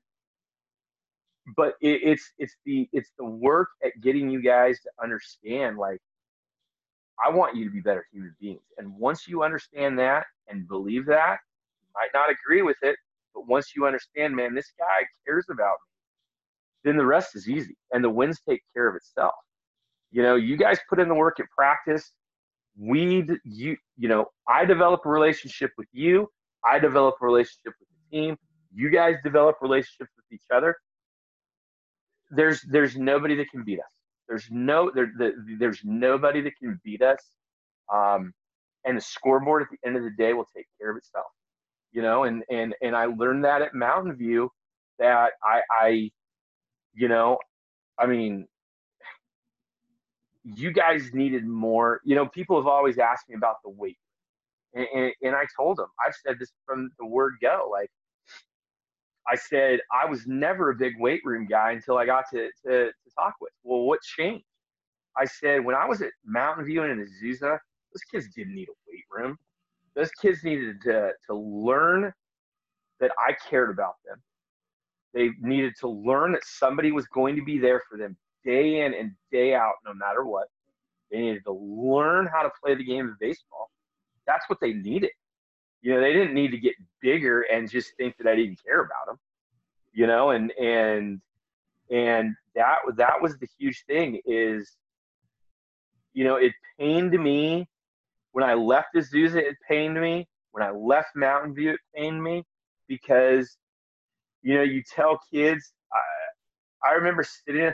[1.55, 5.99] but it, it's, it's the, it's the work at getting you guys to understand, like,
[7.25, 8.61] I want you to be better human beings.
[8.77, 11.37] And once you understand that and believe that,
[11.81, 12.95] you might not agree with it,
[13.33, 15.77] but once you understand, man, this guy cares about
[16.83, 19.33] me, then the rest is easy and the wins take care of itself.
[20.17, 22.11] You know, you guys put in the work at practice.
[22.75, 26.27] We you you know i develop a relationship with you.
[26.65, 28.37] I develop a relationship with the team.
[28.73, 30.75] You guys develop relationships with each other.
[32.31, 33.93] There's there's nobody that can beat us.
[34.27, 37.19] There's no there, the, there's nobody that can beat us
[37.93, 38.33] um,
[38.85, 41.27] and the scoreboard at the end of the day will take care of itself
[41.91, 44.49] you know and and and i learned that at mountain view
[44.99, 46.11] that i i
[46.93, 47.37] you know
[47.99, 48.45] i mean
[50.55, 52.01] you guys needed more.
[52.03, 53.97] You know, people have always asked me about the weight,
[54.73, 57.69] and, and, and I told them I've said this from the word go.
[57.71, 57.89] Like
[59.29, 62.87] I said, I was never a big weight room guy until I got to to,
[62.87, 63.55] to Tahquitz.
[63.63, 64.45] Well, what changed?
[65.17, 67.59] I said when I was at Mountain View and in Azusa,
[67.93, 69.37] those kids didn't need a weight room.
[69.95, 72.13] Those kids needed to to learn
[72.99, 74.21] that I cared about them.
[75.13, 78.17] They needed to learn that somebody was going to be there for them
[78.47, 80.47] day in and day out, no matter what.
[81.11, 83.69] They needed to learn how to play the game of baseball.
[84.25, 85.11] That's what they needed.
[85.81, 88.81] You know, they didn't need to get bigger and just think that I didn't care
[88.81, 89.17] about them.
[89.93, 91.21] You know, and and
[91.89, 94.75] and that that was the huge thing is,
[96.13, 97.67] you know, it pained me
[98.31, 99.37] when I left Azusa.
[99.37, 101.71] It pained me when I left Mountain View.
[101.71, 102.43] It pained me
[102.87, 103.57] because,
[104.41, 105.71] you know, you tell kids.
[105.93, 107.73] I I remember sitting.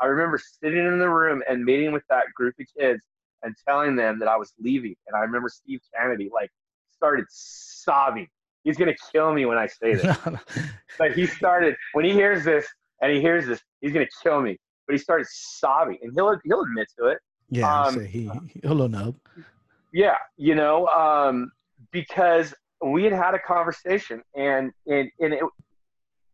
[0.00, 3.04] I remember sitting in the room and meeting with that group of kids
[3.42, 4.96] and telling them that I was leaving.
[5.06, 6.50] And I remember Steve Kennedy like
[6.90, 8.28] started sobbing.
[8.64, 10.16] He's gonna kill me when I say this.
[10.98, 12.66] but he started when he hears this
[13.00, 14.58] and he hears this, he's gonna kill me.
[14.86, 17.18] But he started sobbing, and he'll he'll admit to it.
[17.50, 18.30] Yeah, um, he
[18.62, 19.14] he'll know.
[19.92, 21.52] Yeah, you know, um,
[21.90, 25.44] because we had had a conversation, and and and it,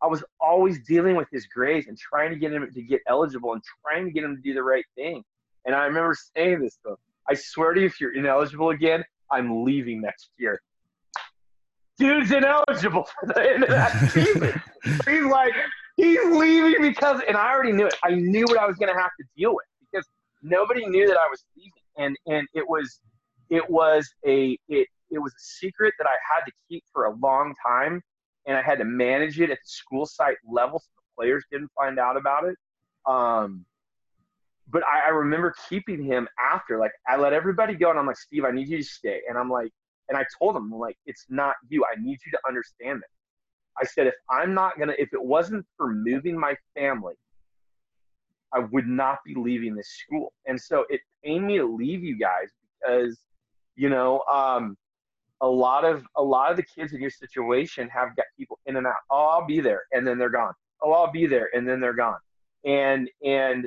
[0.03, 3.53] I was always dealing with his grades and trying to get him to get eligible
[3.53, 5.23] and trying to get him to do the right thing.
[5.67, 6.97] And I remember saying this to him.
[7.29, 10.61] I swear to you, if you're ineligible again, I'm leaving next year.
[11.99, 14.63] Dude's ineligible for the end of that season.
[15.07, 15.53] he's like,
[15.97, 17.95] he's leaving because, and I already knew it.
[18.03, 20.09] I knew what I was going to have to deal with because
[20.43, 23.01] nobody knew that I was leaving, and and it was,
[23.51, 27.15] it was a it it was a secret that I had to keep for a
[27.17, 28.03] long time
[28.47, 31.71] and I had to manage it at the school site level so the players didn't
[31.77, 32.57] find out about it.
[33.07, 33.65] Um,
[34.73, 36.79] but I, I remember keeping him after.
[36.79, 39.21] Like I let everybody go, and I'm like, Steve, I need you to stay.
[39.29, 39.71] And I'm like,
[40.09, 41.85] and I told him, I'm like, it's not you.
[41.85, 43.09] I need you to understand that.
[43.81, 47.15] I said, if I'm not gonna, if it wasn't for moving my family,
[48.53, 50.33] I would not be leaving this school.
[50.47, 52.49] And so it pained me to leave you guys
[52.83, 53.19] because,
[53.77, 54.77] you know, um,
[55.41, 58.77] a lot of a lot of the kids in your situation have got people in
[58.77, 58.95] and out.
[59.11, 60.53] Oh, I'll be there, and then they're gone.
[60.83, 62.19] Oh, I'll be there, and then they're gone.
[62.65, 63.67] And and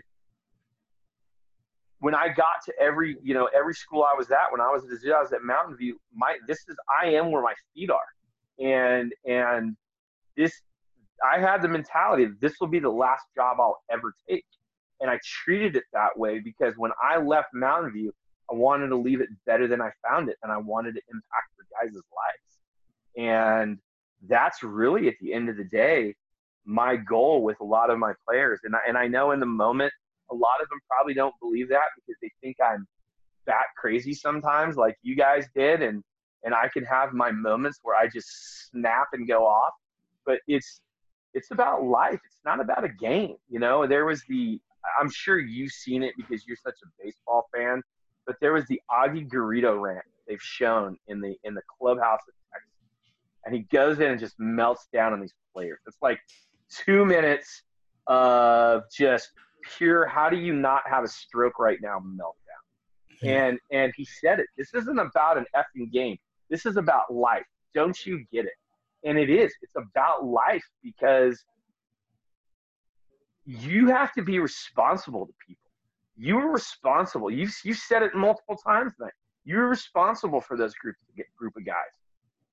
[1.99, 4.83] when I got to every you know every school I was at when I was
[4.83, 5.99] at I was at Mountain View.
[6.13, 9.75] My this is I am where my feet are, and and
[10.37, 10.61] this
[11.23, 14.45] I had the mentality this will be the last job I'll ever take,
[14.99, 18.13] and I treated it that way because when I left Mountain View,
[18.51, 21.49] I wanted to leave it better than I found it, and I wanted to impact
[21.57, 22.59] the guys' lives.
[23.17, 23.77] And
[24.27, 26.15] that's really at the end of the day
[26.65, 28.59] my goal with a lot of my players.
[28.63, 29.91] And I, and I know in the moment,
[30.31, 32.87] a lot of them probably don't believe that because they think I'm
[33.45, 35.81] that crazy sometimes, like you guys did.
[35.81, 36.03] And,
[36.43, 39.73] and I can have my moments where I just snap and go off.
[40.25, 40.79] But it's,
[41.33, 42.19] it's about life.
[42.25, 43.35] It's not about a game.
[43.49, 44.59] You know, there was the,
[44.99, 47.81] I'm sure you've seen it because you're such a baseball fan,
[48.25, 52.33] but there was the Augie Garrido rant they've shown in the in the clubhouse of
[52.51, 52.69] Texas.
[53.45, 55.79] And he goes in and just melts down on these players.
[55.87, 56.19] It's like
[56.69, 57.63] two minutes
[58.07, 59.31] of just
[59.77, 63.21] pure how do you not have a stroke right now meltdown.
[63.21, 63.27] Hmm.
[63.27, 64.47] And and he said it.
[64.57, 66.17] This isn't about an effing game.
[66.49, 67.45] This is about life.
[67.73, 68.53] Don't you get it?
[69.05, 69.53] And it is.
[69.61, 71.43] It's about life because
[73.45, 75.62] you have to be responsible to people.
[76.15, 77.31] You are responsible.
[77.31, 79.13] You've you said it multiple times tonight.
[79.45, 80.95] You're responsible for those group
[81.37, 81.75] group of guys,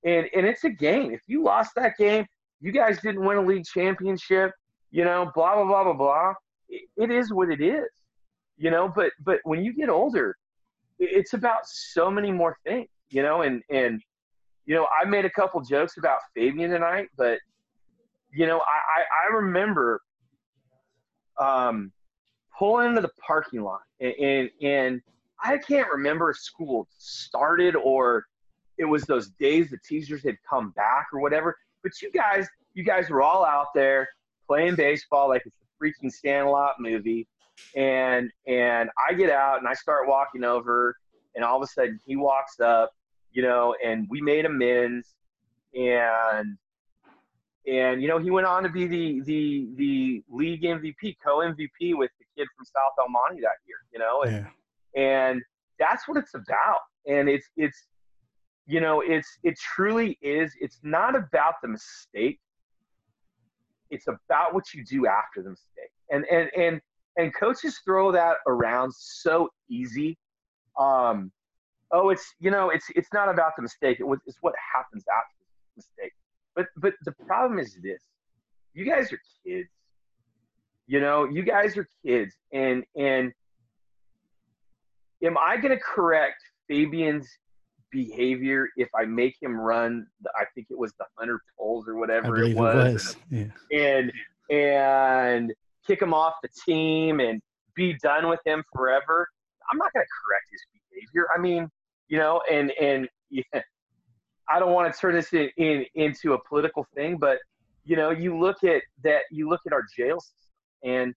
[0.05, 1.13] and and it's a game.
[1.13, 2.27] If you lost that game,
[2.61, 4.53] you guys didn't win a league championship.
[4.91, 6.35] You know, blah blah blah blah blah.
[6.69, 7.87] it, it is what it is.
[8.57, 10.37] You know, but but when you get older,
[10.99, 12.89] it's about so many more things.
[13.11, 14.03] You know, and and
[14.65, 17.39] you know, I made a couple jokes about Fabian tonight, but
[18.33, 20.01] you know, I I, I remember
[21.39, 21.93] um,
[22.61, 25.03] pulling into the parking lot and, and, and
[25.43, 28.27] I can't remember if school started or
[28.77, 31.57] it was those days the teachers had come back or whatever.
[31.83, 34.09] But you guys, you guys were all out there
[34.47, 37.27] playing baseball like it's a freaking Sandlot movie.
[37.77, 40.97] And and I get out and I start walking over,
[41.35, 42.91] and all of a sudden he walks up,
[43.33, 45.15] you know, and we made amends,
[45.75, 46.57] and
[47.67, 51.97] and you know he went on to be the the the league MVP, co MVP
[51.97, 54.47] with the kid from South El Monte that year, you know, and.
[54.95, 55.03] Yeah.
[55.03, 55.43] and
[55.81, 56.83] that's what it's about.
[57.09, 57.87] And it's it's
[58.67, 62.39] you know it's it truly is it's not about the mistake.
[63.91, 65.91] It's about what you do after the mistake.
[66.11, 66.81] And and and
[67.17, 70.17] and coaches throw that around so easy.
[70.79, 71.33] Um
[71.91, 73.99] oh it's you know it's it's not about the mistake.
[73.99, 76.13] It was it's what happens after the mistake
[76.55, 78.03] but but the problem is this
[78.75, 79.69] you guys are kids
[80.87, 83.33] you know you guys are kids and and
[85.23, 87.29] am I going to correct Fabian's
[87.91, 90.07] behavior if I make him run.
[90.37, 93.17] I think it was the hundred poles or whatever it was, it was.
[93.31, 93.79] And, yeah.
[93.79, 94.13] and
[94.51, 95.53] and
[95.87, 97.41] kick him off the team and
[97.75, 99.29] be done with him forever.
[99.71, 101.29] I'm not going to correct his behavior.
[101.37, 101.69] I mean,
[102.09, 103.63] you know, and and yeah,
[104.51, 107.39] I don't want to turn this in, in into a political thing, but
[107.85, 109.23] you know, you look at that.
[109.31, 110.33] You look at our jails,
[110.85, 111.15] and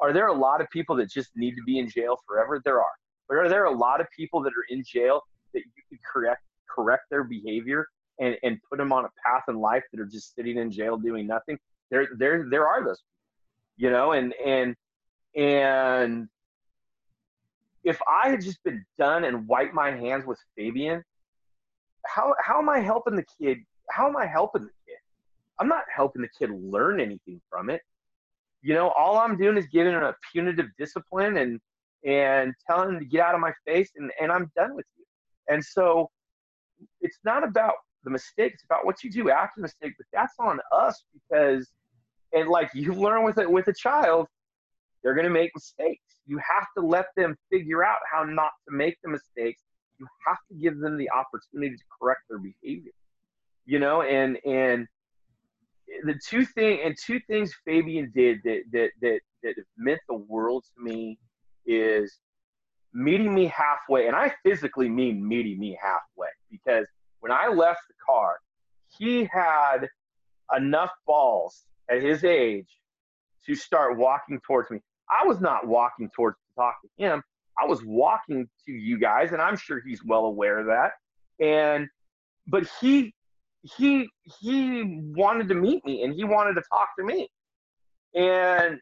[0.00, 2.60] are there a lot of people that just need to be in jail forever?
[2.64, 2.92] There are.
[3.28, 5.22] But are there a lot of people that are in jail
[5.54, 7.86] that you could correct correct their behavior
[8.18, 10.96] and, and put them on a path in life that are just sitting in jail
[10.96, 11.58] doing nothing?
[11.90, 13.02] There there there are those
[13.76, 14.74] you know, and and
[15.36, 16.28] and
[17.82, 21.02] if I had just been done and wiped my hands with Fabian,
[22.06, 23.58] how how am I helping the kid?
[23.90, 24.98] How am I helping the kid?
[25.58, 27.80] I'm not helping the kid learn anything from it.
[28.62, 31.60] You know, all I'm doing is giving him a punitive discipline and
[32.04, 35.04] and telling him to get out of my face and, and I'm done with you.
[35.48, 36.10] And so
[37.00, 37.74] it's not about
[38.04, 41.70] the mistake, it's about what you do after the mistake, but that's on us because
[42.32, 44.26] and like you learn with it with a child,
[45.02, 46.02] they're gonna make mistakes.
[46.26, 49.62] You have to let them figure out how not to make the mistakes.
[50.04, 52.92] You have to give them the opportunity to correct their behavior.
[53.66, 54.86] You know, and and
[56.04, 60.64] the two thing and two things Fabian did that that that that meant the world
[60.76, 61.18] to me
[61.66, 62.18] is
[62.92, 66.86] meeting me halfway, and I physically mean meeting me halfway because
[67.20, 68.38] when I left the car,
[68.98, 69.88] he had
[70.56, 72.68] enough balls at his age
[73.46, 74.80] to start walking towards me.
[75.10, 77.22] I was not walking towards to talk to him.
[77.58, 80.92] I was walking to you guys, and I'm sure he's well aware of that.
[81.44, 81.88] And
[82.46, 83.14] but he
[83.62, 84.08] he
[84.40, 87.28] he wanted to meet me and he wanted to talk to me.
[88.14, 88.78] And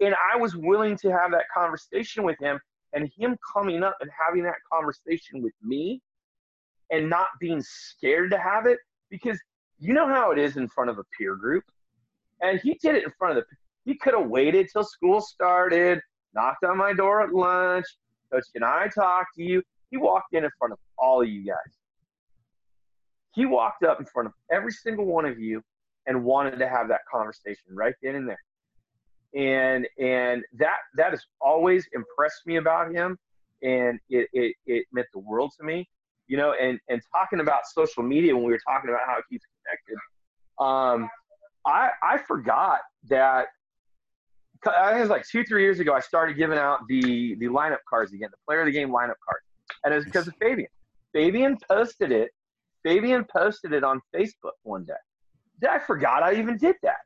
[0.00, 2.60] and I was willing to have that conversation with him
[2.92, 6.00] and him coming up and having that conversation with me
[6.90, 8.78] and not being scared to have it
[9.10, 9.38] because
[9.78, 11.64] you know how it is in front of a peer group
[12.42, 13.56] and he did it in front of the.
[13.84, 16.00] He could have waited till school started,
[16.34, 17.86] knocked on my door at lunch.
[18.32, 19.62] Coach, can I talk to you?
[19.90, 21.76] He walked in in front of all of you guys.
[23.34, 25.62] He walked up in front of every single one of you
[26.06, 28.38] and wanted to have that conversation right then and there.
[29.34, 33.18] And and that that has always impressed me about him,
[33.62, 35.88] and it it, it meant the world to me.
[36.26, 39.24] You know, and and talking about social media when we were talking about how it
[39.30, 39.96] keeps connected.
[40.62, 41.08] Um,
[41.66, 43.46] I I forgot that.
[44.64, 45.92] I think uh, it was like two three years ago.
[45.92, 49.18] I started giving out the the lineup cards again, the player of the game lineup
[49.24, 49.44] cards,
[49.84, 50.68] and it was because of Fabian.
[51.12, 52.30] Fabian posted it.
[52.84, 55.68] Fabian posted it on Facebook one day.
[55.68, 57.00] I forgot I even did that.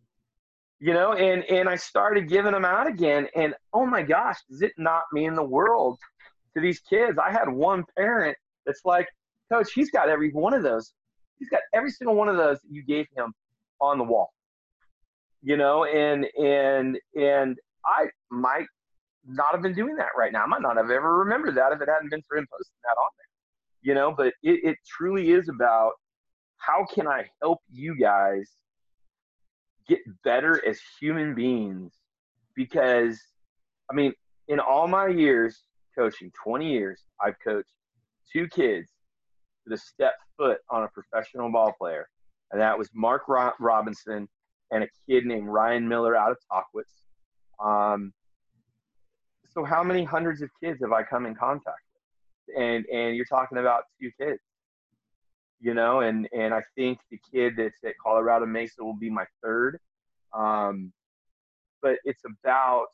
[0.81, 4.63] You know, and and I started giving them out again, and oh my gosh, does
[4.63, 5.99] it not mean the world
[6.55, 7.19] to these kids?
[7.19, 8.37] I had one parent
[8.67, 9.09] that's like,
[9.51, 10.93] Coach, he's got every one of those.
[11.39, 13.33] He's got every single one of those that you gave him
[13.81, 14.33] on the wall
[15.43, 18.67] you know, and and and I might
[19.27, 20.43] not have been doing that right now.
[20.43, 23.01] I might not have ever remembered that if it hadn't been for him posting that
[23.01, 23.27] on there.
[23.83, 25.93] You know, but it, it truly is about
[26.59, 28.51] how can I help you guys
[29.89, 31.93] get better as human beings?
[32.55, 33.21] Because
[33.91, 34.13] I mean,
[34.49, 35.63] in all my years
[35.97, 37.71] coaching, 20 years, I've coached
[38.33, 38.91] two kids
[39.65, 42.09] that have stepped foot on a professional ball player,
[42.51, 44.29] and that was Mark Robinson
[44.71, 47.65] and a kid named Ryan Miller out of Tahquitz.
[47.65, 48.13] Um,
[49.51, 52.57] so how many hundreds of kids have I come in contact with?
[52.59, 54.41] And and you're talking about two kids,
[55.61, 59.25] you know, and and I think the kid that's at Colorado Mesa will be my
[59.43, 59.79] third.
[60.33, 60.93] Um,
[61.83, 62.87] but it's about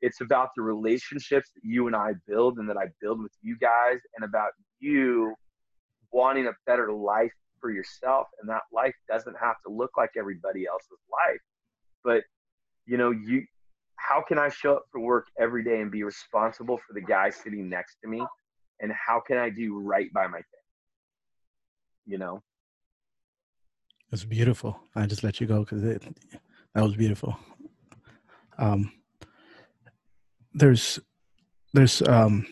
[0.00, 3.56] it's about the relationships that you and I build and that I build with you
[3.58, 5.34] guys, and about you
[6.12, 7.32] wanting a better life
[7.62, 11.40] for yourself and that life doesn't have to look like everybody else's life.
[12.04, 12.24] But
[12.84, 13.44] you know you
[13.96, 17.30] how can i show up for work every day and be responsible for the guy
[17.30, 18.22] sitting next to me?
[18.80, 20.46] And how can i do right by my family?
[22.04, 22.42] You know?
[24.10, 24.78] It's beautiful.
[24.94, 26.02] I just let you go because that
[26.74, 27.38] was beautiful.
[28.58, 28.92] Um
[30.52, 30.98] there's
[31.72, 32.46] there's um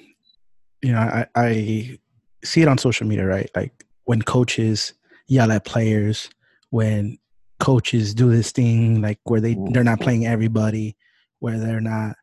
[0.81, 1.99] you know i i
[2.43, 3.51] see it on social media right?
[3.55, 4.95] Like when coaches
[5.31, 6.29] yell at players
[6.71, 7.17] when
[7.59, 10.03] coaches do this thing like where they they're not mm.
[10.03, 10.97] playing everybody
[11.39, 12.17] where they're not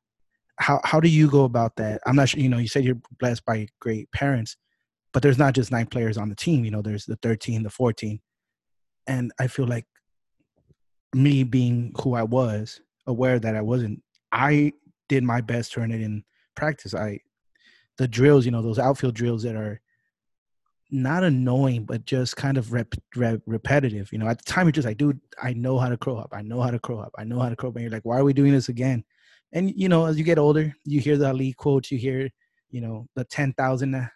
[0.59, 2.01] how how do you go about that?
[2.07, 4.57] I'm not sure you know you said you're blessed by great parents
[5.13, 7.69] but there's not just nine players on the team you know there's the 13 the
[7.69, 8.19] 14
[9.07, 9.85] and i feel like
[11.13, 14.01] me being who i was aware that i wasn't
[14.31, 14.71] i
[15.07, 16.23] did my best to earn it in
[16.55, 16.93] practice.
[16.93, 17.19] I
[17.97, 19.79] the drills, you know, those outfield drills that are
[20.91, 24.11] not annoying, but just kind of rep, rep, repetitive.
[24.11, 26.29] You know, at the time, you're just like, dude, I know how to crow hop.
[26.33, 27.11] I know how to crow hop.
[27.17, 27.75] I know how to crow hop.
[27.75, 29.03] And you're like, why are we doing this again?
[29.53, 32.29] And, you know, as you get older, you hear the Ali quotes, you hear,
[32.69, 34.09] you know, the 10,000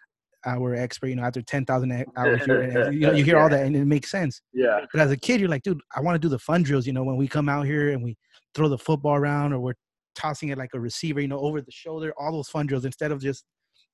[0.44, 3.84] hour expert, you know, after 10,000 hours, you know, you hear all that and it
[3.86, 4.40] makes sense.
[4.52, 4.80] Yeah.
[4.92, 6.92] But as a kid, you're like, dude, I want to do the fun drills, you
[6.92, 8.16] know, when we come out here and we
[8.54, 9.74] throw the football around or we're
[10.14, 13.12] tossing it like a receiver, you know, over the shoulder, all those fun drills instead
[13.12, 13.44] of just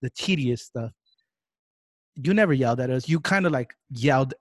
[0.03, 0.93] the tedious stuff
[2.23, 3.09] you never yelled at us.
[3.09, 4.35] You kind of like yelled,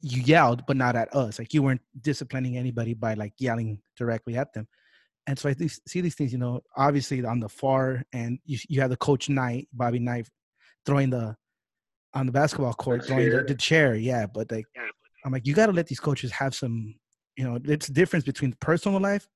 [0.00, 1.38] you yelled, but not at us.
[1.38, 4.68] Like you weren't disciplining anybody by like yelling directly at them.
[5.26, 5.54] And so I
[5.86, 9.28] see these things, you know, obviously on the far and you, you have the coach
[9.28, 10.28] Knight, Bobby Knight,
[10.86, 11.36] throwing the
[12.14, 13.94] on the basketball court, the throwing the, the, chair.
[13.94, 14.64] Yeah, but like
[15.24, 16.94] I'm like, you got to let these coaches have some,
[17.36, 19.28] you know, it's difference between personal life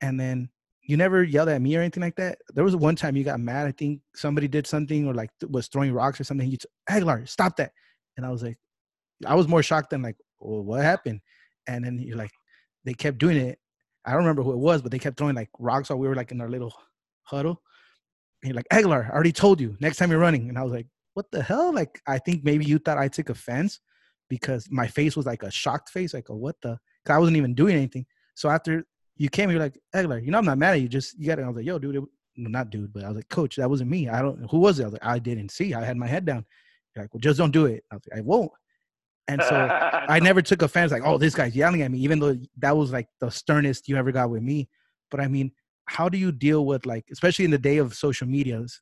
[0.00, 0.48] and then
[0.86, 2.38] you never yelled at me or anything like that.
[2.54, 3.66] There was one time you got mad.
[3.66, 6.48] I think somebody did something or like was throwing rocks or something.
[6.48, 7.72] You t- Aguilar, stop that.
[8.16, 8.56] And I was like,
[9.26, 11.20] I was more shocked than like, well, what happened?
[11.66, 12.30] And then you're like,
[12.84, 13.58] they kept doing it.
[14.04, 16.14] I don't remember who it was, but they kept throwing like rocks while we were
[16.14, 16.72] like in our little
[17.24, 17.60] huddle.
[18.42, 20.48] And you're like, Aguilar, I already told you next time you're running.
[20.48, 21.74] And I was like, what the hell?
[21.74, 23.80] Like, I think maybe you thought I took offense
[24.28, 26.78] because my face was like a shocked face, like a what the?
[27.04, 28.06] Cause I wasn't even doing anything.
[28.34, 28.84] So after
[29.16, 30.88] you came, you're like, Aguilar, you know, I'm not mad at you.
[30.88, 31.42] Just you got it.
[31.42, 32.04] I was like, yo, dude, it,
[32.36, 34.08] not dude, but I was like, coach, that wasn't me.
[34.08, 34.50] I don't.
[34.50, 34.82] Who was it?
[34.82, 35.74] I was like, I didn't see.
[35.74, 36.44] I had my head down.
[36.94, 37.84] You're like, well, just don't do it.
[37.90, 38.52] I was like, I won't.
[39.28, 39.54] And so
[40.08, 40.92] I never took offense.
[40.92, 43.96] Like, oh, this guy's yelling at me, even though that was like the sternest you
[43.96, 44.68] ever got with me.
[45.10, 45.52] But I mean,
[45.86, 48.80] how do you deal with like, especially in the day of social medias,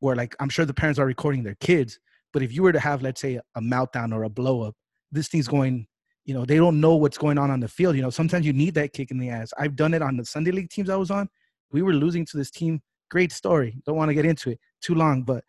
[0.00, 1.98] where like I'm sure the parents are recording their kids,
[2.32, 4.74] but if you were to have, let's say, a meltdown or a blow up,
[5.10, 5.86] this thing's going
[6.24, 8.52] you know they don't know what's going on on the field you know sometimes you
[8.52, 9.52] need that kick in the ass.
[9.58, 11.28] I've done it on the sunday league teams i was on.
[11.72, 14.94] We were losing to this team great story don't want to get into it too
[14.94, 15.44] long but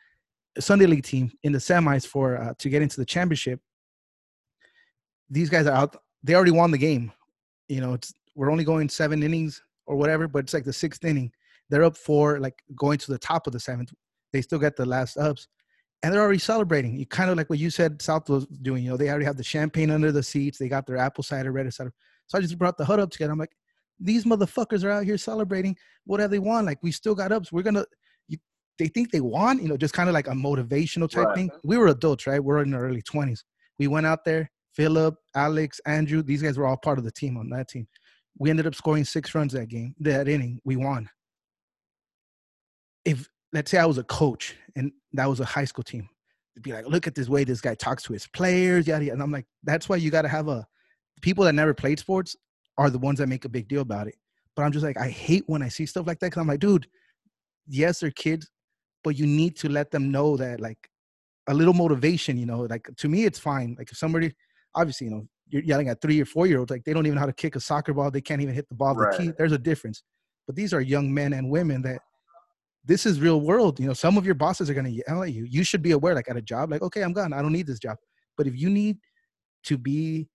[0.60, 3.60] sunday league team in the semis for uh, to get into the championship
[5.30, 7.12] these guys are out they already won the game.
[7.68, 7.98] You know
[8.36, 11.32] we're only going seven innings or whatever but it's like the sixth inning.
[11.70, 13.94] They're up for like going to the top of the seventh.
[14.32, 15.48] They still get the last ups
[16.04, 16.98] and they're already celebrating.
[16.98, 18.84] You kind of like what you said South was doing.
[18.84, 20.58] You know, they already have the champagne under the seats.
[20.58, 21.94] They got their apple cider, red cider.
[22.28, 23.32] So I just brought the hood up together.
[23.32, 23.56] I'm like,
[24.00, 25.78] these motherfuckers are out here celebrating.
[26.06, 26.66] What have they won?
[26.66, 27.54] Like we still got ups.
[27.54, 27.86] We're gonna.
[28.28, 28.38] You,
[28.78, 29.60] they think they won.
[29.60, 31.36] You know, just kind of like a motivational type right.
[31.36, 31.52] thing.
[31.64, 32.44] We were adults, right?
[32.44, 33.40] We're in our early 20s.
[33.80, 34.52] We went out there.
[34.74, 36.22] Philip, Alex, Andrew.
[36.22, 37.88] These guys were all part of the team on that team.
[38.38, 40.60] We ended up scoring six runs that game, that inning.
[40.66, 41.10] We won.
[43.06, 46.10] If let's say I was a coach and that was a high school team,
[46.62, 49.14] be like, look at this way this guy talks to his players, yada, yada.
[49.14, 50.66] And I'm like, that's why you got to have a
[51.22, 52.36] people that never played sports
[52.78, 54.16] are the ones that make a big deal about it.
[54.56, 56.60] But I'm just like, I hate when I see stuff like that because I'm like,
[56.60, 56.88] dude,
[57.68, 58.50] yes, they're kids,
[59.04, 60.90] but you need to let them know that like
[61.48, 63.76] a little motivation, you know, like to me, it's fine.
[63.78, 64.34] Like if somebody,
[64.76, 67.16] obviously, you know, you're yelling at three or four year olds, like they don't even
[67.16, 68.96] know how to kick a soccer ball, they can't even hit the ball.
[68.96, 69.18] Right.
[69.18, 70.04] The key, there's a difference.
[70.46, 72.02] But these are young men and women that
[72.86, 73.80] this is real world.
[73.80, 75.46] You know, some of your bosses are going to yell at you.
[75.46, 77.34] You should be aware, like at a job, like, okay, I'm gone.
[77.34, 77.98] I don't need this job.
[78.38, 78.98] But if you need
[79.66, 80.28] to be,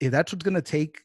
[0.00, 1.02] if that's what's going to take,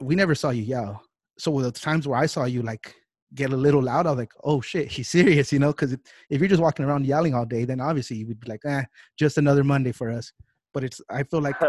[0.00, 1.02] we never saw you yell.
[1.38, 2.94] So the times where I saw you like
[3.34, 5.72] get a little loud, I was like, oh shit, he's serious, you know?
[5.72, 8.64] Because if you're just walking around yelling all day, then obviously you would be like,
[8.64, 8.84] eh,
[9.18, 10.32] just another Monday for us.
[10.72, 11.60] But it's, I feel like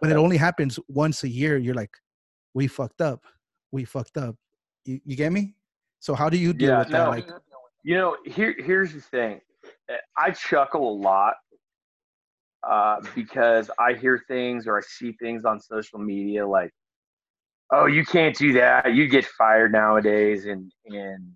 [0.00, 1.94] when it only happens once a year, you're like,
[2.54, 3.22] we fucked up.
[3.70, 4.36] We fucked up.
[4.86, 5.56] You, you get me?
[6.00, 7.08] So how do you deal yeah, with no, that?
[7.08, 7.28] Like,
[7.86, 9.40] you know, here here's the thing.
[10.18, 11.34] I chuckle a lot
[12.68, 16.72] uh, because I hear things or I see things on social media like,
[17.72, 18.92] "Oh, you can't do that.
[18.92, 21.30] You get fired nowadays," and and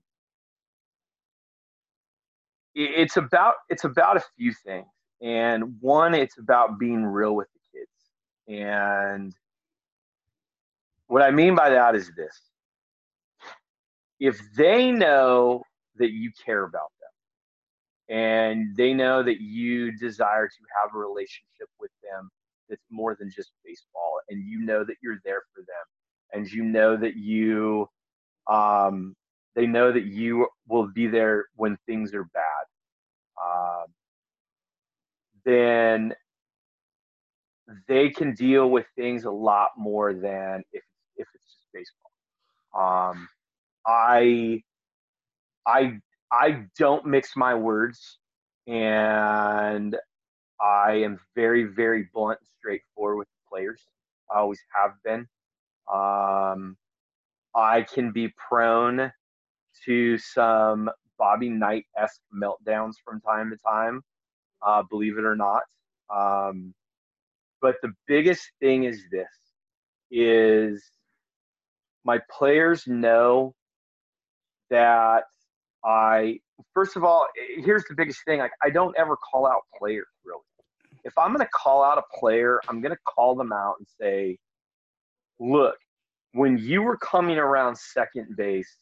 [2.74, 4.88] it's about it's about a few things.
[5.22, 8.60] And one, it's about being real with the kids.
[8.60, 9.32] And
[11.06, 12.40] what I mean by that is this:
[14.18, 15.62] if they know
[15.96, 16.90] that you care about
[18.08, 22.30] them and they know that you desire to have a relationship with them
[22.68, 25.86] that's more than just baseball and you know that you're there for them
[26.32, 27.88] and you know that you
[28.48, 29.14] um,
[29.54, 32.64] they know that you will be there when things are bad
[33.42, 33.86] um,
[35.44, 36.14] then
[37.88, 40.82] they can deal with things a lot more than if
[41.16, 43.10] if it's just baseball.
[43.10, 43.28] Um,
[43.86, 44.62] I
[45.66, 46.00] I
[46.32, 48.18] I don't mix my words,
[48.66, 49.96] and
[50.60, 53.82] I am very very blunt and straightforward with the players.
[54.32, 55.26] I always have been.
[55.92, 56.76] Um,
[57.54, 59.12] I can be prone
[59.86, 64.02] to some Bobby Knight esque meltdowns from time to time,
[64.66, 65.62] uh, believe it or not.
[66.14, 66.74] Um,
[67.60, 69.28] but the biggest thing is this:
[70.10, 70.84] is
[72.04, 73.54] my players know
[74.70, 75.24] that
[75.84, 76.38] I
[76.74, 80.06] first of all, eh, here's the biggest thing: like I don't ever call out players
[80.24, 80.40] really.
[81.04, 83.86] If I'm going to call out a player, I'm going to call them out and
[84.00, 84.38] say,
[85.38, 85.76] "Look,
[86.32, 88.76] when you were coming around second base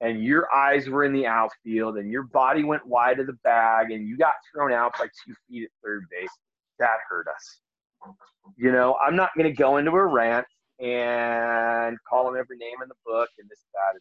[0.00, 3.90] and your eyes were in the outfield and your body went wide of the bag
[3.90, 6.28] and you got thrown out by two feet at third base,
[6.78, 7.60] that hurt us.
[8.56, 10.46] You know, I'm not going to go into a rant
[10.80, 14.00] and call them every name in the book and this, that, and.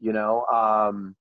[0.00, 1.14] You know, um,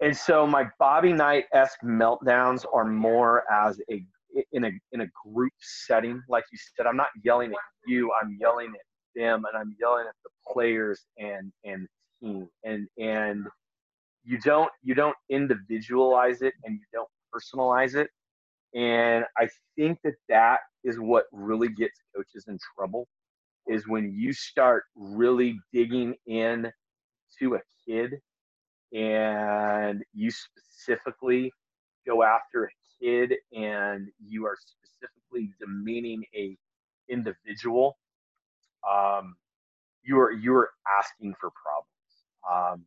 [0.00, 4.04] and so my Bobby Knight esque meltdowns are more as a
[4.52, 8.10] in a in a group setting, like you said, I'm not yelling at you.
[8.20, 11.86] I'm yelling at them, and I'm yelling at the players and and
[12.22, 12.48] team.
[12.64, 13.46] And and
[14.24, 18.10] you don't you don't individualize it and you don't personalize it.
[18.74, 23.08] And I think that that is what really gets coaches in trouble
[23.66, 26.70] is when you start really digging in
[27.38, 28.14] to a kid
[28.94, 31.52] and you specifically
[32.06, 32.68] go after a
[33.02, 36.56] kid and you are specifically demeaning a
[37.08, 37.98] individual,
[38.88, 39.36] um,
[40.02, 41.94] you are you are asking for problems.
[42.50, 42.84] Um,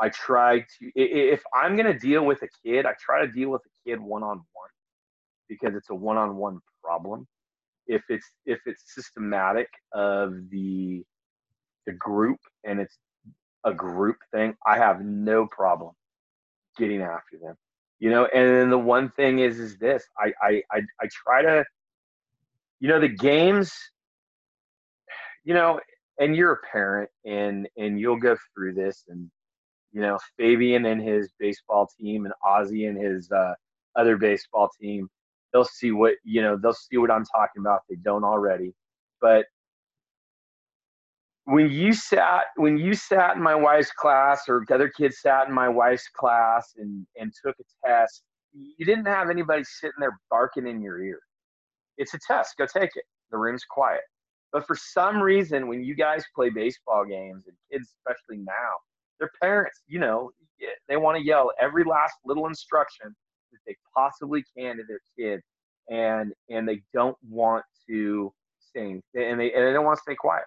[0.00, 3.62] I try to if I'm gonna deal with a kid, I try to deal with
[3.66, 4.70] a kid one on one
[5.48, 7.26] because it's a one on one problem.
[7.88, 11.02] If it's if it's systematic of the
[11.86, 12.98] the group and it's
[13.64, 15.94] a group thing, I have no problem
[16.76, 17.56] getting after them.
[17.98, 21.42] You know and then the one thing is is this I, I i i, try
[21.42, 21.64] to
[22.78, 23.72] you know the games
[25.44, 25.80] you know
[26.20, 29.28] and you're a parent and and you'll go through this and
[29.92, 33.54] you know fabian and his baseball team and ozzy and his uh,
[33.96, 35.08] other baseball team
[35.52, 38.72] they'll see what you know they'll see what i'm talking about they don't already.
[39.20, 39.46] But
[41.44, 45.54] when you sat when you sat in my wife's class or other kids sat in
[45.54, 48.22] my wife's class and and took a test
[48.52, 51.20] you didn't have anybody sitting there barking in your ear.
[51.96, 52.56] It's a test.
[52.56, 53.04] Go take it.
[53.30, 54.02] The room's quiet.
[54.52, 58.72] But for some reason when you guys play baseball games and kids especially now
[59.18, 60.30] their parents you know
[60.88, 63.14] they want to yell every last little instruction
[63.52, 65.40] that they possibly can to their kid
[65.90, 68.32] and and they don't want to
[68.74, 70.44] sing and they and they don't want to stay quiet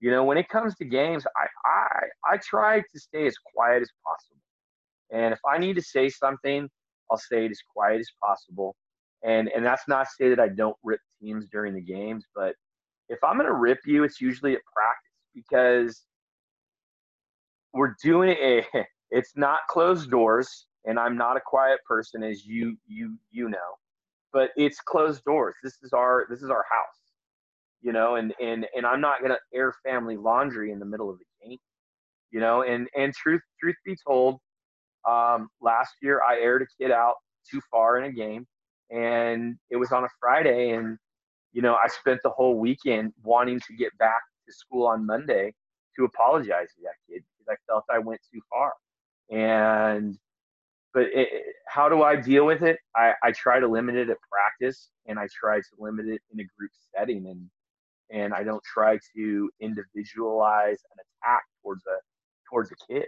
[0.00, 3.82] you know, when it comes to games, I, I I try to stay as quiet
[3.82, 4.40] as possible.
[5.10, 6.68] And if I need to say something,
[7.10, 8.76] I'll say it as quiet as possible.
[9.24, 12.54] And and that's not to say that I don't rip teams during the games, but
[13.08, 16.02] if I'm gonna rip you, it's usually at practice because
[17.72, 18.66] we're doing it.
[19.12, 23.76] It's not closed doors, and I'm not a quiet person, as you you you know.
[24.32, 25.54] But it's closed doors.
[25.62, 27.06] This is our this is our house
[27.86, 31.18] you know, and and and I'm not gonna air family laundry in the middle of
[31.18, 31.58] the game,
[32.32, 32.62] you know.
[32.62, 34.40] And and truth truth be told,
[35.08, 37.14] um, last year I aired a kid out
[37.48, 38.46] too far in a game,
[38.90, 40.98] and it was on a Friday, and
[41.52, 45.52] you know I spent the whole weekend wanting to get back to school on Monday
[45.96, 48.72] to apologize to that kid because I felt I went too far,
[49.30, 50.18] and
[50.96, 51.28] but it,
[51.68, 52.78] how do I deal with it?
[52.96, 56.40] I, I try to limit it at practice and I try to limit it in
[56.40, 57.26] a group setting.
[57.26, 57.50] And
[58.10, 61.98] and I don't try to individualize an attack towards a
[62.48, 63.04] towards a kid.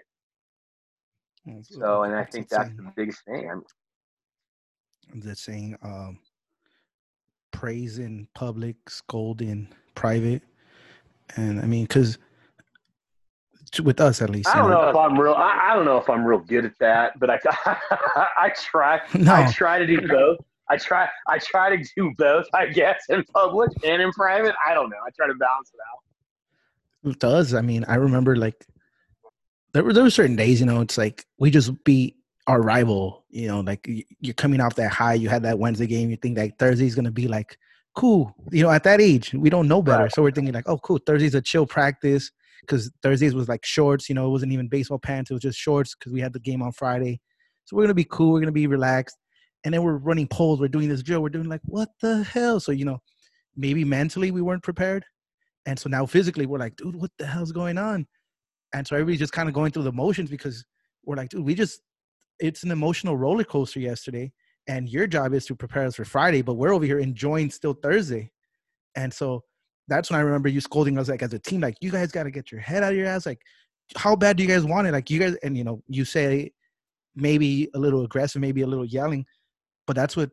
[1.46, 3.50] That's so, and I think that's the biggest thing.
[3.50, 3.62] I'm,
[5.20, 6.18] the saying, um,
[7.52, 10.42] praise in public, scold in private,
[11.36, 12.18] and I mean, because
[13.82, 14.48] with us at least.
[14.48, 15.34] I don't know, if I'm real.
[15.34, 17.38] I, I, don't know if I'm real good at that, but I
[18.38, 19.00] I try.
[19.14, 19.34] No.
[19.34, 20.38] I try to do both.
[20.70, 24.54] I try I try to do both, I guess, in public and in private.
[24.66, 24.96] I don't know.
[25.06, 27.10] I try to balance it out.
[27.10, 27.54] It does.
[27.54, 28.66] I mean, I remember like
[29.72, 32.16] there were there were certain days, you know, it's like we just beat
[32.46, 33.88] our rival, you know, like
[34.20, 37.10] you're coming off that high, you had that Wednesday game, you think like Thursday's gonna
[37.10, 37.58] be like
[37.94, 38.34] cool.
[38.50, 40.04] You know, at that age, we don't know better.
[40.04, 40.14] Right.
[40.14, 42.30] So we're thinking like, oh cool, Thursday's a chill practice
[42.60, 45.58] because Thursdays was like shorts, you know, it wasn't even baseball pants, it was just
[45.58, 47.20] shorts because we had the game on Friday.
[47.64, 49.16] So we're gonna be cool, we're gonna be relaxed
[49.64, 52.60] and then we're running poles we're doing this drill we're doing like what the hell?
[52.60, 52.98] So you know
[53.56, 55.04] maybe mentally we weren't prepared
[55.66, 58.06] and so now physically we're like dude what the hell's going on?
[58.72, 60.64] And so everybody's just kind of going through the motions because
[61.04, 61.80] we're like dude we just
[62.38, 64.32] it's an emotional roller coaster yesterday
[64.68, 67.74] and your job is to prepare us for friday but we're over here enjoying still
[67.74, 68.30] thursday.
[68.96, 69.44] And so
[69.88, 72.24] that's when i remember you scolding us like as a team like you guys got
[72.24, 73.40] to get your head out of your ass like
[73.96, 74.92] how bad do you guys want it?
[74.92, 76.52] Like you guys, and you know, you say
[77.14, 79.24] maybe a little aggressive, maybe a little yelling,
[79.86, 80.30] but that's what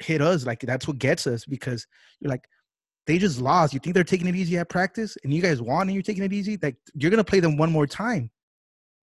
[0.00, 0.44] hit us.
[0.44, 1.86] Like that's what gets us because
[2.20, 2.44] you're like,
[3.06, 3.72] they just lost.
[3.72, 6.24] You think they're taking it easy at practice, and you guys won, and you're taking
[6.24, 6.58] it easy.
[6.62, 8.30] Like you're gonna play them one more time.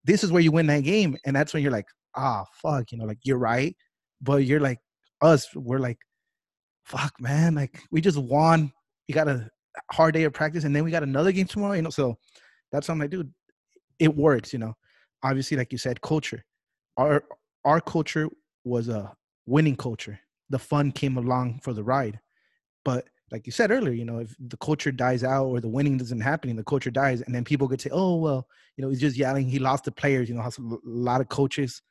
[0.03, 2.97] This is where you win that game, and that's when you're like, ah, fuck, you
[2.97, 3.75] know, like you're right,
[4.21, 4.79] but you're like
[5.21, 5.47] us.
[5.55, 5.97] We're like,
[6.83, 8.71] fuck, man, like we just won.
[9.07, 9.49] You got a
[9.91, 11.73] hard day of practice, and then we got another game tomorrow.
[11.73, 12.17] You know, so
[12.71, 13.27] that's something I do.
[13.99, 14.75] It works, you know.
[15.23, 16.43] Obviously, like you said, culture.
[16.97, 17.23] Our
[17.63, 18.29] our culture
[18.63, 19.13] was a
[19.45, 20.19] winning culture.
[20.49, 22.19] The fun came along for the ride,
[22.83, 25.97] but like you said earlier, you know, if the culture dies out or the winning
[25.97, 28.47] doesn't happen and the culture dies, and then people could say, "Oh, well,
[28.77, 29.49] you know, he's just yelling.
[29.49, 31.81] He lost the players." You know, a lot of coaches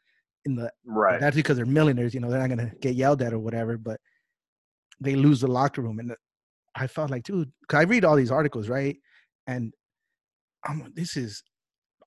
[0.44, 1.20] in the right.
[1.20, 2.14] That's because they're millionaires.
[2.14, 4.00] You know, they're not gonna get yelled at or whatever, but
[5.00, 5.98] they lose the locker room.
[5.98, 6.14] And
[6.74, 8.96] I felt like, dude, cause I read all these articles, right?
[9.46, 9.72] And
[10.64, 11.42] I'm this is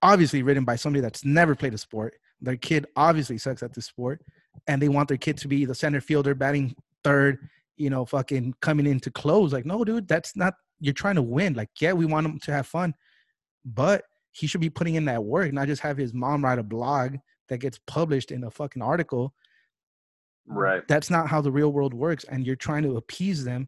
[0.01, 2.15] obviously written by somebody that's never played a sport.
[2.41, 4.21] Their kid obviously sucks at the sport,
[4.67, 7.39] and they want their kid to be the center fielder, batting third,
[7.77, 9.53] you know, fucking coming into close.
[9.53, 10.55] Like, no, dude, that's not.
[10.79, 11.53] You're trying to win.
[11.53, 12.93] Like, yeah, we want him to have fun,
[13.65, 16.63] but he should be putting in that work, not just have his mom write a
[16.63, 17.15] blog
[17.49, 19.33] that gets published in a fucking article.
[20.45, 20.87] Right.
[20.87, 22.23] That's not how the real world works.
[22.25, 23.67] And you're trying to appease them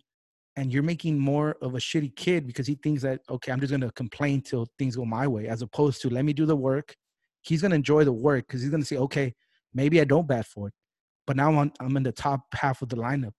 [0.59, 3.69] and you're making more of a shitty kid because he thinks that, okay, I'm just
[3.69, 6.55] going to complain till things go my way, as opposed to let me do the
[6.55, 6.97] work.
[7.43, 9.33] He's going to enjoy the work because he's going to say, okay,
[9.73, 10.73] maybe I don't bat for it,
[11.25, 13.31] but now I'm, I'm in the top half of the lineup.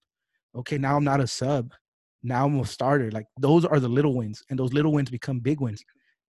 [0.56, 1.74] Okay, now I'm not a sub.
[2.22, 3.10] Now I'm a starter.
[3.10, 5.84] Like those are the little wins, and those little wins become big wins.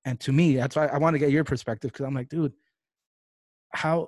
[0.06, 2.54] And to me, that's why I want to get your perspective because I'm like, dude,
[3.74, 4.08] how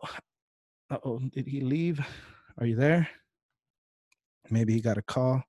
[1.03, 2.05] oh did he leave
[2.57, 3.07] are you there
[4.49, 5.41] maybe he got a call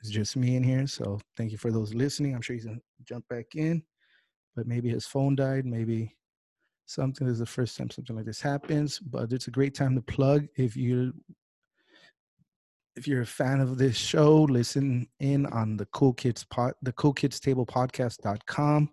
[0.00, 2.34] it's just me in here so thank you for those listening.
[2.34, 3.82] I'm sure he's gonna jump back in
[4.56, 6.16] but maybe his phone died maybe
[6.86, 9.94] something this is the first time something like this happens but it's a great time
[9.94, 10.46] to plug.
[10.56, 11.12] If you
[12.96, 16.92] if you're a fan of this show listen in on the cool kids pod the
[16.92, 18.90] cool kids table podcast.com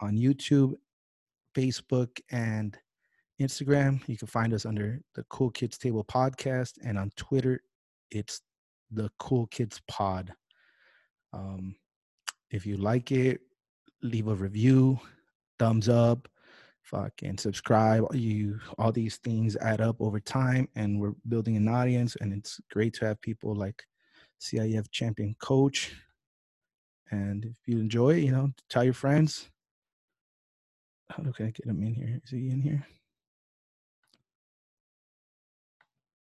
[0.00, 0.74] on youtube
[1.56, 2.78] facebook and
[3.40, 7.62] Instagram, you can find us under the Cool Kids Table Podcast, and on Twitter,
[8.10, 8.42] it's
[8.90, 10.32] the Cool Kids Pod.
[11.32, 11.76] Um,
[12.50, 13.40] if you like it,
[14.02, 14.98] leave a review,
[15.58, 16.28] thumbs up,
[16.82, 18.04] fucking subscribe.
[18.14, 22.60] You all these things add up over time, and we're building an audience, and it's
[22.70, 23.84] great to have people like
[24.40, 25.92] CIF champion coach.
[27.10, 29.50] And if you enjoy you know, tell your friends.
[31.10, 32.20] How do I get him in here?
[32.24, 32.86] Is he in here?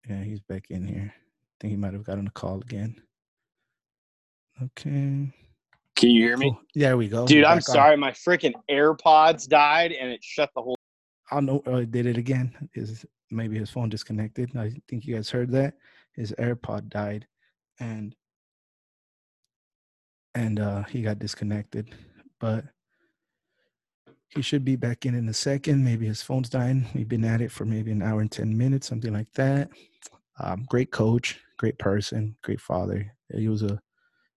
[0.10, 1.14] Yeah, he's back in here.
[1.60, 3.02] I think he might have gotten a call again.
[4.64, 5.34] Okay.
[5.98, 6.52] Can you hear me?
[6.52, 6.62] Cool.
[6.76, 7.28] There we go.
[7.28, 7.94] Dude, I'm sorry.
[7.94, 8.00] On.
[8.00, 10.78] My freaking AirPods died and it shut the whole.
[11.32, 11.62] I know.
[11.66, 12.70] Oh, did it again.
[12.74, 14.56] Is maybe his phone disconnected?
[14.56, 15.74] I think you guys heard that.
[16.14, 17.28] His AirPod died,
[17.80, 18.16] and
[20.36, 21.94] and uh he got disconnected.
[22.40, 22.64] But
[24.30, 25.84] he should be back in in a second.
[25.84, 26.88] Maybe his phone's dying.
[26.96, 29.70] We've been at it for maybe an hour and 10 minutes, something like that.
[30.40, 33.14] Um, great coach, great person, great father.
[33.36, 33.80] He was a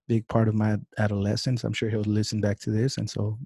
[0.08, 1.64] big part of my adolescence.
[1.64, 2.98] I'm sure he'll listen back to this.
[2.98, 3.38] And so,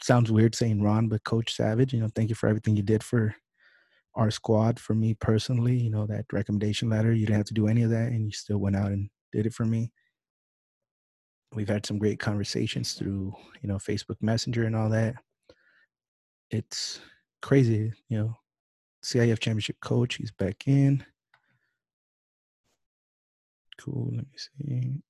[0.00, 3.02] sounds weird saying Ron, but Coach Savage, you know, thank you for everything you did
[3.02, 3.34] for
[4.14, 5.76] our squad, for me personally.
[5.76, 8.32] You know, that recommendation letter, you didn't have to do any of that, and you
[8.32, 9.90] still went out and did it for me
[11.54, 13.32] we've had some great conversations through
[13.62, 15.14] you know facebook messenger and all that
[16.50, 17.00] it's
[17.40, 18.34] crazy you know
[19.04, 21.04] cif championship coach he's back in
[23.78, 25.02] cool let me see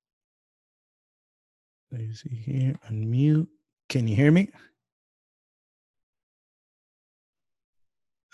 [1.91, 3.47] let me see here unmute
[3.89, 4.49] can you hear me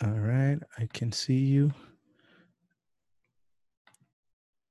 [0.03, 1.71] all right i can see you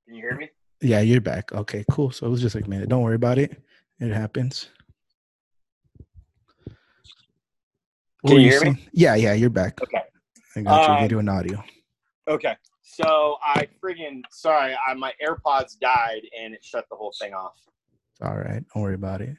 [0.05, 0.49] can you hear me
[0.81, 1.51] yeah, you're back.
[1.51, 2.11] Okay, cool.
[2.11, 3.61] So it was just like, man, don't worry about it.
[3.99, 4.69] It happens.
[8.21, 8.73] What Can you, hear saying?
[8.73, 8.87] me?
[8.93, 9.81] Yeah, yeah, you're back.
[9.81, 10.01] Okay.
[10.55, 11.63] I got um, video and audio.
[12.27, 12.55] Okay.
[12.91, 17.53] So I friggin' sorry, I, my AirPods died and it shut the whole thing off.
[18.21, 19.37] All right, don't worry about it.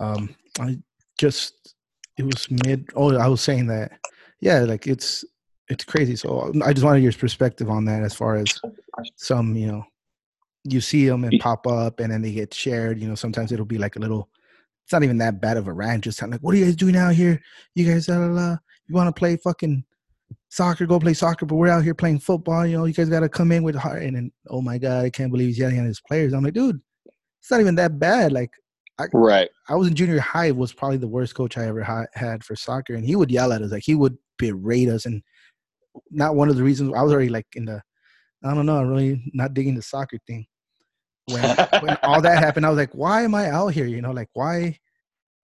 [0.00, 0.78] Um, I
[1.18, 1.74] just
[2.16, 2.88] it was mid.
[2.96, 3.92] Oh, I was saying that.
[4.40, 5.24] Yeah, like it's
[5.68, 6.16] it's crazy.
[6.16, 8.48] So I just wanted your perspective on that, as far as
[9.16, 9.84] some you know
[10.64, 13.00] you see them and pop up and then they get shared.
[13.00, 14.28] You know, sometimes it'll be like a little,
[14.84, 16.04] it's not even that bad of a rant.
[16.04, 17.40] Just like, what are you guys doing out here?
[17.74, 18.56] You guys, blah, blah, blah.
[18.88, 19.84] you want to play fucking
[20.48, 22.66] soccer, go play soccer, but we're out here playing football.
[22.66, 24.02] You know, you guys got to come in with heart.
[24.02, 26.32] And then, oh my God, I can't believe he's yelling at his players.
[26.32, 26.80] I'm like, dude,
[27.40, 28.32] it's not even that bad.
[28.32, 28.50] Like,
[28.98, 29.48] I, right.
[29.68, 30.50] I was in junior high.
[30.50, 33.52] Was probably the worst coach I ever ha- had for soccer, and he would yell
[33.52, 35.22] at us like he would berate us, and
[36.10, 37.82] not one of the reasons I was already like in the,
[38.42, 40.46] I don't know, I'm really not digging the soccer thing.
[41.26, 41.42] When
[41.80, 43.86] when all that happened, I was like, why am I out here?
[43.86, 44.78] You know, like why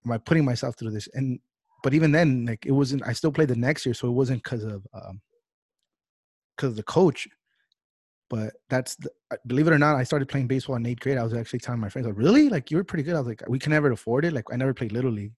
[0.03, 1.07] am I putting myself through this?
[1.13, 1.39] And
[1.83, 3.05] but even then, like it wasn't.
[3.05, 5.21] I still played the next year, so it wasn't because of um
[6.55, 7.27] because of the coach.
[8.29, 9.11] But that's the,
[9.45, 11.17] believe it or not, I started playing baseball in eighth grade.
[11.19, 12.49] I was actually telling my friends, like, really?
[12.49, 13.15] Like you were pretty good.
[13.15, 14.33] I was like, we can never afford it.
[14.33, 15.33] Like I never played little league,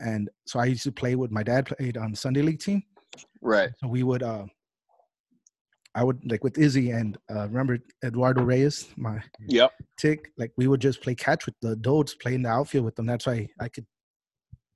[0.00, 1.66] and so I used to play with my dad.
[1.66, 2.82] Played on Sunday league team.
[3.40, 3.70] Right.
[3.78, 4.22] So we would.
[4.22, 4.46] uh
[5.92, 9.72] I would like with Izzy and uh remember Eduardo Reyes, my Yep.
[9.98, 10.30] tick.
[10.38, 13.06] Like we would just play catch with the adults, play in the outfield with them.
[13.06, 13.86] That's why I could.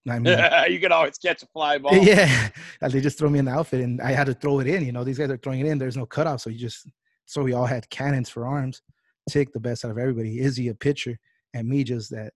[0.09, 0.39] I mean,
[0.71, 1.97] you can always catch a fly ball.
[2.05, 2.51] yeah,
[2.81, 4.85] they just throw me in the outfit, and I had to throw it in.
[4.85, 5.79] You know, these guys are throwing it in.
[5.79, 6.89] There's no cutoff, so you just
[7.27, 8.83] so we all had cannons for arms.
[9.31, 10.41] Take the best out of everybody.
[10.41, 11.19] Izzy a pitcher,
[11.55, 12.33] and me just that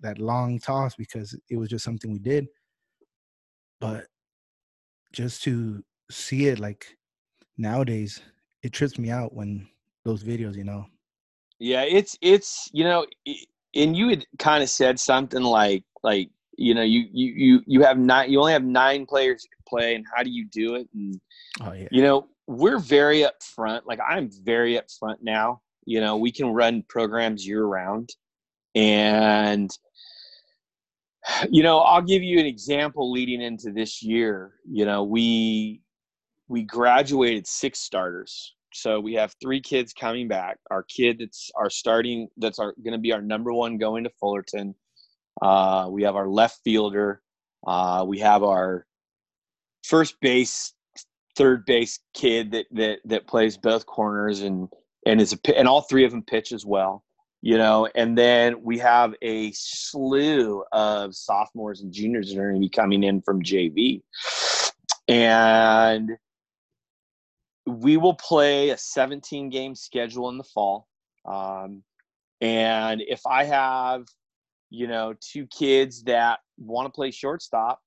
[0.00, 2.46] that long toss because it was just something we did.
[3.80, 4.06] But
[5.12, 6.86] just to see it like
[7.58, 8.20] nowadays,
[8.62, 9.66] it trips me out when
[10.04, 10.86] those videos, you know.
[11.58, 13.06] Yeah, it's it's you know,
[13.74, 17.82] and you had kind of said something like like you know you you you you
[17.82, 20.74] have nine you only have nine players you can play, and how do you do
[20.76, 20.88] it?
[20.94, 21.20] And
[21.60, 21.88] Oh yeah.
[21.90, 23.82] you know we're very upfront.
[23.86, 25.60] Like I'm very upfront now.
[25.86, 28.10] You know we can run programs year round,
[28.74, 29.70] and
[31.50, 34.54] you know I'll give you an example leading into this year.
[34.70, 35.80] You know we
[36.48, 38.54] we graduated six starters.
[38.72, 40.58] So we have three kids coming back.
[40.70, 44.10] Our kid that's our starting that's our going to be our number one going to
[44.18, 44.74] Fullerton.
[45.42, 47.22] Uh, we have our left fielder.
[47.66, 48.86] Uh, we have our
[49.84, 50.72] first base,
[51.36, 54.68] third base kid that that that plays both corners and
[55.06, 57.04] and is a and all three of them pitch as well.
[57.42, 62.54] You know, and then we have a slew of sophomores and juniors that are going
[62.54, 64.00] to be coming in from JV,
[65.08, 66.10] and
[67.66, 70.86] we will play a 17 game schedule in the fall.
[71.26, 71.82] Um,
[72.40, 74.06] and if I have,
[74.74, 77.80] you know, two kids that want to play shortstop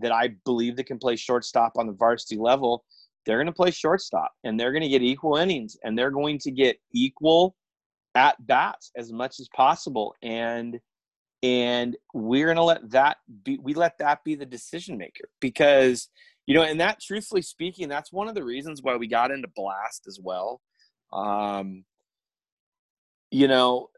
[0.00, 2.84] that I believe that can play shortstop on the varsity level,
[3.24, 6.38] they're going to play shortstop and they're going to get equal innings and they're going
[6.40, 7.56] to get equal
[8.14, 10.14] at bats as much as possible.
[10.22, 10.78] And
[11.42, 16.08] and we're going to let that be we let that be the decision maker because
[16.46, 19.48] you know and that truthfully speaking that's one of the reasons why we got into
[19.54, 20.62] blast as well
[21.12, 21.84] um
[23.30, 23.88] you know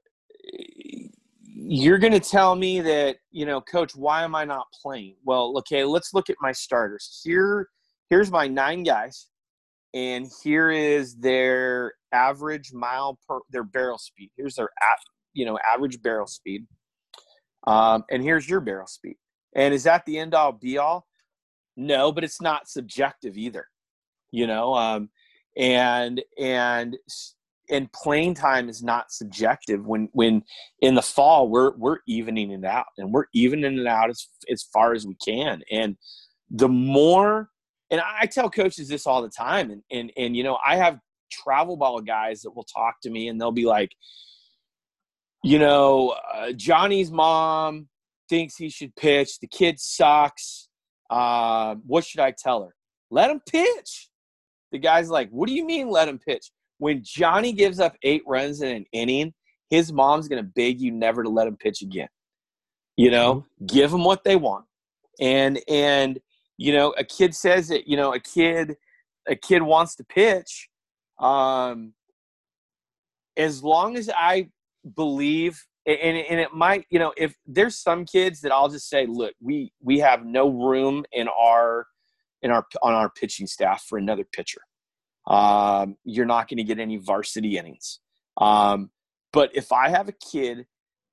[1.59, 5.17] you're going to tell me that you know coach why am i not playing?
[5.25, 7.21] Well okay let's look at my starters.
[7.25, 7.69] Here
[8.11, 9.29] here's my nine guys
[9.95, 14.31] and here is their average mile per their barrel speed.
[14.37, 14.69] Here's their
[15.33, 16.67] you know average barrel speed.
[17.67, 19.17] Um, and here's your barrel speed.
[19.55, 21.07] And is that the end all be all
[21.77, 23.67] no but it's not subjective either
[24.33, 25.11] you know um,
[25.57, 26.97] and and
[27.71, 29.85] and playing time is not subjective.
[29.85, 30.43] When when
[30.81, 34.65] in the fall we're we're evening it out and we're evening it out as as
[34.73, 35.63] far as we can.
[35.71, 35.97] And
[36.51, 37.51] the more
[37.91, 40.99] and I tell coaches this all the time and and and you know I have
[41.31, 43.91] travel ball guys that will talk to me and they'll be like
[45.43, 47.89] you know uh, Johnny's mom
[48.29, 49.39] thinks he should pitch.
[49.39, 50.69] The kid sucks.
[51.09, 52.75] Uh, what should I tell her?
[53.11, 54.11] Let him pitch.
[54.73, 58.23] The guy's like what do you mean let him pitch when Johnny gives up eight
[58.27, 59.33] runs in an inning,
[59.71, 62.09] his mom's going to beg you never to let him pitch again.
[62.97, 64.65] You know, give them what they want.
[65.21, 66.19] And, and,
[66.57, 68.77] you know, a kid says that, you know, a kid,
[69.29, 70.69] a kid wants to pitch.
[71.19, 71.93] Um,
[73.37, 74.49] as long as I
[74.95, 79.07] believe, and, and it might, you know, if there's some kids that I'll just say,
[79.07, 81.87] look, we, we have no room in our,
[82.43, 84.63] in our, on our pitching staff for another pitcher
[85.27, 88.01] um, you're not going to get any varsity innings.
[88.37, 88.91] Um,
[89.33, 90.67] but if I have a kid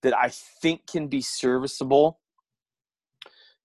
[0.04, 0.30] that I
[0.62, 2.20] think can be serviceable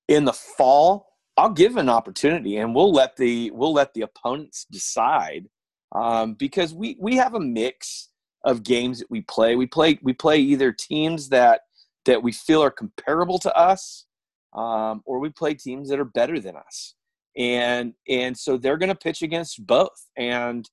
[0.07, 4.67] in the fall, I'll give an opportunity, and we'll let the we'll let the opponents
[4.71, 5.49] decide
[5.95, 8.09] um, because we we have a mix
[8.45, 9.55] of games that we play.
[9.55, 11.63] We play we play either teams that
[12.07, 14.07] that we feel are comparable to us,
[14.55, 16.95] um, or we play teams that are better than us
[17.39, 20.09] and and so they're going to pitch against both.
[20.19, 20.69] And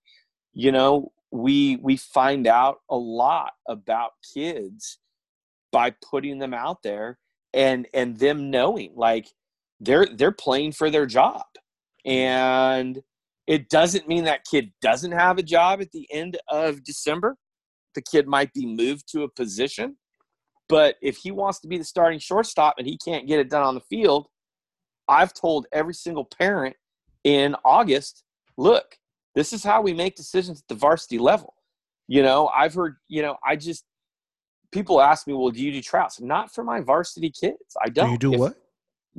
[0.54, 5.00] you know we we find out a lot about kids
[5.74, 7.20] by putting them out there
[7.54, 9.28] and and them knowing like
[9.82, 11.44] they're they're playing for their job.
[12.06, 13.02] And
[13.48, 17.38] it doesn't mean that kid doesn't have a job at the end of December.
[17.96, 19.98] The kid might be moved to a position
[20.70, 23.64] But if he wants to be the starting shortstop and he can't get it done
[23.64, 24.28] on the field,
[25.08, 26.76] I've told every single parent
[27.24, 28.24] in August,
[28.58, 28.98] look,
[29.34, 31.54] this is how we make decisions at the varsity level.
[32.08, 33.84] You know, I've heard, you know, I just
[34.72, 36.20] people ask me, well, do you do tryouts?
[36.22, 37.76] Not for my varsity kids.
[37.82, 38.08] I don't.
[38.08, 38.58] Do you do if, what?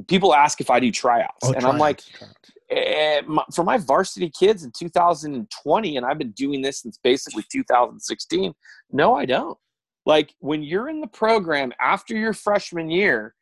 [0.09, 2.51] People ask if I do tryouts, Oh, and I'm like, tryouts, tryouts.
[2.71, 7.45] eh, my, for my varsity kids in 2020, and I've been doing this since basically
[7.51, 8.53] 2016.
[8.93, 9.57] No, I don't.
[10.05, 13.35] Like when you're in the program after your freshman year,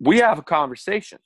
[0.00, 1.18] we have a conversation.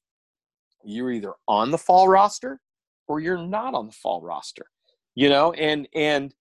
[0.85, 2.61] You're either on the fall roster
[3.07, 4.67] or you're not on the fall roster.
[5.15, 6.33] You know, and and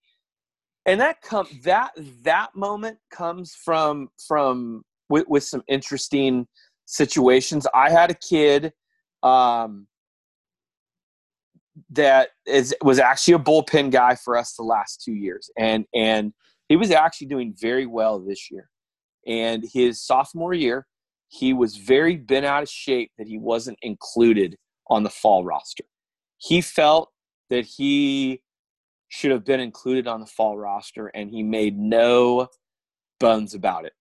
[0.86, 1.92] and that come that
[2.24, 6.48] that moment comes from from with, with some interesting
[6.86, 7.68] situations.
[7.74, 8.74] I had a kid
[9.24, 9.88] um,
[11.92, 16.34] that is was actually a bullpen guy for us the last two years, and and
[16.70, 18.70] he was actually doing very well this year.
[19.26, 20.88] And his sophomore year,
[21.30, 24.58] he was very bent out of shape that he wasn't included
[24.90, 25.84] on the fall roster.
[26.38, 27.12] He felt
[27.50, 28.42] that he
[29.10, 32.48] should have been included on the fall roster, and he made no
[33.20, 33.94] bones about it.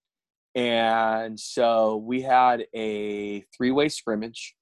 [0.54, 4.54] And so we had a three way scrimmage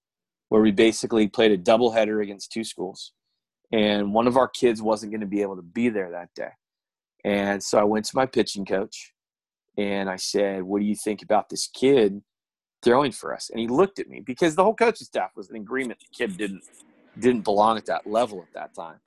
[0.49, 3.13] where we basically played a doubleheader against two schools.
[3.73, 6.51] And one of our kids wasn't going to be able to be there that day.
[7.25, 9.13] And so I went to my pitching coach
[9.79, 12.23] and I said, What do you think about this kid
[12.85, 13.51] throwing for us?
[13.51, 16.37] And he looked at me because the whole coaching staff was in agreement the kid
[16.37, 16.63] didn't
[17.19, 19.01] didn't belong at that level at that time.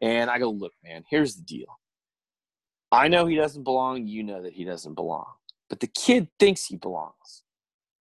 [0.00, 1.78] And I go, Look, man, here's the deal.
[2.92, 4.06] I know he doesn't belong.
[4.06, 5.26] You know that he doesn't belong.
[5.68, 7.44] But the kid thinks he belongs.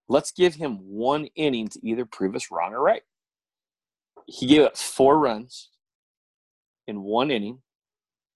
[0.08, 3.04] Let's give him one inning to either prove us wrong or right.
[4.26, 5.70] He gave up four runs
[6.88, 7.62] in one inning.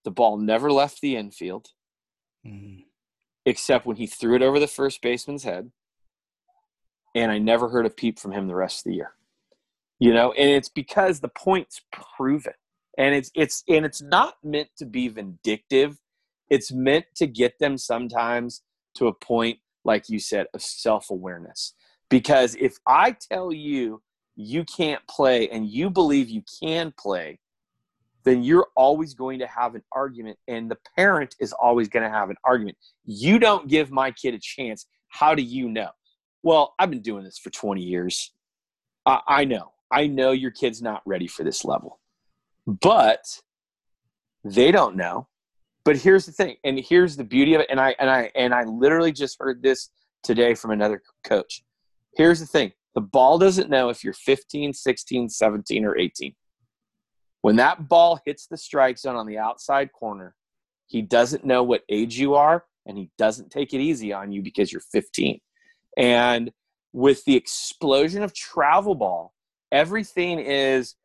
[0.03, 1.69] The ball never left the infield
[2.45, 2.85] Mhm.
[3.45, 5.72] except when he threw it over the first baseman's head.
[7.15, 9.14] And I never heard a peep from him the rest of the year.
[9.99, 12.53] You know, and it's because the points proven.
[12.98, 15.99] And it's it's and it's not meant to be vindictive.
[16.49, 18.61] It's meant to get them sometimes
[18.95, 21.73] to a point, like you said, of self-awareness.
[22.10, 24.02] Because if I tell you
[24.35, 27.40] you can't play and you believe you can play,
[28.23, 32.10] then you're always going to have an argument, and the parent is always going to
[32.10, 32.77] have an argument.
[33.06, 34.85] You don't give my kid a chance.
[35.07, 35.90] How do you know?
[36.44, 38.32] Well, I've been doing this for 20 years.
[39.06, 39.72] I, I know.
[39.90, 41.99] I know your kid's not ready for this level,
[42.68, 43.24] but
[44.44, 45.28] they don't know.
[45.86, 47.68] But here's the thing, and here's the beauty of it.
[47.70, 49.90] And I and I and I literally just heard this
[50.24, 51.64] today from another coach.
[52.15, 56.34] Here's the thing: the ball doesn't know if you're 15, 16, 17, or 18.
[57.41, 60.36] When that ball hits the strike zone on the outside corner,
[60.88, 64.41] he doesn't know what age you are, and he doesn't take it easy on you
[64.41, 65.40] because you're 15.
[65.98, 66.52] And
[66.91, 69.34] with the explosion of travel ball,
[69.72, 70.95] everything is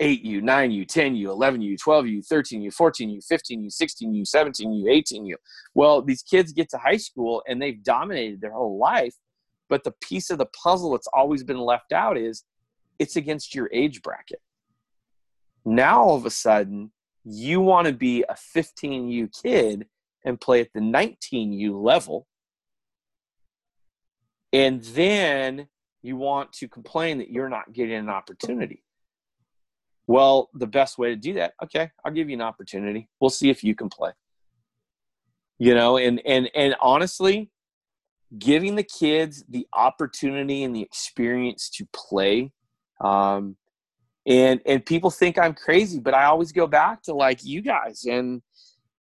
[0.00, 5.34] 8U, 9U, 10U, 11U, 12U, 13U, 14U, 15U, 16U, 17U, 18U.
[5.74, 9.14] Well, these kids get to high school and they've dominated their whole life,
[9.68, 12.44] but the piece of the puzzle that's always been left out is
[12.98, 14.40] it's against your age bracket.
[15.64, 16.92] Now all of a sudden,
[17.24, 19.86] you want to be a 15U kid
[20.24, 22.26] and play at the 19U level.
[24.56, 25.68] And then
[26.02, 28.82] you want to complain that you're not getting an opportunity.
[30.06, 33.10] Well, the best way to do that, okay, I'll give you an opportunity.
[33.20, 34.12] We'll see if you can play.
[35.58, 37.50] You know, and and and honestly,
[38.38, 42.50] giving the kids the opportunity and the experience to play
[43.00, 43.56] um,
[44.26, 48.04] and and people think i'm crazy but i always go back to like you guys
[48.08, 48.42] and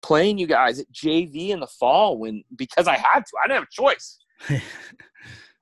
[0.01, 3.59] playing you guys at jv in the fall when because i had to i didn't
[3.59, 4.19] have a choice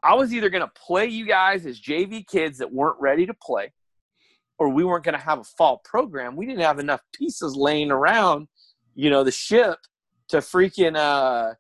[0.04, 3.34] i was either going to play you guys as jv kids that weren't ready to
[3.42, 3.72] play
[4.62, 6.36] or we weren't going to have a fall program.
[6.36, 8.48] We didn't have enough pieces laying around
[8.94, 9.80] you know the ship
[10.28, 11.54] to freaking uh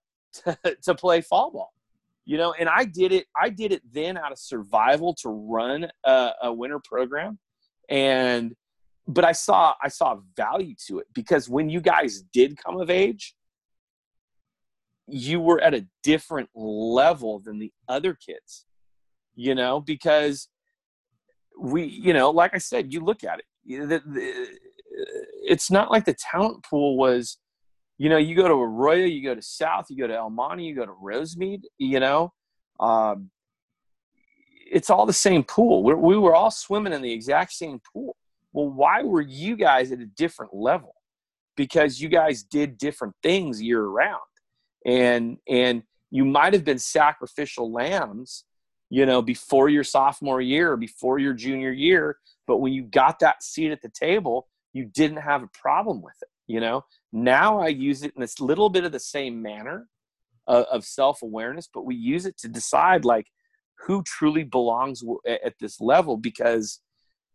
[0.63, 1.73] to, to play fall ball
[2.25, 2.53] you know?
[2.59, 6.53] And i did it i did it then out of survival to run a, a
[6.53, 7.39] winter program.
[7.89, 8.53] And
[9.07, 12.89] but i saw i saw value to it because when you guys did come of
[12.89, 13.33] age
[15.11, 18.65] you were at a different level than the other kids
[19.35, 20.49] you know because
[21.59, 24.03] we you know like i said you look at it
[25.43, 27.37] it's not like the talent pool was
[27.97, 30.63] you know you go to arroyo you go to south you go to el monte
[30.63, 32.31] you go to rosemead you know
[32.79, 33.29] um,
[34.71, 35.83] it's all the same pool.
[35.83, 38.15] We're, we were all swimming in the exact same pool.
[38.53, 40.95] Well, why were you guys at a different level?
[41.55, 44.19] Because you guys did different things year round,
[44.85, 48.43] and and you might have been sacrificial lambs,
[48.89, 52.17] you know, before your sophomore year or before your junior year.
[52.47, 56.15] But when you got that seat at the table, you didn't have a problem with
[56.21, 56.27] it.
[56.47, 56.83] You know,
[57.13, 59.87] now I use it in this little bit of the same manner
[60.47, 63.27] of, of self awareness, but we use it to decide like
[63.85, 66.81] who truly belongs at this level because,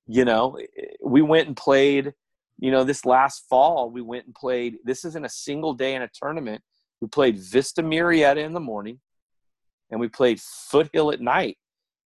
[0.06, 0.58] you know,
[1.02, 2.12] we went and played,
[2.58, 4.76] you know, this last fall, we went and played.
[4.84, 6.62] This isn't a single day in a tournament.
[7.00, 9.00] We played Vista Murrieta in the morning
[9.90, 11.58] and we played Foothill at night.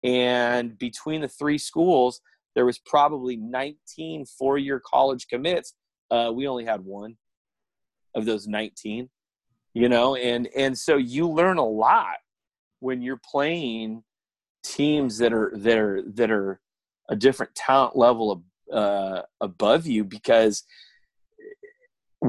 [0.03, 2.21] And between the three schools,
[2.55, 5.73] there was probably 19 four year college commits.
[6.09, 7.17] Uh, we only had one
[8.15, 9.09] of those 19,
[9.73, 12.15] you know, and, and so you learn a lot
[12.79, 14.03] when you're playing
[14.63, 16.59] teams that are, that are, that are
[17.09, 18.41] a different talent level of,
[18.73, 20.63] uh, above you because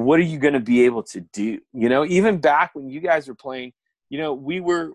[0.04, 1.58] what are you going to be able to do?
[1.72, 3.72] You know, even back when you guys were playing,
[4.10, 4.92] you know, we were,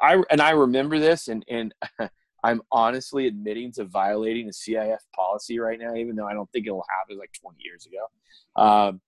[0.00, 1.74] I and I remember this, and and
[2.44, 6.66] I'm honestly admitting to violating the CIF policy right now, even though I don't think
[6.66, 8.62] it'll happen like 20 years ago.
[8.62, 9.00] Um,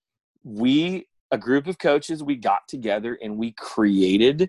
[0.43, 4.48] we, a group of coaches, we got together and we created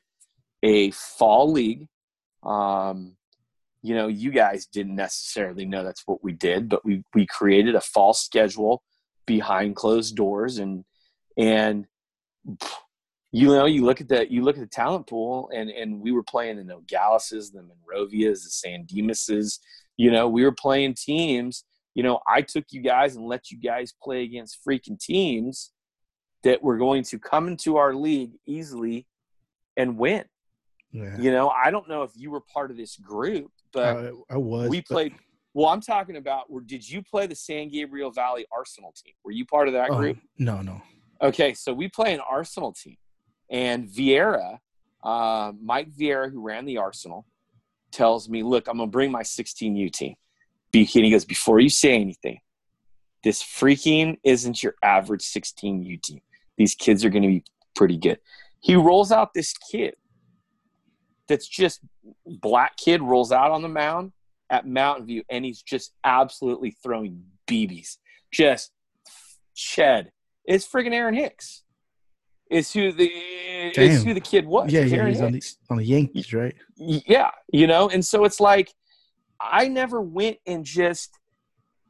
[0.64, 1.88] a fall league.
[2.44, 3.18] Um,
[3.82, 7.76] you know, you guys didn't necessarily know that's what we did, but we we created
[7.76, 8.84] a fall schedule
[9.28, 10.84] behind closed doors and
[11.38, 11.86] and
[13.32, 16.12] you know you look at the you look at the talent pool and and we
[16.12, 19.60] were playing the Nogaleses, the Monrovias, the San Dimases.
[19.98, 21.64] You know, we were playing teams.
[21.94, 25.72] You know, I took you guys and let you guys play against freaking teams
[26.44, 29.08] that were going to come into our league easily
[29.76, 30.24] and win.
[30.92, 31.18] Yeah.
[31.20, 34.38] You know, I don't know if you were part of this group, but uh, I
[34.38, 34.70] was.
[34.70, 35.14] We played.
[35.58, 36.52] Well, I'm talking about.
[36.52, 39.14] Where did you play the San Gabriel Valley Arsenal team?
[39.24, 40.20] Were you part of that oh, group?
[40.38, 40.80] No, no.
[41.20, 42.98] Okay, so we play an Arsenal team,
[43.50, 44.60] and Vieira,
[45.04, 47.26] uh, Mike Vieira, who ran the Arsenal,
[47.92, 50.14] tells me, "Look, I'm gonna bring my 16U team."
[50.76, 52.40] And he goes, "Before you say anything,
[53.24, 56.22] this freaking isn't your average 16U team.
[56.58, 57.44] These kids are gonna be
[57.76, 58.20] pretty good."
[58.60, 59.96] He rolls out this kid
[61.28, 61.80] that's just
[62.28, 64.12] black kid rolls out on the mound
[64.50, 67.98] at Mountain View, and he's just absolutely throwing BBs.
[68.32, 68.72] Just
[69.54, 70.12] shed.
[70.46, 71.64] It's friggin' Aaron Hicks.
[72.50, 73.12] Is who the
[73.74, 73.84] Damn.
[73.84, 74.72] is who the kid was.
[74.72, 76.56] Yeah, yeah, he's on the, on the Yankees, right?
[76.78, 78.72] Yeah, you know, and so it's like
[79.42, 81.12] I never went and just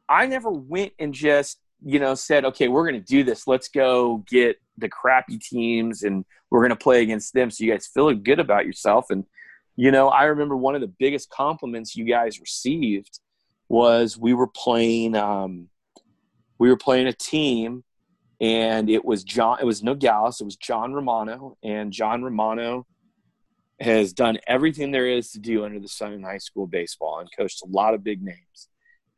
[0.08, 3.46] I never went and just you know said, okay, we're gonna do this.
[3.46, 7.86] Let's go get the crappy teams and we're gonna play against them, so you guys
[7.86, 9.24] feel good about yourself and
[9.78, 13.20] you know, I remember one of the biggest compliments you guys received
[13.68, 15.68] was we were playing um,
[16.58, 17.84] we were playing a team
[18.40, 22.88] and it was John it was Nogales, it was John Romano, and John Romano
[23.78, 27.28] has done everything there is to do under the sun in high school baseball and
[27.38, 28.68] coached a lot of big names.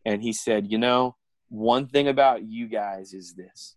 [0.04, 1.16] And he said, you know,
[1.48, 3.76] one thing about you guys is this.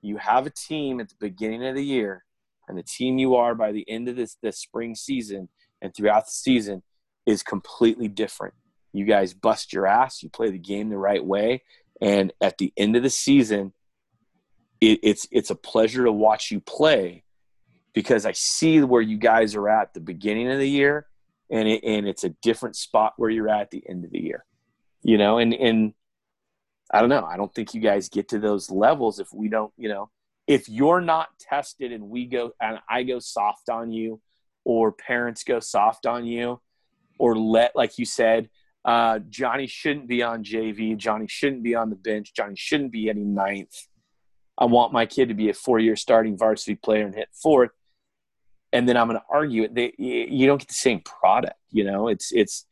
[0.00, 2.24] You have a team at the beginning of the year,
[2.66, 5.50] and the team you are by the end of this this spring season
[5.84, 6.82] and throughout the season
[7.26, 8.54] is completely different.
[8.92, 11.62] You guys bust your ass, you play the game the right way,
[12.00, 13.74] and at the end of the season,
[14.80, 17.22] it, it's it's a pleasure to watch you play
[17.92, 21.06] because I see where you guys are at the beginning of the year,
[21.50, 24.22] and it, and it's a different spot where you're at, at the end of the
[24.22, 24.44] year,
[25.02, 25.38] you know.
[25.38, 25.92] And and
[26.90, 27.24] I don't know.
[27.24, 30.10] I don't think you guys get to those levels if we don't, you know,
[30.46, 34.20] if you're not tested and we go and I go soft on you
[34.64, 36.60] or parents go soft on you
[37.18, 38.48] or let like you said
[38.84, 43.08] uh, johnny shouldn't be on jv johnny shouldn't be on the bench johnny shouldn't be
[43.08, 43.88] any ninth.
[44.56, 47.70] I want my kid to be a four-year starting varsity player and hit fourth.
[48.72, 49.74] And then i'm going to argue it.
[49.74, 52.08] They, you don't get the same product you know?
[52.08, 52.64] It's it's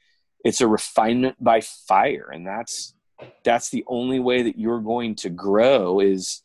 [0.44, 2.30] it's a refinement by fire.
[2.32, 2.94] And that's
[3.44, 6.42] that's the only way that you're going to grow is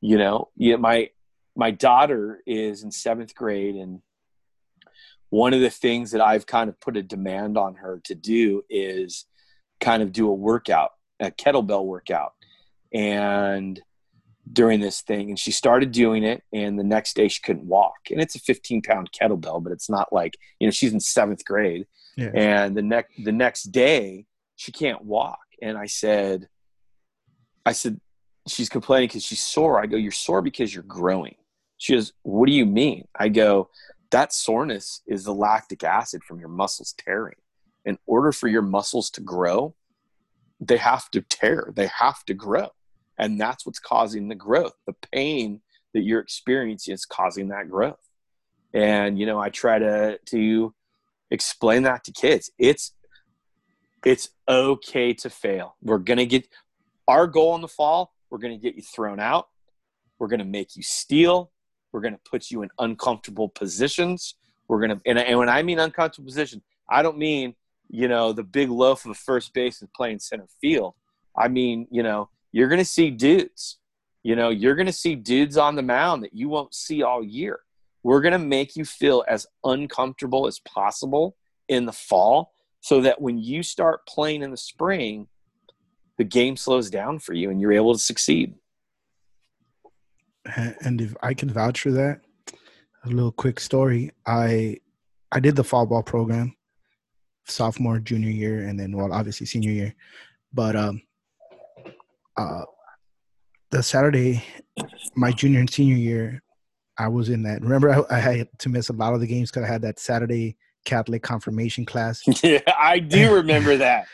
[0.00, 1.10] you know my
[1.56, 4.02] my daughter is in seventh grade and
[5.30, 8.62] one of the things that I've kind of put a demand on her to do
[8.70, 9.26] is
[9.80, 10.90] kind of do a workout,
[11.20, 12.32] a kettlebell workout.
[12.92, 13.80] And
[14.52, 17.96] during this thing, and she started doing it, and the next day she couldn't walk.
[18.10, 21.44] And it's a 15 pound kettlebell, but it's not like, you know, she's in seventh
[21.44, 21.86] grade.
[22.16, 22.30] Yeah.
[22.34, 25.38] And the next the next day she can't walk.
[25.60, 26.48] And I said,
[27.64, 28.00] I said,
[28.46, 29.80] she's complaining because she's sore.
[29.80, 31.34] I go, You're sore because you're growing.
[31.78, 33.06] She goes, What do you mean?
[33.18, 33.70] I go,
[34.10, 37.36] that soreness is the lactic acid from your muscles tearing.
[37.84, 39.74] In order for your muscles to grow,
[40.60, 42.68] they have to tear, they have to grow.
[43.18, 44.74] And that's what's causing the growth.
[44.86, 45.62] The pain
[45.94, 47.98] that you're experiencing is causing that growth.
[48.74, 50.74] and you know i try to to
[51.30, 52.92] explain that to kids it's
[54.04, 56.46] it's okay to fail we're gonna get
[57.08, 59.48] our goal in the fall we're gonna get you thrown out
[60.18, 61.50] we're gonna make you steal
[61.96, 64.34] we're gonna put you in uncomfortable positions.
[64.68, 66.60] We're gonna and, and when i mean uncomfortable position
[66.90, 67.54] i don't mean
[67.88, 70.92] you know the big loaf of first base and playing center field.
[71.34, 73.78] I mean you know you're gonna see dudes.
[74.22, 77.60] You know you're gonna see dudes on the mound that you won't see all year.
[78.06, 81.34] We're going to make you feel as uncomfortable as possible
[81.68, 85.26] in the fall so that when you start playing in the spring,
[86.16, 88.54] the game slows down for you and you're able to succeed.
[90.80, 92.20] And if I can vouch for that,
[93.04, 94.10] a little quick story.
[94.26, 94.78] I
[95.32, 96.54] I did the fall ball program
[97.46, 99.94] sophomore, junior year, and then well, obviously senior year.
[100.52, 101.02] But um
[102.36, 102.62] uh
[103.70, 104.44] the Saturday,
[105.16, 106.42] my junior and senior year,
[106.98, 107.62] I was in that.
[107.62, 109.98] Remember, I, I had to miss a lot of the games because I had that
[109.98, 112.22] Saturday Catholic confirmation class.
[112.42, 114.06] yeah, I do remember that.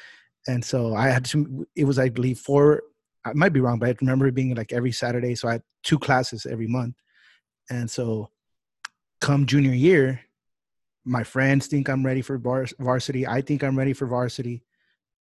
[0.48, 1.66] and so I had to.
[1.76, 2.82] It was, I believe, four.
[3.24, 5.34] I might be wrong, but I remember it being like every Saturday.
[5.34, 6.94] So I had two classes every month.
[7.70, 8.30] And so,
[9.20, 10.20] come junior year,
[11.04, 13.26] my friends think I'm ready for varsity.
[13.26, 14.64] I think I'm ready for varsity.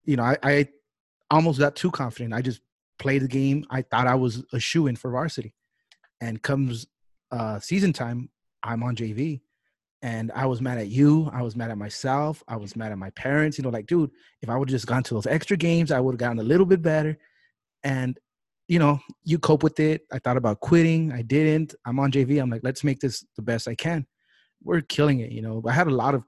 [0.05, 0.67] You know, I, I
[1.29, 2.33] almost got too confident.
[2.33, 2.61] I just
[2.99, 3.65] played the game.
[3.69, 5.53] I thought I was a shoe in for varsity.
[6.19, 6.87] And comes
[7.31, 8.29] uh, season time,
[8.63, 9.41] I'm on JV.
[10.03, 11.29] And I was mad at you.
[11.31, 12.43] I was mad at myself.
[12.47, 13.57] I was mad at my parents.
[13.57, 14.11] You know, like, dude,
[14.41, 16.43] if I would have just gone to those extra games, I would have gotten a
[16.43, 17.17] little bit better.
[17.83, 18.17] And,
[18.67, 20.03] you know, you cope with it.
[20.11, 21.11] I thought about quitting.
[21.11, 21.75] I didn't.
[21.85, 22.41] I'm on JV.
[22.41, 24.05] I'm like, let's make this the best I can.
[24.63, 25.31] We're killing it.
[25.31, 26.23] You know, I had a lot of,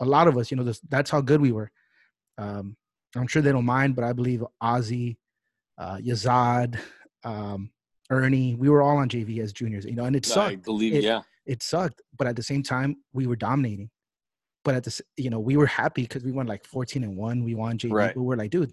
[0.00, 1.70] a lot of us, you know, this, that's how good we were.
[2.38, 2.76] Um,
[3.16, 5.16] I'm sure they don't mind, but I believe Ozzy,
[5.78, 6.78] uh, Yazad,
[7.24, 7.70] um,
[8.10, 10.52] Ernie, we were all on JV as juniors, you know, and it sucked.
[10.52, 12.02] I believe, it, yeah, it sucked.
[12.16, 13.90] But at the same time, we were dominating.
[14.64, 17.42] But at the, you know, we were happy because we won like 14 and one.
[17.42, 17.92] We won JV.
[17.92, 18.16] Right.
[18.16, 18.72] We were like, dude,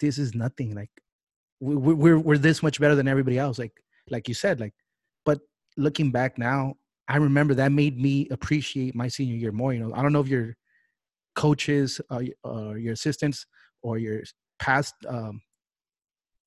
[0.00, 0.74] this is nothing.
[0.74, 0.90] Like,
[1.60, 3.58] we, we're we're this much better than everybody else.
[3.58, 3.72] Like,
[4.10, 4.74] like you said, like,
[5.24, 5.40] but
[5.76, 6.74] looking back now,
[7.08, 9.72] I remember that made me appreciate my senior year more.
[9.72, 10.56] You know, I don't know if your
[11.34, 13.46] coaches, uh, uh, your assistants,
[13.82, 14.22] or your
[14.58, 15.40] past um,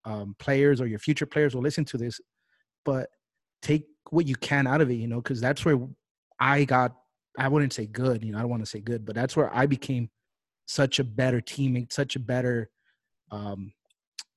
[0.06, 2.20] um, players or your future players will listen to this,
[2.86, 3.10] but
[3.62, 5.80] take what you can out of it, you know, because that's where
[6.40, 6.96] I got,
[7.38, 9.54] I wouldn't say good, you know, I don't want to say good, but that's where
[9.56, 10.10] I became
[10.66, 12.70] such a better teammate, such a better
[13.32, 13.72] um,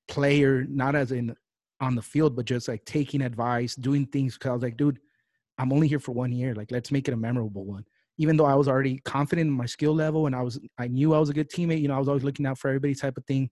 [0.08, 1.34] player, not as in
[1.80, 4.36] on the field, but just like taking advice, doing things.
[4.36, 4.98] Cause I was like, dude,
[5.58, 6.54] I'm only here for one year.
[6.54, 7.84] Like, let's make it a memorable one.
[8.18, 11.14] Even though I was already confident in my skill level and I was, I knew
[11.14, 11.80] I was a good teammate.
[11.80, 13.50] You know, I was always looking out for everybody type of thing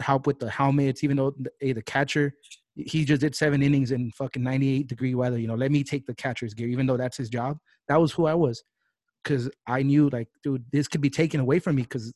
[0.00, 2.34] help with the helmets, even though the, hey, the catcher,
[2.74, 5.38] he just did seven innings in fucking 98 degree weather.
[5.38, 7.58] You know, let me take the catcher's gear, even though that's his job.
[7.88, 8.62] That was who I was.
[9.24, 12.12] Cause I knew like, dude, this could be taken away from me because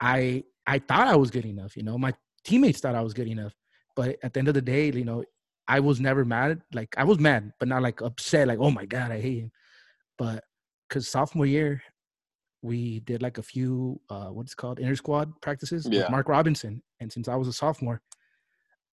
[0.00, 1.76] I I thought I was good enough.
[1.76, 3.54] You know, my teammates thought I was good enough.
[3.94, 5.24] But at the end of the day, you know,
[5.68, 6.62] I was never mad.
[6.72, 9.52] Like I was mad, but not like upset, like, oh my God, I hate him.
[10.18, 10.44] But
[10.88, 11.82] because sophomore year,
[12.62, 16.02] we did like a few uh what's called inter squad practices yeah.
[16.02, 16.82] with Mark Robinson.
[17.00, 18.00] And since I was a sophomore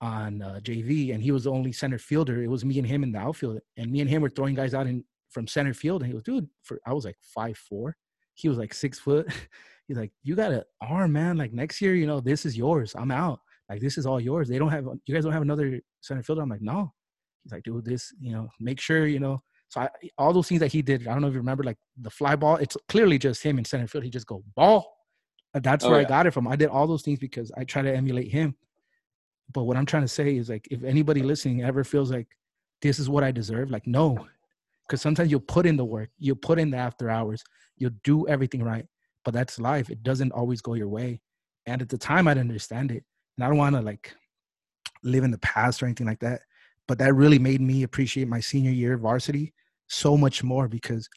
[0.02, 3.04] on uh, JV and he was the only center fielder, it was me and him
[3.04, 3.60] in the outfield.
[3.78, 6.02] And me and him were throwing guys out in from center field.
[6.02, 7.96] And he was, dude, for I was like five four.
[8.40, 9.28] He was like six foot.
[9.88, 11.38] He's like, you got an arm, man.
[11.38, 12.94] Like next year, you know, this is yours.
[12.96, 13.40] I'm out.
[13.70, 14.48] Like this is all yours.
[14.48, 16.42] They don't have you guys don't have another center fielder.
[16.42, 16.94] I'm like, no.
[17.44, 19.40] He's like, dude, this, you know, make sure, you know,
[19.70, 21.78] so I, all those things that he did, I don't know if you remember, like
[22.02, 22.56] the fly ball.
[22.58, 24.04] It's clearly just him in center field.
[24.04, 24.96] He just go ball.
[25.54, 26.08] That's oh, where yeah.
[26.08, 26.48] I got it from.
[26.48, 28.56] I did all those things because I try to emulate him.
[29.54, 32.28] But what I'm trying to say is like, if anybody listening ever feels like
[32.82, 34.28] this is what I deserve, like no,
[34.90, 37.44] because sometimes you'll put in the work, you'll put in the after hours,
[37.78, 38.86] you'll do everything right,
[39.24, 39.92] but that's life.
[39.92, 41.22] It doesn't always go your way.
[41.68, 43.04] And at the time, I didn't understand it,
[43.38, 44.16] and I don't want to like
[45.04, 46.42] live in the past or anything like that.
[46.88, 49.54] But that really made me appreciate my senior year varsity
[49.88, 51.08] so much more because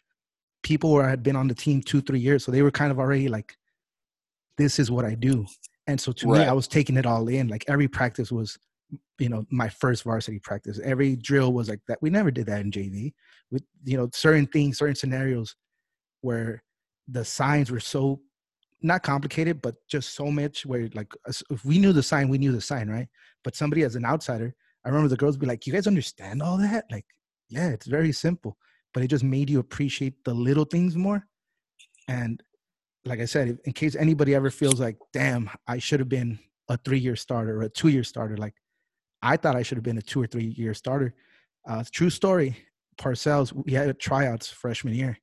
[0.63, 2.99] people were had been on the team two three years so they were kind of
[2.99, 3.55] already like
[4.57, 5.45] this is what i do
[5.87, 6.41] and so to right.
[6.41, 8.59] me i was taking it all in like every practice was
[9.19, 10.81] you know my first varsity practice.
[10.83, 12.03] Every drill was like that.
[12.03, 13.13] We never did that in jv
[13.51, 15.55] with you know certain things certain scenarios
[16.21, 16.63] where
[17.09, 18.21] the signs were so
[18.85, 21.13] not complicated but just so much where like
[21.51, 23.09] if we knew the sign we knew the sign right?
[23.45, 24.55] But somebody as an outsider
[24.85, 26.85] i remember the girls be like you guys understand all that?
[26.91, 27.07] Like
[27.53, 28.57] yeah, it's very simple,
[28.95, 31.27] but it just made you appreciate the little things more.
[32.09, 32.43] And
[33.05, 36.39] like I said, in case anybody ever feels like, damn, I should have been
[36.69, 38.55] a three year starter or a two year starter, like
[39.23, 41.15] I thought I should have been a two or three year starter.
[41.67, 42.57] Uh, true story.
[42.99, 45.19] Parcells, we had tryouts freshman year.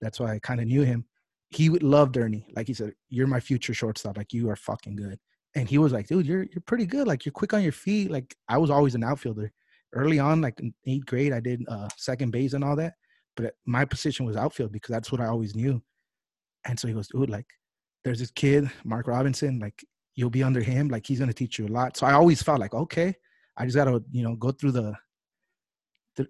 [0.00, 1.04] That's why I kind of knew him.
[1.50, 2.46] He would love Ernie.
[2.56, 4.16] Like he said, "You're my future shortstop.
[4.16, 5.18] Like you are fucking good."
[5.54, 7.06] And he was like, "Dude, you're you're pretty good.
[7.06, 8.10] Like you're quick on your feet.
[8.10, 9.52] Like I was always an outfielder.
[9.92, 12.94] Early on, like in eighth grade, I did uh, second base and all that.
[13.36, 15.82] But my position was outfield because that's what I always knew.
[16.66, 17.46] And so he goes, dude, like
[18.04, 19.58] there's this kid, Mark Robinson.
[19.58, 20.88] Like you'll be under him.
[20.88, 21.96] Like he's gonna teach you a lot.
[21.96, 23.14] So I always felt like, okay,
[23.56, 24.94] I just gotta you know go through the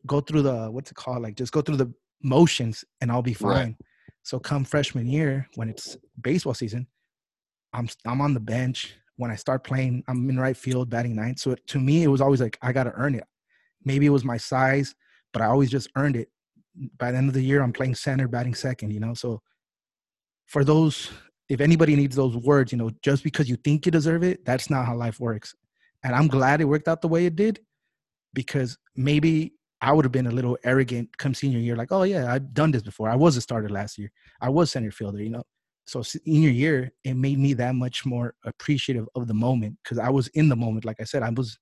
[0.07, 1.93] go through the what's it called like just go through the
[2.23, 3.51] motions and I'll be fine.
[3.51, 3.77] Right.
[4.23, 6.87] So come freshman year when it's baseball season,
[7.73, 8.95] I'm I'm on the bench.
[9.17, 11.39] When I start playing, I'm in right field batting ninth.
[11.39, 13.25] So to me, it was always like I got to earn it.
[13.85, 14.95] Maybe it was my size,
[15.33, 16.29] but I always just earned it.
[16.99, 18.93] By the end of the year, I'm playing center, batting second.
[18.93, 19.43] You know, so
[20.47, 21.11] for those,
[21.49, 24.71] if anybody needs those words, you know, just because you think you deserve it, that's
[24.71, 25.55] not how life works.
[26.05, 27.61] And I'm glad it worked out the way it did,
[28.35, 32.33] because maybe I would have been a little arrogant come senior year, like, oh yeah,
[32.33, 33.09] I've done this before.
[33.09, 34.11] I was a starter last year.
[34.41, 35.43] I was center fielder, you know.
[35.87, 40.11] So senior year, it made me that much more appreciative of the moment because I
[40.11, 40.85] was in the moment.
[40.85, 41.59] Like I said, I was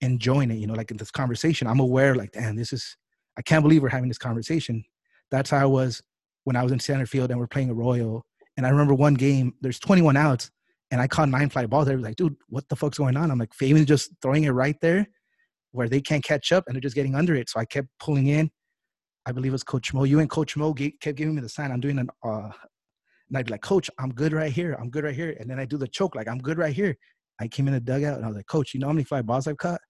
[0.00, 0.56] enjoying it.
[0.56, 2.96] You know, like in this conversation, I'm aware, like, damn, this is.
[3.36, 4.84] I can't believe we're having this conversation.
[5.30, 6.02] That's how I was
[6.44, 8.24] when I was in center field and we're playing Arroyo.
[8.56, 10.50] And I remember one game, there's 21 outs,
[10.90, 11.88] and I caught nine fly balls.
[11.88, 13.30] I was like, dude, what the fuck's going on?
[13.30, 15.06] I'm like, Fabian's just throwing it right there
[15.72, 17.50] where they can't catch up and they're just getting under it.
[17.50, 18.50] So I kept pulling in.
[19.26, 20.04] I believe it was Coach Mo.
[20.04, 21.70] You and Coach Mo kept giving me the sign.
[21.70, 22.50] I'm doing an, uh,
[23.28, 24.76] and I'd be like, Coach, I'm good right here.
[24.80, 25.36] I'm good right here.
[25.38, 26.96] And then I do the choke, like, I'm good right here.
[27.40, 29.20] I came in the dugout and I was like, Coach, you know how many fly
[29.20, 29.80] balls I've caught?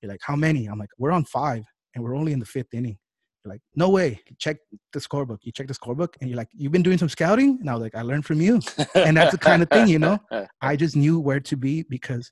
[0.00, 0.66] You're like, how many?
[0.66, 1.62] I'm like, we're on five
[1.94, 2.96] and we're only in the fifth inning.
[3.44, 4.20] You're like, no way.
[4.38, 4.58] Check
[4.92, 5.38] the scorebook.
[5.42, 7.58] You check the scorebook and you're like, you've been doing some scouting?
[7.60, 8.60] And I was like, I learned from you.
[8.94, 10.18] and that's the kind of thing, you know?
[10.60, 12.30] I just knew where to be because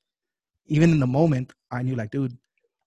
[0.67, 2.37] even in the moment, I knew like, dude,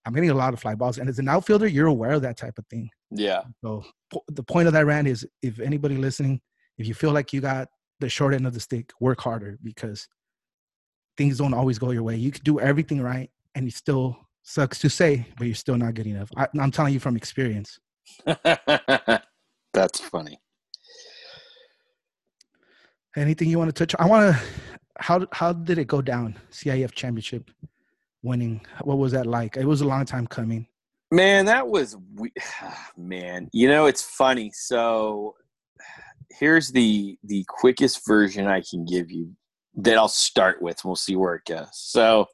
[0.04, 0.98] I'm getting a lot of fly balls.
[0.98, 2.90] And as an outfielder, you're aware of that type of thing.
[3.10, 3.42] Yeah.
[3.64, 6.40] So po- the point of that rant is if anybody listening,
[6.78, 7.68] if you feel like you got
[8.00, 10.08] the short end of the stick, work harder because
[11.16, 12.16] things don't always go your way.
[12.16, 15.94] You could do everything right and it still sucks to say, but you're still not
[15.94, 16.30] good enough.
[16.36, 17.78] I, I'm telling you from experience.
[19.74, 20.38] That's funny.
[23.16, 23.94] Anything you want to touch?
[23.98, 24.42] I want to.
[24.98, 26.38] How how did it go down?
[26.50, 27.50] CIF championship
[28.22, 28.64] winning.
[28.82, 29.56] What was that like?
[29.56, 30.66] It was a long time coming.
[31.10, 31.96] Man, that was
[32.96, 33.48] man.
[33.52, 34.50] You know, it's funny.
[34.54, 35.34] So
[36.30, 39.34] here's the the quickest version I can give you
[39.76, 40.84] that I'll start with.
[40.84, 41.68] We'll see where it goes.
[41.72, 42.26] So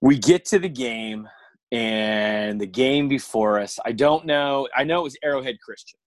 [0.00, 1.28] we get to the game
[1.74, 3.80] and the game before us.
[3.84, 4.68] I don't know.
[4.76, 5.98] I know it was Arrowhead Christian.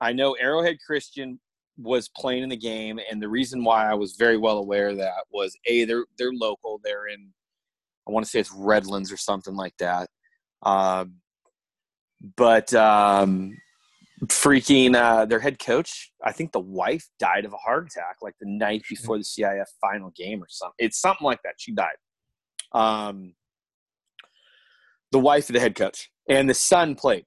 [0.00, 1.38] I know Arrowhead Christian
[1.76, 4.96] was playing in the game, and the reason why I was very well aware of
[4.96, 6.80] that was a they're they're local.
[6.82, 7.32] They're in
[8.08, 10.08] I want to say it's Redlands or something like that.
[10.62, 11.16] Um,
[12.36, 13.54] but um,
[14.24, 18.34] freaking uh, their head coach, I think the wife died of a heart attack like
[18.40, 20.76] the night before the CIF final game or something.
[20.78, 21.54] It's something like that.
[21.58, 21.96] She died.
[22.72, 23.34] Um,
[25.16, 27.24] the wife of the head coach and the son played,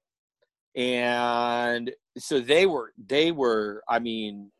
[0.76, 3.82] and so they were they were.
[3.88, 4.52] I mean,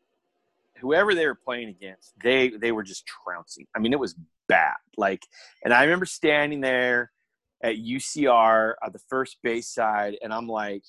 [0.79, 3.67] whoever they were playing against, they they were just trouncing.
[3.73, 4.17] I mean, it was
[4.49, 4.75] bad.
[4.97, 5.25] Like,
[5.63, 7.13] and I remember standing there
[7.63, 10.83] at UCR at the first base side, and I'm like,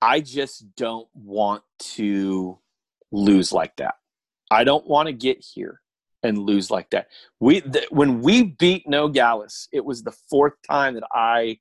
[0.00, 1.64] I just don't want
[1.96, 2.58] to
[3.12, 3.96] lose like that.
[4.50, 5.82] I don't want to get here
[6.22, 7.08] and lose like that.
[7.40, 11.58] We th- when we beat No Nogales, it was the fourth time that I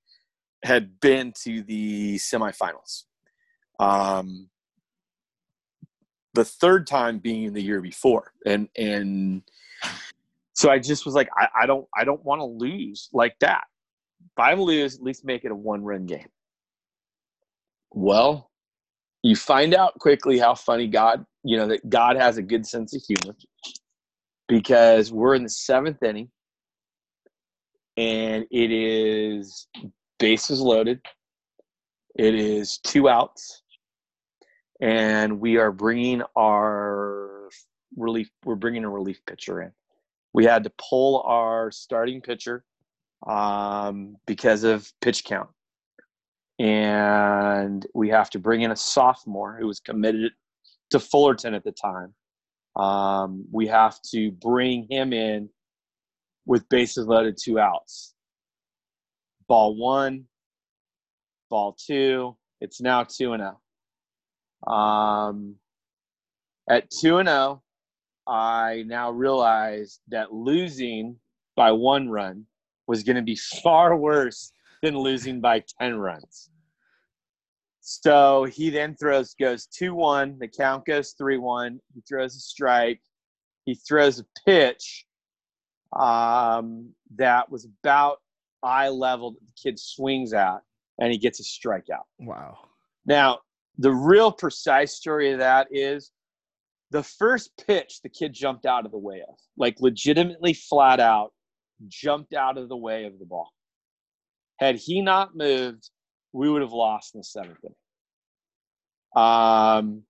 [0.63, 3.03] had been to the semifinals.
[3.79, 4.49] Um,
[6.33, 9.43] the third time being the year before, and and
[10.53, 13.65] so I just was like, I, I don't I don't want to lose like that.
[14.21, 16.29] If I lose, at least make it a one run game.
[17.91, 18.51] Well,
[19.23, 22.95] you find out quickly how funny God, you know, that God has a good sense
[22.95, 23.35] of humor
[24.47, 26.29] because we're in the seventh inning
[27.97, 29.67] and it is
[30.19, 31.01] bases loaded.
[32.15, 33.61] It is two outs,
[34.81, 37.49] and we are bringing our
[37.95, 38.29] relief.
[38.43, 39.71] We're bringing a relief pitcher in
[40.37, 42.63] we had to pull our starting pitcher
[43.25, 45.49] um, because of pitch count.
[46.59, 50.31] And we have to bring in a sophomore who was committed
[50.91, 52.13] to Fullerton at the time.
[52.77, 55.49] Um, we have to bring him in
[56.45, 58.13] with bases loaded, two outs.
[59.47, 60.25] Ball one,
[61.49, 62.35] ball two.
[62.59, 63.43] It's now 2 and
[64.65, 64.75] 0.
[64.75, 65.55] Um,
[66.69, 67.61] at 2 and 0,
[68.27, 71.17] I now realized that losing
[71.55, 72.45] by one run
[72.87, 74.51] was going to be far worse
[74.81, 76.49] than losing by 10 runs.
[77.89, 80.39] So he then throws, goes 2 1.
[80.39, 81.79] The count goes 3 1.
[81.95, 82.99] He throws a strike.
[83.63, 85.05] He throws a pitch
[85.97, 88.17] um, that was about
[88.61, 90.57] eye level that the kid swings at,
[90.99, 92.03] and he gets a strikeout.
[92.19, 92.57] Wow.
[93.05, 93.39] Now,
[93.77, 96.11] the real precise story of that is
[96.91, 101.31] the first pitch the kid jumped out of the way of, like legitimately flat out
[101.87, 103.49] jumped out of the way of the ball.
[104.59, 105.89] Had he not moved,
[106.37, 107.75] we would have lost in the seventh inning.
[109.15, 110.03] Um,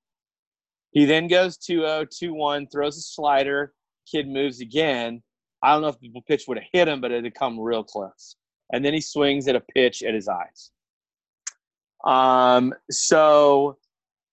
[0.91, 3.73] he then goes 2 0, 2 1, throws a slider.
[4.11, 5.23] Kid moves again.
[5.63, 7.83] I don't know if the pitch would have hit him, but it had come real
[7.83, 8.35] close.
[8.73, 10.71] And then he swings at a pitch at his eyes.
[12.05, 13.77] Um, so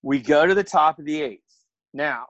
[0.03, 1.41] we go to the top of the eighth.
[1.93, 2.27] Now,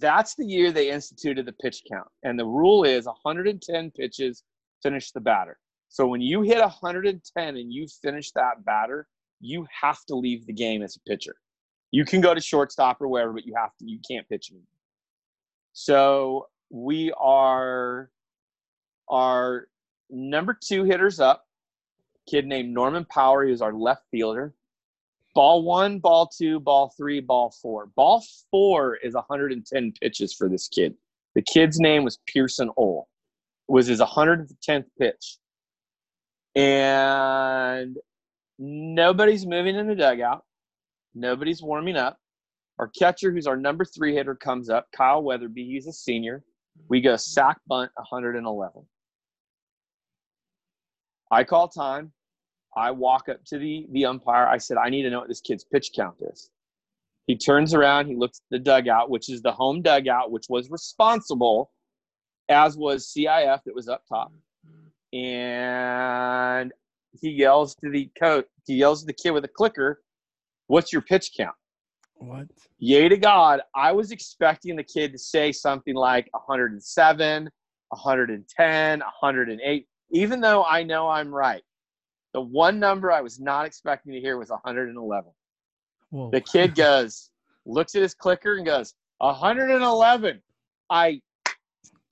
[0.00, 2.08] that's the year they instituted the pitch count.
[2.22, 4.42] And the rule is 110 pitches
[4.82, 5.58] finish the batter.
[5.96, 9.08] So when you hit 110 and you finish that batter,
[9.40, 11.36] you have to leave the game as a pitcher.
[11.90, 14.66] You can go to shortstop or wherever, but you have to you can't pitch anymore.
[15.72, 18.10] So we are
[19.08, 19.68] our
[20.10, 21.46] number two hitters up,
[22.28, 24.52] kid named Norman Power, who's our left fielder.
[25.34, 27.86] Ball one, ball two, ball three, ball four.
[27.96, 30.94] Ball four is 110 pitches for this kid.
[31.34, 33.08] The kid's name was Pearson Ole.
[33.66, 35.38] It was his 110th pitch.
[36.56, 37.98] And
[38.58, 40.42] nobody's moving in the dugout.
[41.14, 42.18] Nobody's warming up.
[42.78, 44.86] Our catcher, who's our number three hitter, comes up.
[44.94, 46.42] Kyle Weatherby, he's a senior.
[46.88, 48.86] We go sack bunt 111.
[51.30, 52.12] I call time.
[52.76, 54.46] I walk up to the the umpire.
[54.46, 56.50] I said, I need to know what this kid's pitch count is.
[57.26, 58.06] He turns around.
[58.06, 61.70] He looks at the dugout, which is the home dugout, which was responsible,
[62.48, 64.30] as was CIF that was up top.
[65.24, 66.72] And
[67.20, 68.46] he yells to the coach.
[68.66, 70.02] He yells to the kid with a clicker,
[70.66, 71.56] "What's your pitch count?"
[72.14, 72.48] What?
[72.78, 73.60] Yay to God!
[73.74, 77.50] I was expecting the kid to say something like 107,
[77.88, 79.88] 110, 108.
[80.10, 81.62] Even though I know I'm right,
[82.32, 85.30] the one number I was not expecting to hear was 111.
[86.10, 86.30] Whoa.
[86.30, 87.30] The kid goes,
[87.64, 90.42] looks at his clicker and goes, 111.
[90.90, 91.20] I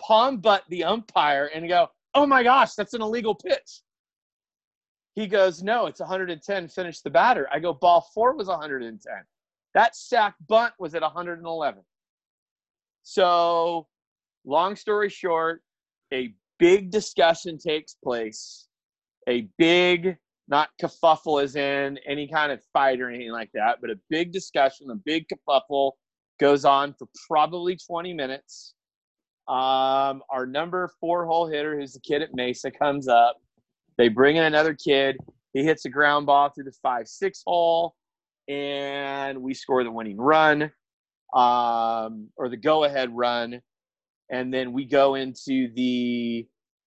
[0.01, 3.83] palm butt the umpire and go, oh my gosh, that's an illegal pitch.
[5.15, 6.69] He goes, no, it's 110.
[6.69, 7.49] Finish the batter.
[7.53, 9.13] I go, ball four was 110.
[9.75, 11.83] That sack bunt was at 111.
[13.03, 13.87] So,
[14.45, 15.63] long story short,
[16.13, 18.69] a big discussion takes place
[19.29, 20.17] a big
[20.47, 24.33] not kerfuffle as in any kind of fight or anything like that, but a big
[24.33, 25.93] discussion, a big kerfuffle
[26.39, 28.75] goes on for probably 20 minutes.
[29.49, 33.37] Um, our number four hole hitter, who's the kid at Mesa, comes up.
[33.99, 35.17] They bring in another kid.
[35.53, 37.95] He hits a ground ball through the five six hole,
[38.49, 40.65] and we score the winning run,
[41.35, 43.61] um, or the go ahead run.
[44.31, 46.47] And then we go into the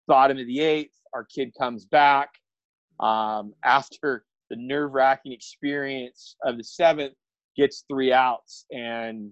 [0.07, 2.29] bottom of the eighth our kid comes back
[2.99, 7.13] um, after the nerve wracking experience of the seventh,
[7.57, 9.31] gets three outs, and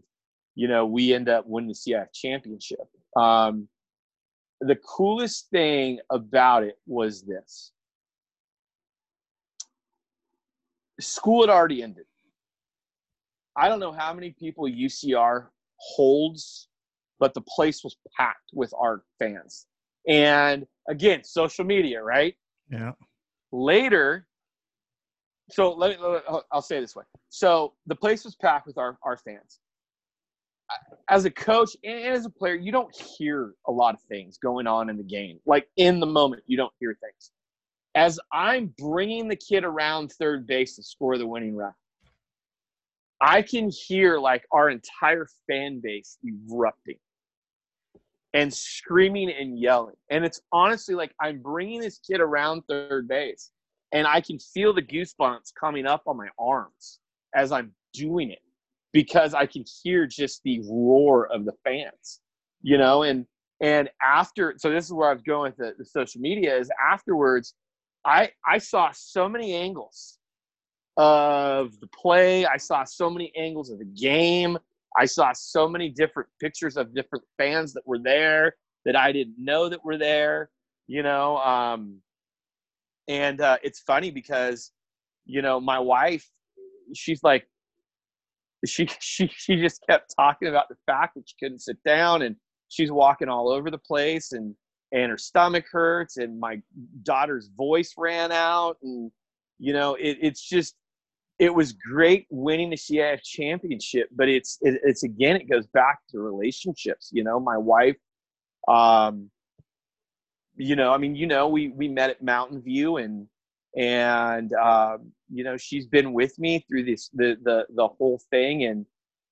[0.55, 2.87] you know we end up winning the CIF championship.
[3.15, 3.67] Um,
[4.61, 7.71] the coolest thing about it was this:
[10.99, 12.05] school had already ended.
[13.55, 15.47] I don't know how many people UCR
[15.77, 16.67] holds,
[17.19, 19.67] but the place was packed with our fans.
[20.07, 22.35] And again, social media, right?
[22.69, 22.93] Yeah.
[23.51, 24.27] Later,
[25.51, 26.19] so let me,
[26.51, 27.03] I'll say it this way.
[27.29, 29.59] So the place was packed with our, our fans.
[31.09, 34.67] As a coach and as a player, you don't hear a lot of things going
[34.67, 35.39] on in the game.
[35.45, 37.31] Like in the moment, you don't hear things.
[37.95, 41.73] As I'm bringing the kid around third base to score the winning run,
[43.21, 46.97] I can hear like our entire fan base erupting
[48.33, 49.95] and screaming and yelling.
[50.09, 53.51] And it's honestly like I'm bringing this kid around third base
[53.91, 56.99] and I can feel the goosebumps coming up on my arms
[57.35, 58.39] as I'm doing it
[58.93, 62.21] because I can hear just the roar of the fans,
[62.61, 63.25] you know, and
[63.61, 66.69] and after so this is where I was going with the, the social media is
[66.91, 67.53] afterwards
[68.05, 70.19] I I saw so many angles
[70.97, 72.45] of the play.
[72.45, 74.57] I saw so many angles of the game.
[74.97, 78.55] I saw so many different pictures of different fans that were there
[78.85, 80.49] that I didn't know that were there,
[80.87, 81.37] you know.
[81.37, 81.99] Um,
[83.07, 84.71] and uh, it's funny because,
[85.25, 86.29] you know, my wife,
[86.93, 87.47] she's like,
[88.65, 92.35] she she she just kept talking about the fact that she couldn't sit down and
[92.69, 94.55] she's walking all over the place and
[94.91, 96.61] and her stomach hurts and my
[97.01, 99.11] daughter's voice ran out and
[99.59, 100.75] you know it, it's just
[101.39, 105.99] it was great winning the CIF championship, but it's it, it's again it goes back
[106.09, 107.09] to relationships.
[107.11, 107.97] You know, my wife,
[108.67, 109.29] um,
[110.55, 113.27] you know, I mean, you know, we we met at Mountain View and
[113.77, 118.65] and um, you know she's been with me through this the the the whole thing
[118.65, 118.85] and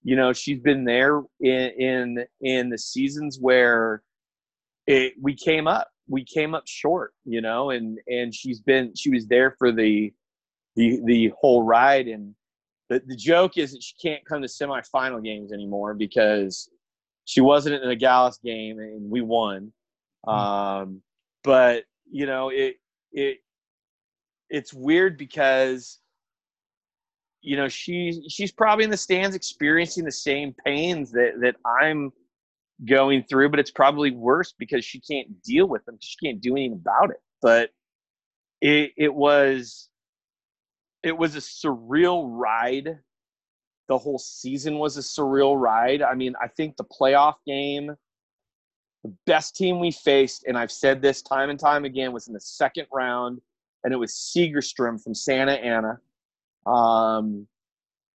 [0.04, 4.02] you know she's been there in in in the seasons where
[4.88, 9.10] it we came up we came up short you know and and she's been she
[9.10, 10.12] was there for the
[10.76, 12.08] the the whole ride.
[12.08, 12.34] And
[12.90, 16.70] the the joke is that she can't come to semifinal games anymore because
[17.26, 19.72] she wasn't in Nogales game and we won.
[20.26, 20.40] Mm-hmm.
[20.40, 21.02] Um,
[21.44, 22.76] but you know it
[23.12, 23.40] it
[24.52, 26.00] it's weird because
[27.42, 32.12] you know she's she's probably in the stands experiencing the same pains that that I'm
[32.86, 35.98] going through, but it's probably worse because she can't deal with them.
[36.00, 37.22] She can't do anything about it.
[37.42, 37.72] But
[38.62, 39.90] it it was
[41.04, 43.00] it was a surreal ride.
[43.88, 46.02] The whole season was a surreal ride.
[46.02, 47.92] I mean, I think the playoff game,
[49.04, 52.34] the best team we faced, and I've said this time and time again, was in
[52.34, 53.42] the second round,
[53.84, 56.00] and it was Segerstrom from Santa Ana.
[56.66, 57.48] Um,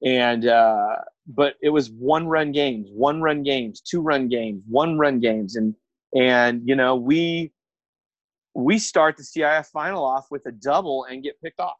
[0.04, 4.98] and uh, but it was one run games, one run games, two run games, one
[4.98, 5.74] run games, and
[6.14, 7.52] and you know we
[8.54, 11.76] we start the CIF final off with a double and get picked off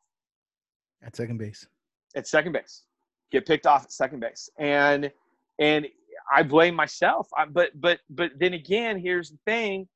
[1.02, 1.66] at second base.
[2.14, 2.84] At second base,
[3.30, 5.10] get picked off at second base, and
[5.58, 5.86] and
[6.34, 7.28] I blame myself.
[7.36, 9.86] I, but but but then again, here's the thing,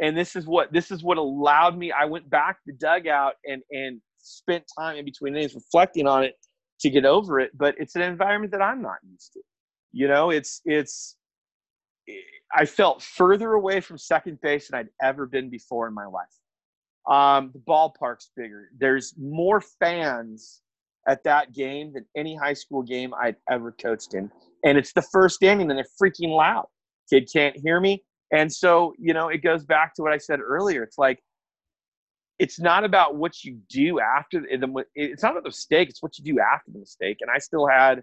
[0.00, 1.92] and this is what this is what allowed me.
[1.92, 6.24] I went back to the dugout and and spent time in between innings reflecting on
[6.24, 6.34] it
[6.80, 7.50] to get over it.
[7.56, 9.40] But it's an environment that I'm not used to.
[9.92, 11.16] You know, it's it's.
[12.54, 16.26] I felt further away from second base than I'd ever been before in my life.
[17.10, 18.68] Um, the ballpark's bigger.
[18.78, 20.60] There's more fans
[21.08, 24.30] at that game than any high school game I'd ever coached in.
[24.64, 26.66] And it's the first inning, and they're freaking loud.
[27.10, 28.02] Kid can't hear me.
[28.34, 30.82] And so, you know, it goes back to what I said earlier.
[30.82, 31.22] It's like,
[32.40, 35.88] it's not about what you do after the, it's not about the mistake.
[35.88, 37.18] It's what you do after the mistake.
[37.20, 38.02] And I still had,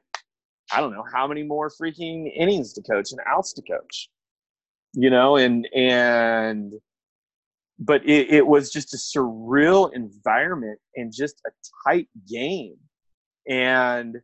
[0.71, 4.09] I don't know how many more freaking innings to coach and outs to coach,
[4.93, 6.75] you know, and, and,
[7.77, 11.49] but it, it was just a surreal environment and just a
[11.85, 12.77] tight game.
[13.49, 14.15] And,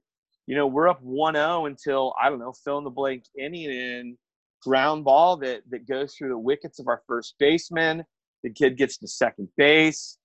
[0.46, 3.70] you know, we're up 1 0 until, I don't know, fill in the blank inning
[3.70, 4.18] and
[4.62, 8.04] ground ball that, that goes through the wickets of our first baseman.
[8.44, 10.18] The kid gets to second base.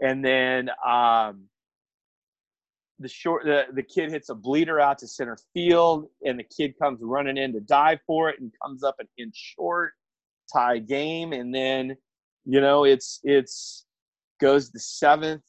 [0.00, 1.44] And then um,
[2.98, 6.74] the short the, the kid hits a bleeder out to center field and the kid
[6.80, 9.92] comes running in to dive for it and comes up an inch short
[10.52, 11.96] tie game and then
[12.46, 13.84] you know, it's it's
[14.40, 15.42] goes the seventh,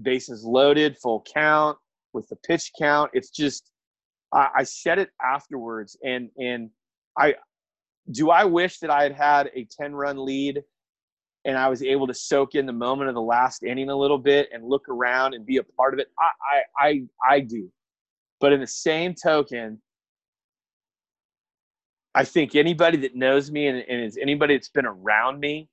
[0.00, 1.78] bases loaded, full count
[2.12, 3.10] with the pitch count.
[3.14, 3.72] It's just
[4.32, 6.70] I, I said it afterwards, and and
[7.18, 7.34] I
[8.10, 10.62] do I wish that I had had a ten run lead
[11.44, 14.18] and I was able to soak in the moment of the last inning a little
[14.18, 16.08] bit and look around and be a part of it.
[16.18, 17.02] I I I,
[17.36, 17.70] I do,
[18.40, 19.80] but in the same token,
[22.14, 25.68] I think anybody that knows me and, and is anybody that's been around me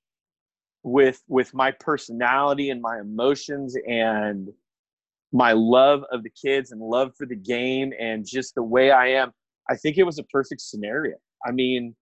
[0.83, 4.49] with with my personality and my emotions and
[5.33, 9.07] my love of the kids and love for the game and just the way I
[9.07, 9.33] am,
[9.69, 11.15] I think it was a perfect scenario.
[11.45, 11.95] I mean,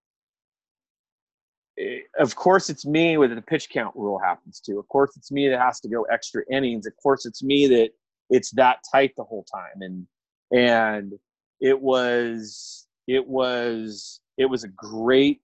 [1.78, 4.80] it, eh, of course it's me with the pitch count rule happens to.
[4.80, 6.86] Of course it's me that has to go extra innings.
[6.86, 7.90] Of course it's me that
[8.30, 10.08] it's that tight the whole time and
[10.52, 11.14] and
[11.60, 15.42] it was it was it was a great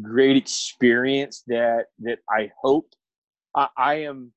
[0.00, 2.88] great experience that that I hope
[3.54, 4.32] I, I am.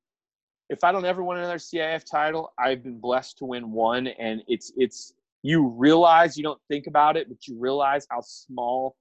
[0.68, 4.42] If I don't ever win another CIF title, I've been blessed to win one, and
[4.48, 5.14] it's it's
[5.44, 8.96] you realize you don't think about it, but you realize how small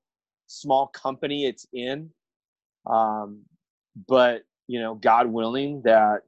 [0.47, 2.11] small company it's in.
[2.87, 3.43] Um,
[4.09, 6.23] but you know, God willing, that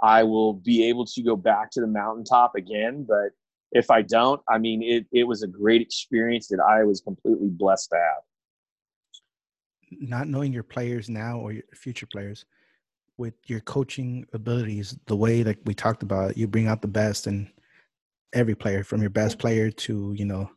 [0.00, 3.04] I will be able to go back to the mountaintop again.
[3.08, 3.30] But
[3.72, 7.48] if I don't, I mean, it, it was a great experience that I was completely
[7.48, 8.22] blessed to have
[9.90, 12.44] not knowing your players now or your future players
[13.16, 17.26] with your coaching abilities the way that we talked about you bring out the best
[17.26, 17.50] in
[18.32, 20.50] every player from your best player to you know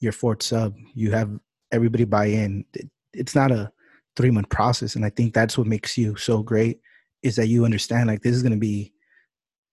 [0.00, 1.38] your fourth sub you have
[1.72, 2.64] everybody buy in
[3.12, 3.70] it's not a
[4.16, 6.80] three month process and i think that's what makes you so great
[7.22, 8.92] is that you understand like this is going to be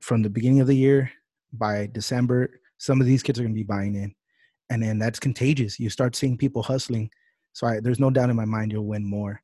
[0.02, 1.12] from the beginning of the year
[1.54, 4.14] by december some of these kids are going to be buying in
[4.70, 7.10] and then that's contagious you start seeing people hustling
[7.56, 9.42] so I, there's no doubt in my mind you'll win more.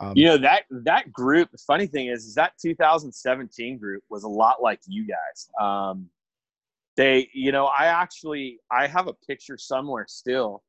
[0.00, 1.50] Um, you know that that group.
[1.50, 5.48] The funny thing is, is that 2017 group was a lot like you guys.
[5.60, 6.08] Um,
[6.96, 10.62] they, you know, I actually I have a picture somewhere still,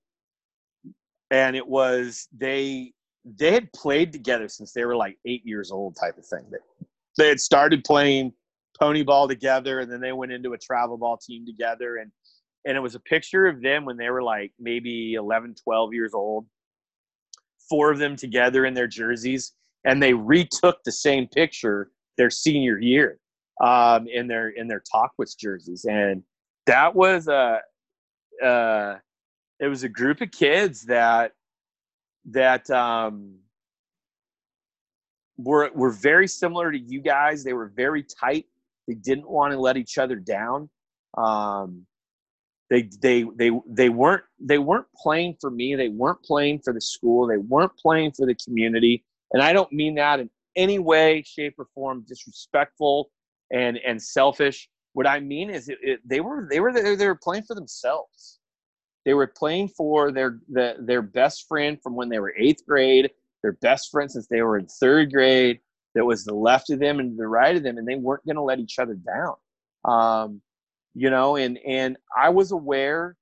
[1.33, 2.93] and it was they
[3.25, 6.45] they had played together since they were like eight years old, type of thing.
[6.51, 6.57] They,
[7.17, 8.33] they had started playing
[8.79, 12.11] pony ball together, and then they went into a travel ball team together, and
[12.65, 16.13] and it was a picture of them when they were like maybe 11, 12 years
[16.13, 16.45] old
[17.69, 19.53] four of them together in their jerseys,
[19.85, 23.19] and they retook the same picture their senior year
[23.63, 26.21] um, in their in their Tahquitz jerseys, and
[26.67, 27.59] that was a
[28.45, 28.95] uh,
[29.59, 31.33] it was a group of kids that
[32.25, 33.35] that um,
[35.37, 37.43] were were very similar to you guys.
[37.43, 38.45] They were very tight.
[38.87, 40.69] They didn't want to let each other down.
[41.17, 41.85] Um,
[42.73, 46.81] they they they they weren't they weren't playing for me they weren't playing for the
[46.81, 51.23] school they weren't playing for the community and i don't mean that in any way
[51.25, 53.11] shape or form disrespectful
[53.51, 57.19] and and selfish what i mean is it, it, they were they were they were
[57.21, 58.39] playing for themselves
[59.05, 63.11] they were playing for their the, their best friend from when they were eighth grade
[63.41, 65.59] their best friend since they were in third grade
[65.95, 68.35] that was the left of them and the right of them and they weren't going
[68.35, 69.35] to let each other down.
[69.85, 70.41] Um,
[70.93, 73.15] you know and and i was aware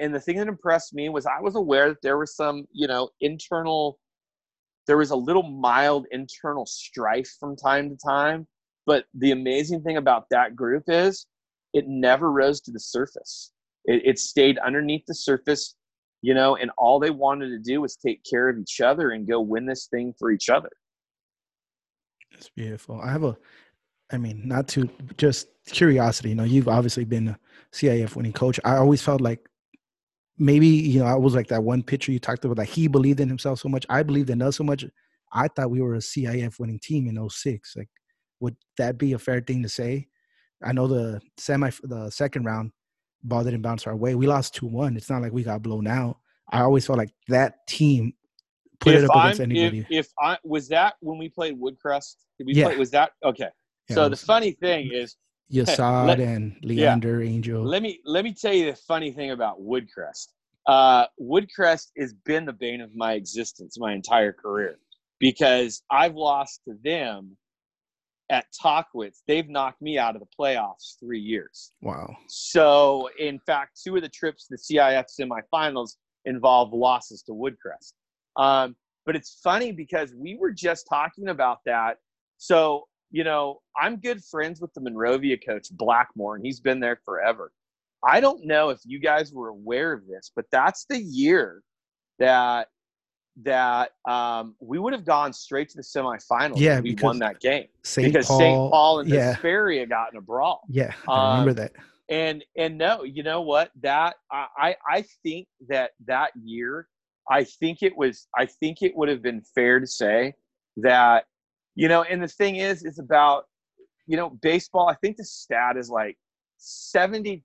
[0.00, 2.86] and the thing that impressed me was i was aware that there was some you
[2.86, 3.98] know internal
[4.86, 8.46] there was a little mild internal strife from time to time
[8.86, 11.26] but the amazing thing about that group is
[11.72, 13.52] it never rose to the surface
[13.84, 15.76] it, it stayed underneath the surface
[16.20, 19.28] you know and all they wanted to do was take care of each other and
[19.28, 20.70] go win this thing for each other
[22.32, 23.00] That's beautiful.
[23.00, 23.36] I have a,
[24.12, 26.30] I mean, not to just curiosity.
[26.30, 27.38] You know, you've obviously been a
[27.72, 28.58] CIF winning coach.
[28.64, 29.48] I always felt like
[30.38, 32.58] maybe you know I was like that one pitcher you talked about.
[32.58, 33.86] Like he believed in himself so much.
[33.88, 34.84] I believed in us so much.
[35.32, 37.74] I thought we were a CIF winning team in 06.
[37.76, 37.88] Like,
[38.40, 40.08] would that be a fair thing to say?
[40.62, 42.72] I know the semi, the second round,
[43.22, 44.14] ball didn't bounce our way.
[44.14, 44.96] We lost two one.
[44.96, 46.18] It's not like we got blown out.
[46.50, 48.14] I always felt like that team
[48.78, 49.78] put it up against I'm, anybody.
[49.78, 52.68] if, if I was that when we played Woodcrest, did we Yeah.
[52.68, 52.76] play?
[52.76, 53.48] Was that okay?
[53.88, 55.16] Yeah, so the funny thing is,
[55.52, 57.62] Yazad and Leander Angel.
[57.62, 60.28] let me let me tell you the funny thing about Woodcrest.
[60.66, 64.78] Uh, Woodcrest has been the bane of my existence my entire career
[65.18, 67.36] because I've lost to them
[68.32, 69.18] at Tahquitz.
[69.28, 71.72] They've knocked me out of the playoffs three years.
[71.82, 72.16] wow.
[72.28, 77.92] So, in fact, two of the trips to the CIF semifinals involved losses to Woodcrest.
[78.36, 81.98] Um, but it's funny because we were just talking about that.
[82.38, 86.98] So, you know, I'm good friends with the Monrovia coach, Blackmore, and he's been there
[87.04, 87.52] forever.
[88.04, 91.62] I don't know if you guys were aware of this, but that's the year
[92.18, 92.68] that
[93.42, 96.58] that um, we would have gone straight to the semifinals.
[96.58, 98.06] Yeah, if we won that game St.
[98.12, 98.38] because Paul.
[98.38, 98.70] St.
[98.70, 100.92] Paul and yeah, Hesperia got in a brawl yeah.
[101.08, 101.72] I remember Um, that.
[102.10, 106.88] and and no you know what that I, I i think that that year
[107.30, 110.34] i think it was i think it would have been fair to say
[110.78, 111.24] that
[111.74, 113.44] you know and the thing is it's about
[114.06, 116.18] you know baseball i think the stat is like
[116.60, 117.40] 72%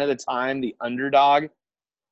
[0.00, 1.44] of the time the underdog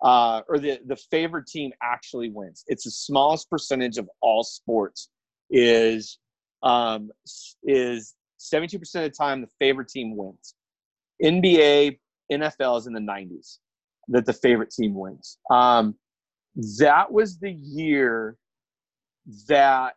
[0.02, 5.10] uh, or the the favored team actually wins it's the smallest percentage of all sports
[5.50, 6.18] is
[6.62, 7.10] um
[7.64, 10.54] is 72% of the time the favorite team wins
[11.22, 11.98] NBA,
[12.32, 13.58] NFL is in the 90s
[14.08, 15.38] that the favorite team wins.
[15.50, 15.94] Um,
[16.78, 18.36] that was the year
[19.48, 19.94] that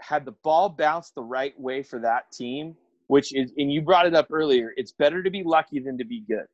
[0.00, 2.76] had the ball bounced the right way for that team,
[3.08, 6.04] which is, and you brought it up earlier, it's better to be lucky than to
[6.04, 6.46] be good.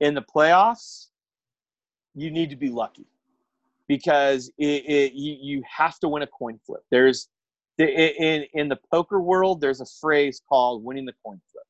[0.00, 1.06] In the playoffs,
[2.14, 3.06] you need to be lucky
[3.88, 6.82] because it, it, you, you have to win a coin flip.
[6.90, 7.28] There's,
[7.78, 11.66] in, in the poker world, there's a phrase called winning the coin flip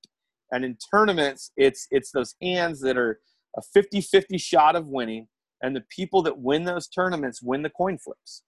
[0.53, 3.21] and in tournaments it's it's those hands that are
[3.57, 5.29] a 50-50 shot of winning
[5.63, 8.43] and the people that win those tournaments win the coin flips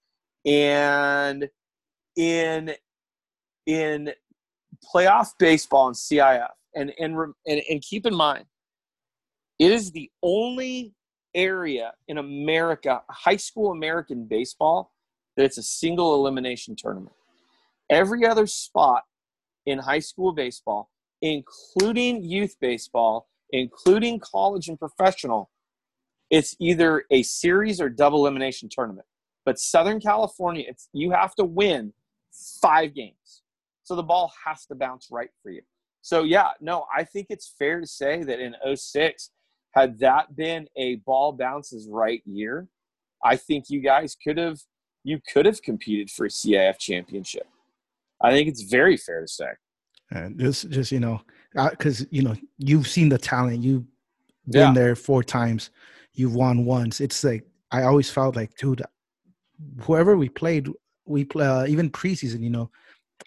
[0.45, 1.49] and
[2.17, 2.73] in
[3.67, 4.11] in
[4.95, 8.45] playoff baseball and CIF and and and, and keep in mind
[9.59, 10.95] it is the only
[11.35, 14.93] area in America high school American baseball
[15.37, 17.13] that it's a single elimination tournament
[17.91, 19.05] every other spot
[19.67, 20.91] in high school baseball
[21.23, 25.51] including youth baseball, including college and professional,
[26.31, 29.07] it's either a series or double elimination tournament.
[29.45, 31.93] But Southern California, it's you have to win
[32.61, 33.43] five games.
[33.83, 35.63] So the ball has to bounce right for you.
[36.03, 39.31] So yeah, no, I think it's fair to say that in 06,
[39.73, 42.69] had that been a ball bounces right year,
[43.25, 44.59] I think you guys could have
[45.05, 47.47] you could have competed for a CIF championship.
[48.21, 49.51] I think it's very fair to say.
[50.11, 51.21] And just, just you know,
[51.71, 53.63] because you know you've seen the talent.
[53.63, 53.85] You've
[54.49, 54.73] been yeah.
[54.73, 55.71] there four times.
[56.15, 57.01] You've won once.
[57.01, 58.83] It's like I always felt like, dude,
[59.81, 60.69] whoever we played,
[61.05, 62.43] we play uh, even preseason.
[62.43, 62.71] You know,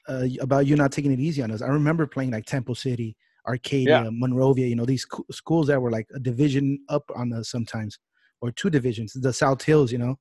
[0.07, 1.61] uh, about you not taking it easy on us.
[1.61, 3.15] I remember playing like Temple City,
[3.47, 4.09] Arcadia, yeah.
[4.11, 4.67] Monrovia.
[4.67, 7.97] You know, these schools that were like a division up on us sometimes,
[8.41, 9.13] or two divisions.
[9.13, 9.91] The South Hills.
[9.91, 10.19] You know,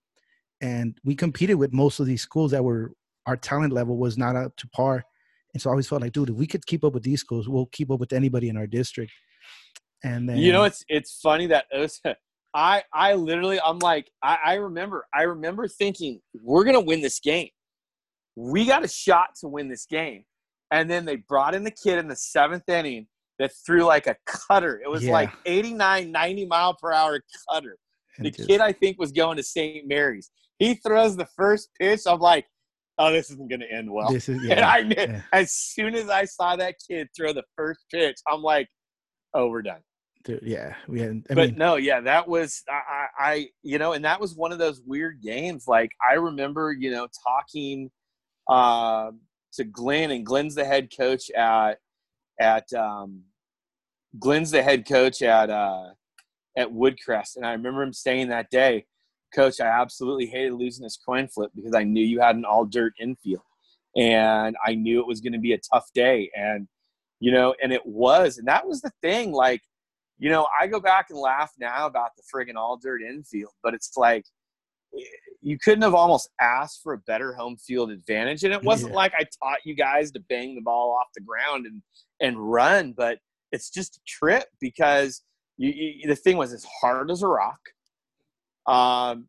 [0.60, 2.92] and we competed with most of these schools that were
[3.26, 5.04] our talent level was not up to par.
[5.52, 7.48] And so I always felt like, dude, if we could keep up with these schools,
[7.48, 9.12] we'll keep up with anybody in our district.
[10.04, 12.00] And then you know, it's it's funny that was,
[12.54, 17.20] I I literally I'm like I, I remember I remember thinking we're gonna win this
[17.20, 17.50] game.
[18.36, 20.24] We got a shot to win this game.
[20.70, 23.06] And then they brought in the kid in the seventh inning
[23.38, 24.80] that threw like a cutter.
[24.84, 25.12] It was yeah.
[25.12, 27.20] like 89, 90 mile per hour
[27.50, 27.76] cutter.
[28.18, 29.88] The kid I think was going to St.
[29.88, 30.30] Mary's.
[30.58, 32.00] He throws the first pitch.
[32.06, 32.46] I'm like,
[32.98, 34.12] oh, this isn't going to end well.
[34.12, 35.22] This is, yeah, and I knew, yeah.
[35.32, 38.68] as soon as I saw that kid throw the first pitch, I'm like,
[39.32, 39.80] oh, we're done.
[40.22, 41.22] Dude, yeah, we had.
[41.30, 44.52] I but mean, no, yeah, that was I, I, you know, and that was one
[44.52, 45.64] of those weird games.
[45.66, 47.90] Like I remember, you know, talking
[48.46, 49.12] uh,
[49.54, 51.78] to Glenn, and Glenn's the head coach at
[52.40, 53.22] at um,
[54.18, 55.90] Glenn's the head coach at uh,
[56.56, 58.86] at Woodcrest, and I remember him saying that day,
[59.34, 62.64] Coach, I absolutely hated losing this coin flip because I knew you had an all
[62.64, 63.42] dirt infield.
[63.96, 66.30] And I knew it was going to be a tough day.
[66.34, 66.68] And,
[67.18, 68.38] you know, and it was.
[68.38, 69.32] And that was the thing.
[69.32, 69.62] Like,
[70.18, 73.74] you know, I go back and laugh now about the friggin' all dirt infield, but
[73.74, 74.24] it's like,
[75.42, 78.44] you couldn't have almost asked for a better home field advantage.
[78.44, 78.96] And it wasn't yeah.
[78.96, 81.82] like I taught you guys to bang the ball off the ground and,
[82.20, 83.18] and run, but
[83.52, 85.22] it's just a trip because
[85.56, 87.60] you, you, the thing was as hard as a rock
[88.66, 89.28] um,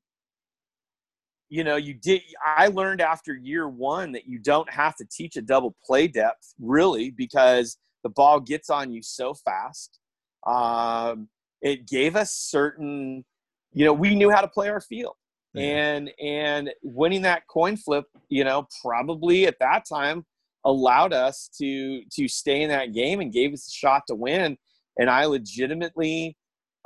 [1.50, 2.22] you know, you did.
[2.46, 6.54] I learned after year one that you don't have to teach a double play depth
[6.60, 10.00] really because the ball gets on you so fast.
[10.48, 11.28] Um,
[11.62, 13.26] it gave us certain,
[13.74, 15.16] you know, we knew how to play our field,
[15.56, 20.26] and and winning that coin flip, you know, probably at that time
[20.66, 24.58] allowed us to to stay in that game and gave us a shot to win.
[24.98, 26.38] And I legitimately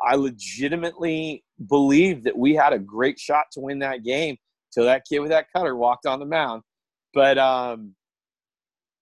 [0.04, 4.38] I legitimately believed that we had a great shot to win that game
[4.74, 6.64] till that kid with that cutter walked on the mound.
[7.14, 7.96] But um,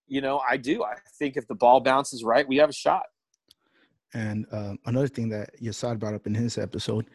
[0.08, 0.84] you know, I do.
[0.84, 3.04] I think if the ball bounces right, we have a shot.
[4.14, 7.08] And uh, another thing that Yazad brought up in his episode,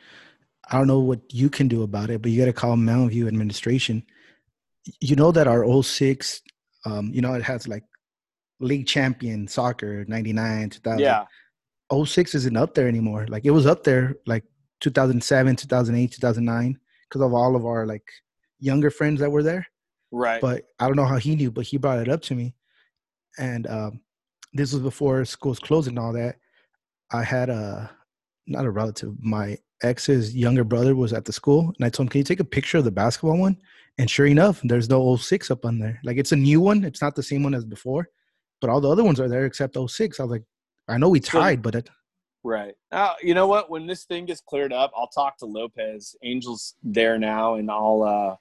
[0.71, 3.11] I don't know what you can do about it, but you got to call Mountain
[3.11, 4.03] View administration.
[5.01, 6.43] You know that our 06,
[6.85, 7.85] um, you know, it has like
[8.61, 11.01] league champion soccer, 99, 2000.
[11.01, 11.25] Yeah.
[12.05, 13.27] 06 isn't up there anymore.
[13.29, 14.45] Like it was up there like
[14.81, 16.79] 2007, 2008, 2009
[17.09, 18.05] because of all of our like
[18.59, 19.67] younger friends that were there.
[20.11, 20.41] Right.
[20.41, 22.55] But I don't know how he knew, but he brought it up to me.
[23.39, 24.01] And um,
[24.53, 26.37] this was before schools closed and all that.
[27.11, 27.91] I had a
[28.47, 32.11] not a relative, my ex's younger brother was at the school, and I told him,
[32.11, 33.57] "Can you take a picture of the basketball one?"
[33.99, 36.01] And sure enough, there's no 06 up on there.
[36.05, 36.85] Like it's a new one.
[36.85, 38.09] It's not the same one as before,
[38.61, 40.21] but all the other ones are there except 06.
[40.21, 40.45] I was like,
[40.87, 41.91] I know we tied, but it.
[42.45, 42.75] Right.
[42.93, 43.69] Now, you know what?
[43.69, 46.15] When this thing gets cleared up, I'll talk to Lopez.
[46.23, 48.37] Angel's there now, and I'll uh,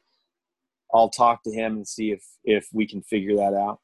[0.95, 3.79] I'll talk to him and see if if we can figure that out.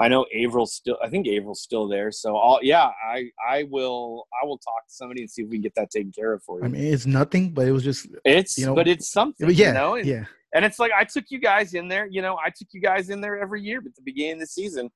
[0.00, 0.96] I know Avril's still.
[1.02, 2.10] I think Avril's still there.
[2.10, 2.58] So I'll.
[2.62, 4.26] Yeah, I I will.
[4.42, 6.42] I will talk to somebody and see if we can get that taken care of
[6.42, 6.64] for you.
[6.64, 8.08] I mean, it's nothing, but it was just.
[8.24, 8.56] It's.
[8.56, 9.50] You know, but it's something.
[9.50, 9.68] Yeah.
[9.68, 9.94] You know?
[9.96, 10.24] and, yeah.
[10.54, 12.06] And it's like I took you guys in there.
[12.06, 14.46] You know, I took you guys in there every year at the beginning of the
[14.46, 14.90] season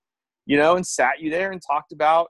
[0.47, 2.29] you know, and sat you there and talked about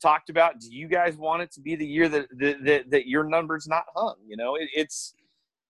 [0.00, 3.06] talked about do you guys want it to be the year that that, that, that
[3.06, 5.14] your number's not hung you know it, it's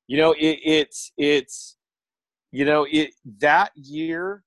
[0.06, 1.76] you know it, it's it's
[2.50, 4.42] you know it that year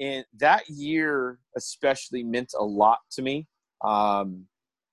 [0.00, 3.46] and that year especially meant a lot to me.
[3.84, 4.46] Um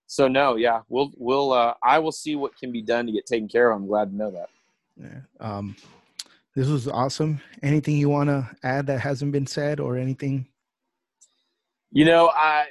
[0.08, 3.26] so no yeah we'll we'll uh i will see what can be done to get
[3.26, 3.78] taken care of.
[3.78, 4.50] I'm glad to know that.
[4.98, 5.76] Yeah um
[6.56, 7.40] this was awesome.
[7.62, 10.48] Anything you want to add that hasn't been said or anything?
[11.92, 12.66] You know, I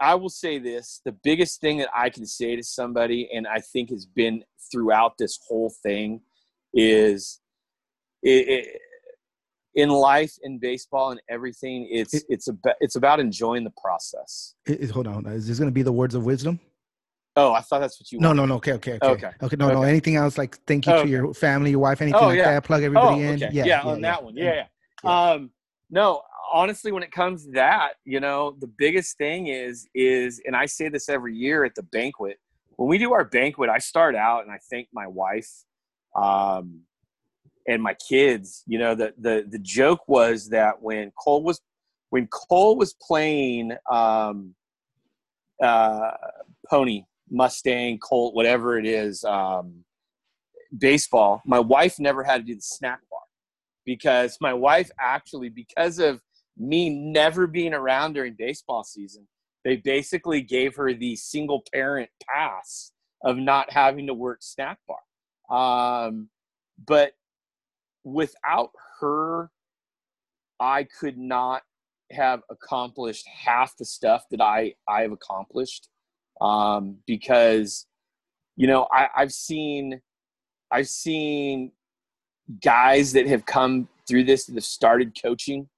[0.00, 3.60] I will say this: the biggest thing that I can say to somebody, and I
[3.60, 4.42] think has been
[4.72, 6.22] throughout this whole thing,
[6.74, 7.40] is
[8.22, 8.80] it, it,
[9.74, 11.88] in life, in baseball, and everything.
[11.90, 14.54] It's it, it's about it's about enjoying the process.
[14.92, 16.60] hold on, is this going to be the words of wisdom?
[17.34, 18.20] Oh, I thought that's what you.
[18.20, 18.56] No, no, no.
[18.56, 19.06] Okay, okay, okay.
[19.06, 19.74] Okay, okay no, okay.
[19.74, 19.82] no.
[19.82, 20.36] Anything else?
[20.36, 22.52] Like, thank you oh, to your family, your wife, anything oh, like yeah.
[22.52, 22.64] that.
[22.64, 23.38] Plug everybody oh, in.
[23.38, 24.36] Yeah, yeah, yeah, on that one.
[24.36, 24.66] Yeah,
[25.02, 25.30] yeah.
[25.30, 25.50] Um,
[25.90, 26.22] no,
[26.52, 30.66] honestly, when it comes to that, you know, the biggest thing is is, and I
[30.66, 32.38] say this every year at the banquet.
[32.76, 35.50] When we do our banquet, I start out and I thank my wife.
[36.14, 36.80] Um,
[37.66, 38.62] and my kids.
[38.66, 41.60] You know, the the the joke was that when Cole was
[42.10, 44.54] when Cole was playing um,
[45.62, 46.10] uh,
[46.68, 49.84] pony Mustang Colt whatever it is um,
[50.76, 53.20] baseball, my wife never had to do the snack bar
[53.84, 56.20] because my wife actually because of
[56.56, 59.26] me never being around during baseball season,
[59.64, 62.92] they basically gave her the single parent pass
[63.24, 66.06] of not having to work snack bar.
[66.06, 66.28] Um,
[66.86, 67.12] but
[68.04, 68.70] without
[69.00, 69.50] her,
[70.60, 71.62] I could not
[72.12, 75.88] have accomplished half the stuff that I I have accomplished.
[76.40, 77.86] Um, because
[78.56, 80.00] you know I, I've seen
[80.70, 81.72] I've seen
[82.62, 85.68] guys that have come through this that have started coaching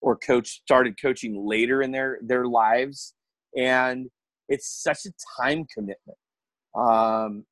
[0.00, 3.14] or coach started coaching later in their their lives.
[3.56, 4.08] And
[4.48, 6.18] it's such a time commitment.
[6.74, 7.44] Um,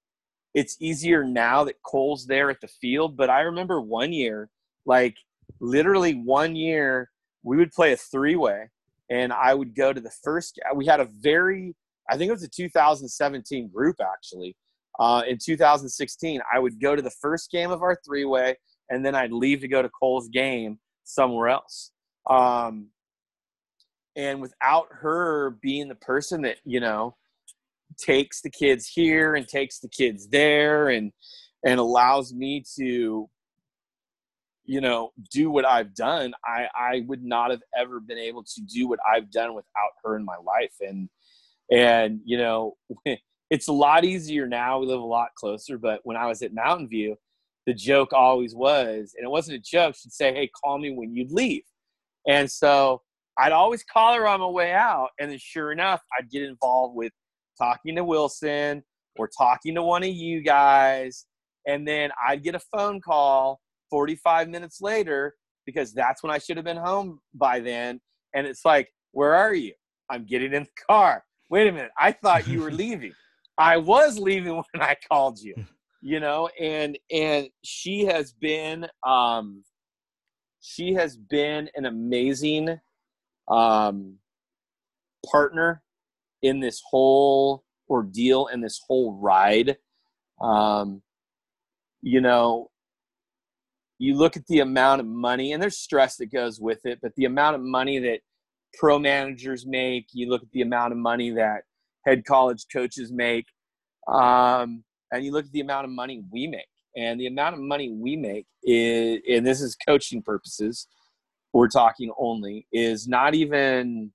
[0.56, 4.48] it's easier now that cole's there at the field but i remember one year
[4.86, 5.16] like
[5.60, 7.10] literally one year
[7.42, 8.68] we would play a three way
[9.10, 11.74] and i would go to the first we had a very
[12.10, 14.56] i think it was a 2017 group actually.
[14.98, 18.56] Uh, in 2016 i would go to the first game of our three way
[18.88, 21.92] and then i'd leave to go to cole's game somewhere else.
[22.28, 22.88] Um,
[24.16, 27.16] and without her being the person that, you know,
[27.98, 31.12] takes the kids here and takes the kids there and
[31.64, 33.28] and allows me to
[34.64, 38.60] you know do what i've done i i would not have ever been able to
[38.62, 41.08] do what i've done without her in my life and
[41.70, 42.76] and you know
[43.50, 46.52] it's a lot easier now we live a lot closer but when i was at
[46.52, 47.16] mountain view
[47.66, 51.14] the joke always was and it wasn't a joke she'd say hey call me when
[51.14, 51.62] you'd leave
[52.28, 53.02] and so
[53.38, 55.10] I'd always call her on my way out.
[55.18, 57.12] And then sure enough, I'd get involved with
[57.56, 58.82] talking to Wilson
[59.16, 61.26] or talking to one of you guys.
[61.66, 63.60] And then I'd get a phone call
[63.90, 65.34] 45 minutes later
[65.64, 68.00] because that's when I should have been home by then.
[68.34, 69.72] And it's like, where are you?
[70.10, 71.24] I'm getting in the car.
[71.50, 71.90] Wait a minute.
[71.98, 73.12] I thought you were leaving.
[73.58, 75.54] I was leaving when I called you,
[76.02, 79.64] you know, and, and she has been, um,
[80.60, 82.78] she has been an amazing
[83.48, 84.18] um,
[85.30, 85.82] partner
[86.42, 89.76] in this whole ordeal and this whole ride.
[90.40, 91.02] Um,
[92.02, 92.70] you know,
[93.98, 97.14] you look at the amount of money, and there's stress that goes with it, but
[97.16, 98.20] the amount of money that
[98.74, 101.62] pro managers make, you look at the amount of money that
[102.04, 103.46] head college coaches make,
[104.06, 107.60] um, and you look at the amount of money we make and the amount of
[107.60, 110.88] money we make is and this is coaching purposes
[111.52, 114.10] we're talking only is not even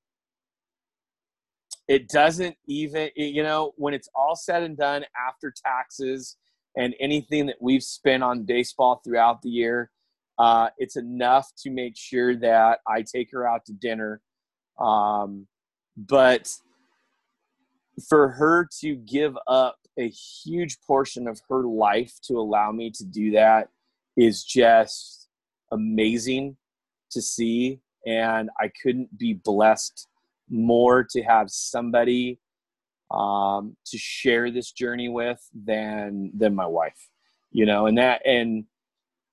[1.91, 6.38] it doesn't even you know when it's all said and done after taxes
[6.77, 9.91] and anything that we've spent on baseball throughout the year
[10.39, 14.22] uh, it's enough to make sure that i take her out to dinner.
[14.80, 15.47] Um,
[15.97, 16.49] but
[18.07, 23.03] for her to give up a huge portion of her life to allow me to
[23.03, 23.68] do that
[24.15, 25.27] is just
[25.73, 26.55] amazing
[27.11, 27.81] to see.
[28.07, 30.07] And i couldn't be blessed
[30.52, 32.40] more to have somebody
[33.10, 37.10] um, to share this journey with than than my wife
[37.52, 38.65] you know and that and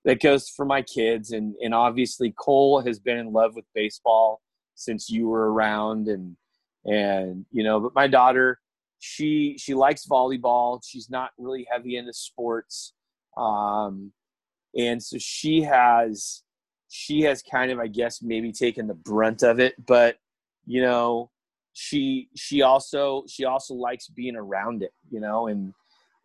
[0.05, 4.41] that goes for my kids and and obviously cole has been in love with baseball
[4.75, 6.35] since you were around and
[6.85, 8.59] and you know but my daughter
[8.99, 10.81] she she likes volleyball.
[10.85, 12.93] She's not really heavy into sports,
[13.37, 14.11] um,
[14.77, 16.43] and so she has
[16.89, 19.73] she has kind of I guess maybe taken the brunt of it.
[19.83, 20.17] But
[20.69, 21.31] you know,
[21.73, 24.91] she she also she also likes being around it.
[25.09, 25.73] You know, and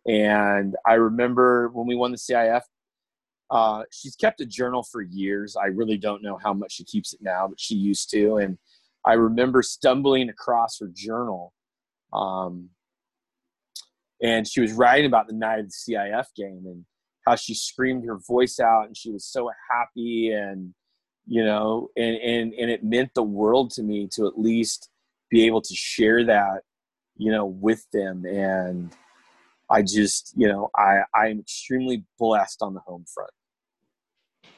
[0.05, 2.61] and I remember when we won the CIF.
[3.49, 5.55] Uh, she's kept a journal for years.
[5.55, 8.37] I really don't know how much she keeps it now, but she used to.
[8.37, 8.57] And
[9.05, 11.53] I remember stumbling across her journal
[12.13, 12.69] um,
[14.21, 16.85] and she was writing about the night of the CIF game and
[17.25, 20.73] how she screamed her voice out and she was so happy and
[21.27, 24.89] you know and and and it meant the world to me to at least
[25.29, 26.61] be able to share that
[27.17, 28.95] you know with them and
[29.69, 33.31] I just you know I I'm extremely blessed on the home front.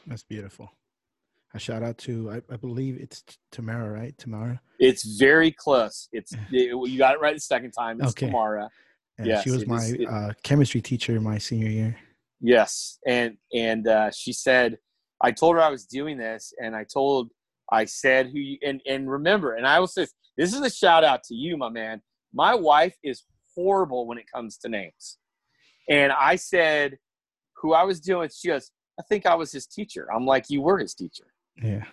[0.05, 0.71] That's beautiful.
[1.53, 4.17] A shout out to I, I believe it's Tamara, right?
[4.17, 4.61] Tamara.
[4.79, 6.09] It's very close.
[6.11, 8.01] It's it, you got it right the second time.
[8.01, 8.27] It's Okay.
[8.27, 8.69] Tamara.
[9.17, 11.97] And Yes, she was my is- it- uh, chemistry teacher my senior year.
[12.39, 14.77] Yes, and and uh, she said,
[15.21, 17.31] I told her I was doing this, and I told,
[17.71, 20.07] I said who you, and and remember, and I will say
[20.37, 22.01] this is a shout out to you, my man.
[22.33, 23.23] My wife is
[23.55, 25.17] horrible when it comes to names,
[25.89, 26.97] and I said
[27.61, 28.29] who I was doing.
[28.35, 30.07] She goes, I think I was his teacher.
[30.13, 31.25] I'm like, you were his teacher.
[31.61, 31.83] Yeah.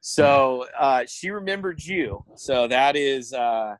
[0.00, 2.22] So uh, she remembered you.
[2.36, 3.74] So that is uh,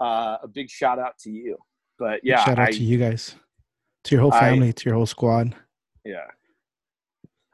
[0.00, 1.56] uh, a big shout out to you.
[1.98, 3.36] But yeah, shout out I, to you guys,
[4.04, 5.54] to your whole I- family, to your whole squad.
[6.04, 6.26] yeah.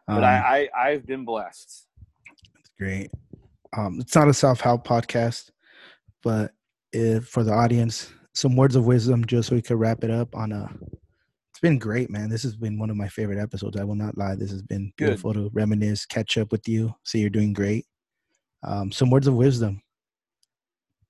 [0.09, 1.87] Um, But I, I, I've been blessed.
[2.79, 3.11] Great.
[3.77, 5.51] Um, it's not a self help podcast,
[6.23, 6.53] but
[6.93, 10.35] if, for the audience, some words of wisdom just so we could wrap it up
[10.35, 10.69] on a.
[11.51, 12.29] It's been great, man.
[12.29, 13.77] This has been one of my favorite episodes.
[13.77, 14.35] I will not lie.
[14.35, 15.07] This has been Good.
[15.07, 17.87] beautiful to reminisce, catch up with you, see you're doing great.
[18.63, 19.83] Um, some words of wisdom.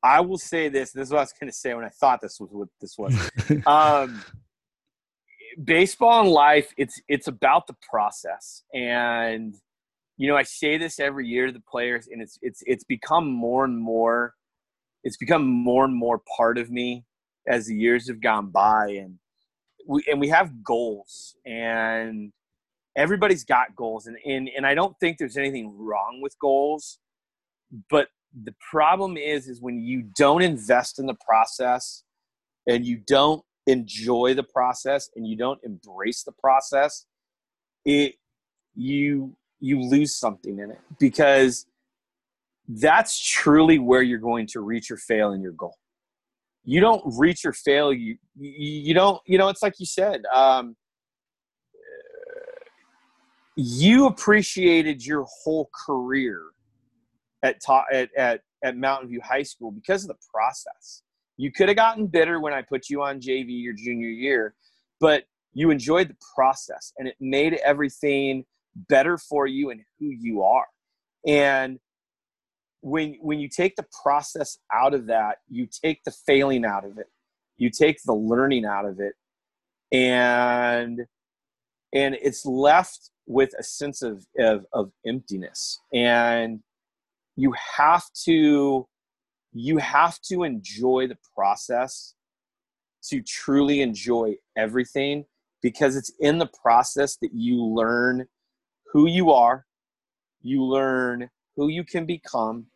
[0.03, 0.91] I will say this.
[0.93, 2.97] This is what I was going to say when I thought this was what this
[2.99, 3.15] was.
[3.67, 4.23] um,
[5.63, 9.55] baseball and life, it's it's about the process, and
[10.17, 13.31] you know I say this every year to the players, and it's it's it's become
[13.31, 14.35] more and more,
[15.05, 17.05] it's become more and more part of me
[17.49, 19.19] as the years have gone by, and
[19.87, 22.33] we and we have goals, and
[22.97, 26.99] everybody's got goals, and and and I don't think there's anything wrong with goals,
[27.91, 28.09] but
[28.45, 32.03] the problem is is when you don't invest in the process
[32.67, 37.07] and you don't enjoy the process and you don't embrace the process
[37.85, 38.15] it
[38.75, 41.67] you you lose something in it because
[42.67, 45.77] that's truly where you're going to reach or fail in your goal
[46.65, 50.75] you don't reach or fail you you, don't you know it's like you said um
[53.57, 56.43] you appreciated your whole career
[57.43, 61.03] at, ta- at at at Mountain View High School because of the process.
[61.37, 64.55] You could have gotten bitter when I put you on JV your junior year,
[65.01, 68.45] but you enjoyed the process and it made everything
[68.89, 70.67] better for you and who you are.
[71.27, 71.79] And
[72.81, 76.99] when when you take the process out of that, you take the failing out of
[76.99, 77.07] it.
[77.57, 79.15] You take the learning out of it.
[79.93, 81.03] And
[81.93, 85.79] and it's left with a sense of, of, of emptiness.
[85.93, 86.61] And
[87.37, 88.87] you have to
[89.53, 92.15] you have to enjoy the process
[93.05, 95.25] to truly enjoy everything
[95.61, 98.27] because it's in the process that you learn
[98.93, 99.67] who you are
[100.41, 102.67] you learn who you can become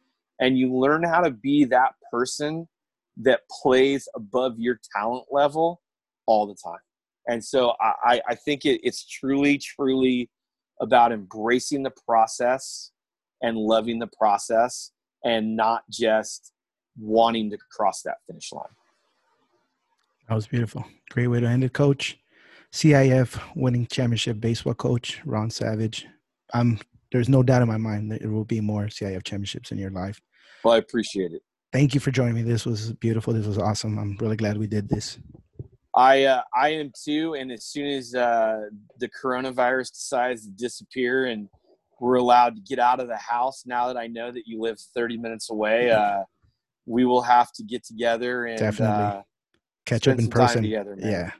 [0.40, 2.68] and you learn how to be that person
[3.16, 5.80] that plays above your talent level
[6.26, 6.78] all the time.
[7.28, 10.30] And so i, I think it, it's truly truly
[10.80, 12.92] about embracing the process
[13.42, 14.92] and loving the process
[15.24, 16.52] and not just
[16.98, 18.64] wanting to cross that finish line.
[20.28, 20.84] That was beautiful.
[21.10, 22.18] Great way to end it, coach.
[22.72, 26.06] CIF winning championship baseball coach, Ron Savage.
[26.52, 26.78] Um,
[27.12, 29.90] there's no doubt in my mind that there will be more CIF championships in your
[29.90, 30.20] life.
[30.64, 31.42] Well, I appreciate it.
[31.72, 32.42] Thank you for joining me.
[32.42, 33.32] This was beautiful.
[33.32, 33.98] This was awesome.
[33.98, 35.18] I'm really glad we did this.
[35.94, 37.34] I uh, I am too.
[37.34, 38.66] And as soon as uh,
[38.98, 41.48] the coronavirus decides to disappear and
[42.00, 44.78] we're allowed to get out of the house, now that I know that you live
[44.94, 46.24] 30 minutes away, uh,
[46.86, 49.04] we will have to get together and Definitely.
[49.04, 49.22] uh,
[49.84, 50.62] Catch up in person.
[50.62, 50.96] together.
[50.96, 51.10] Man.
[51.10, 51.30] Yeah.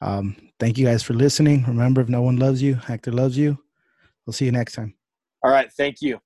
[0.00, 1.64] Um, thank you guys for listening.
[1.66, 3.58] Remember, if no one loves you, Hector loves you.
[4.26, 4.94] We'll see you next time.
[5.42, 5.70] All right.
[5.76, 6.18] Thank you.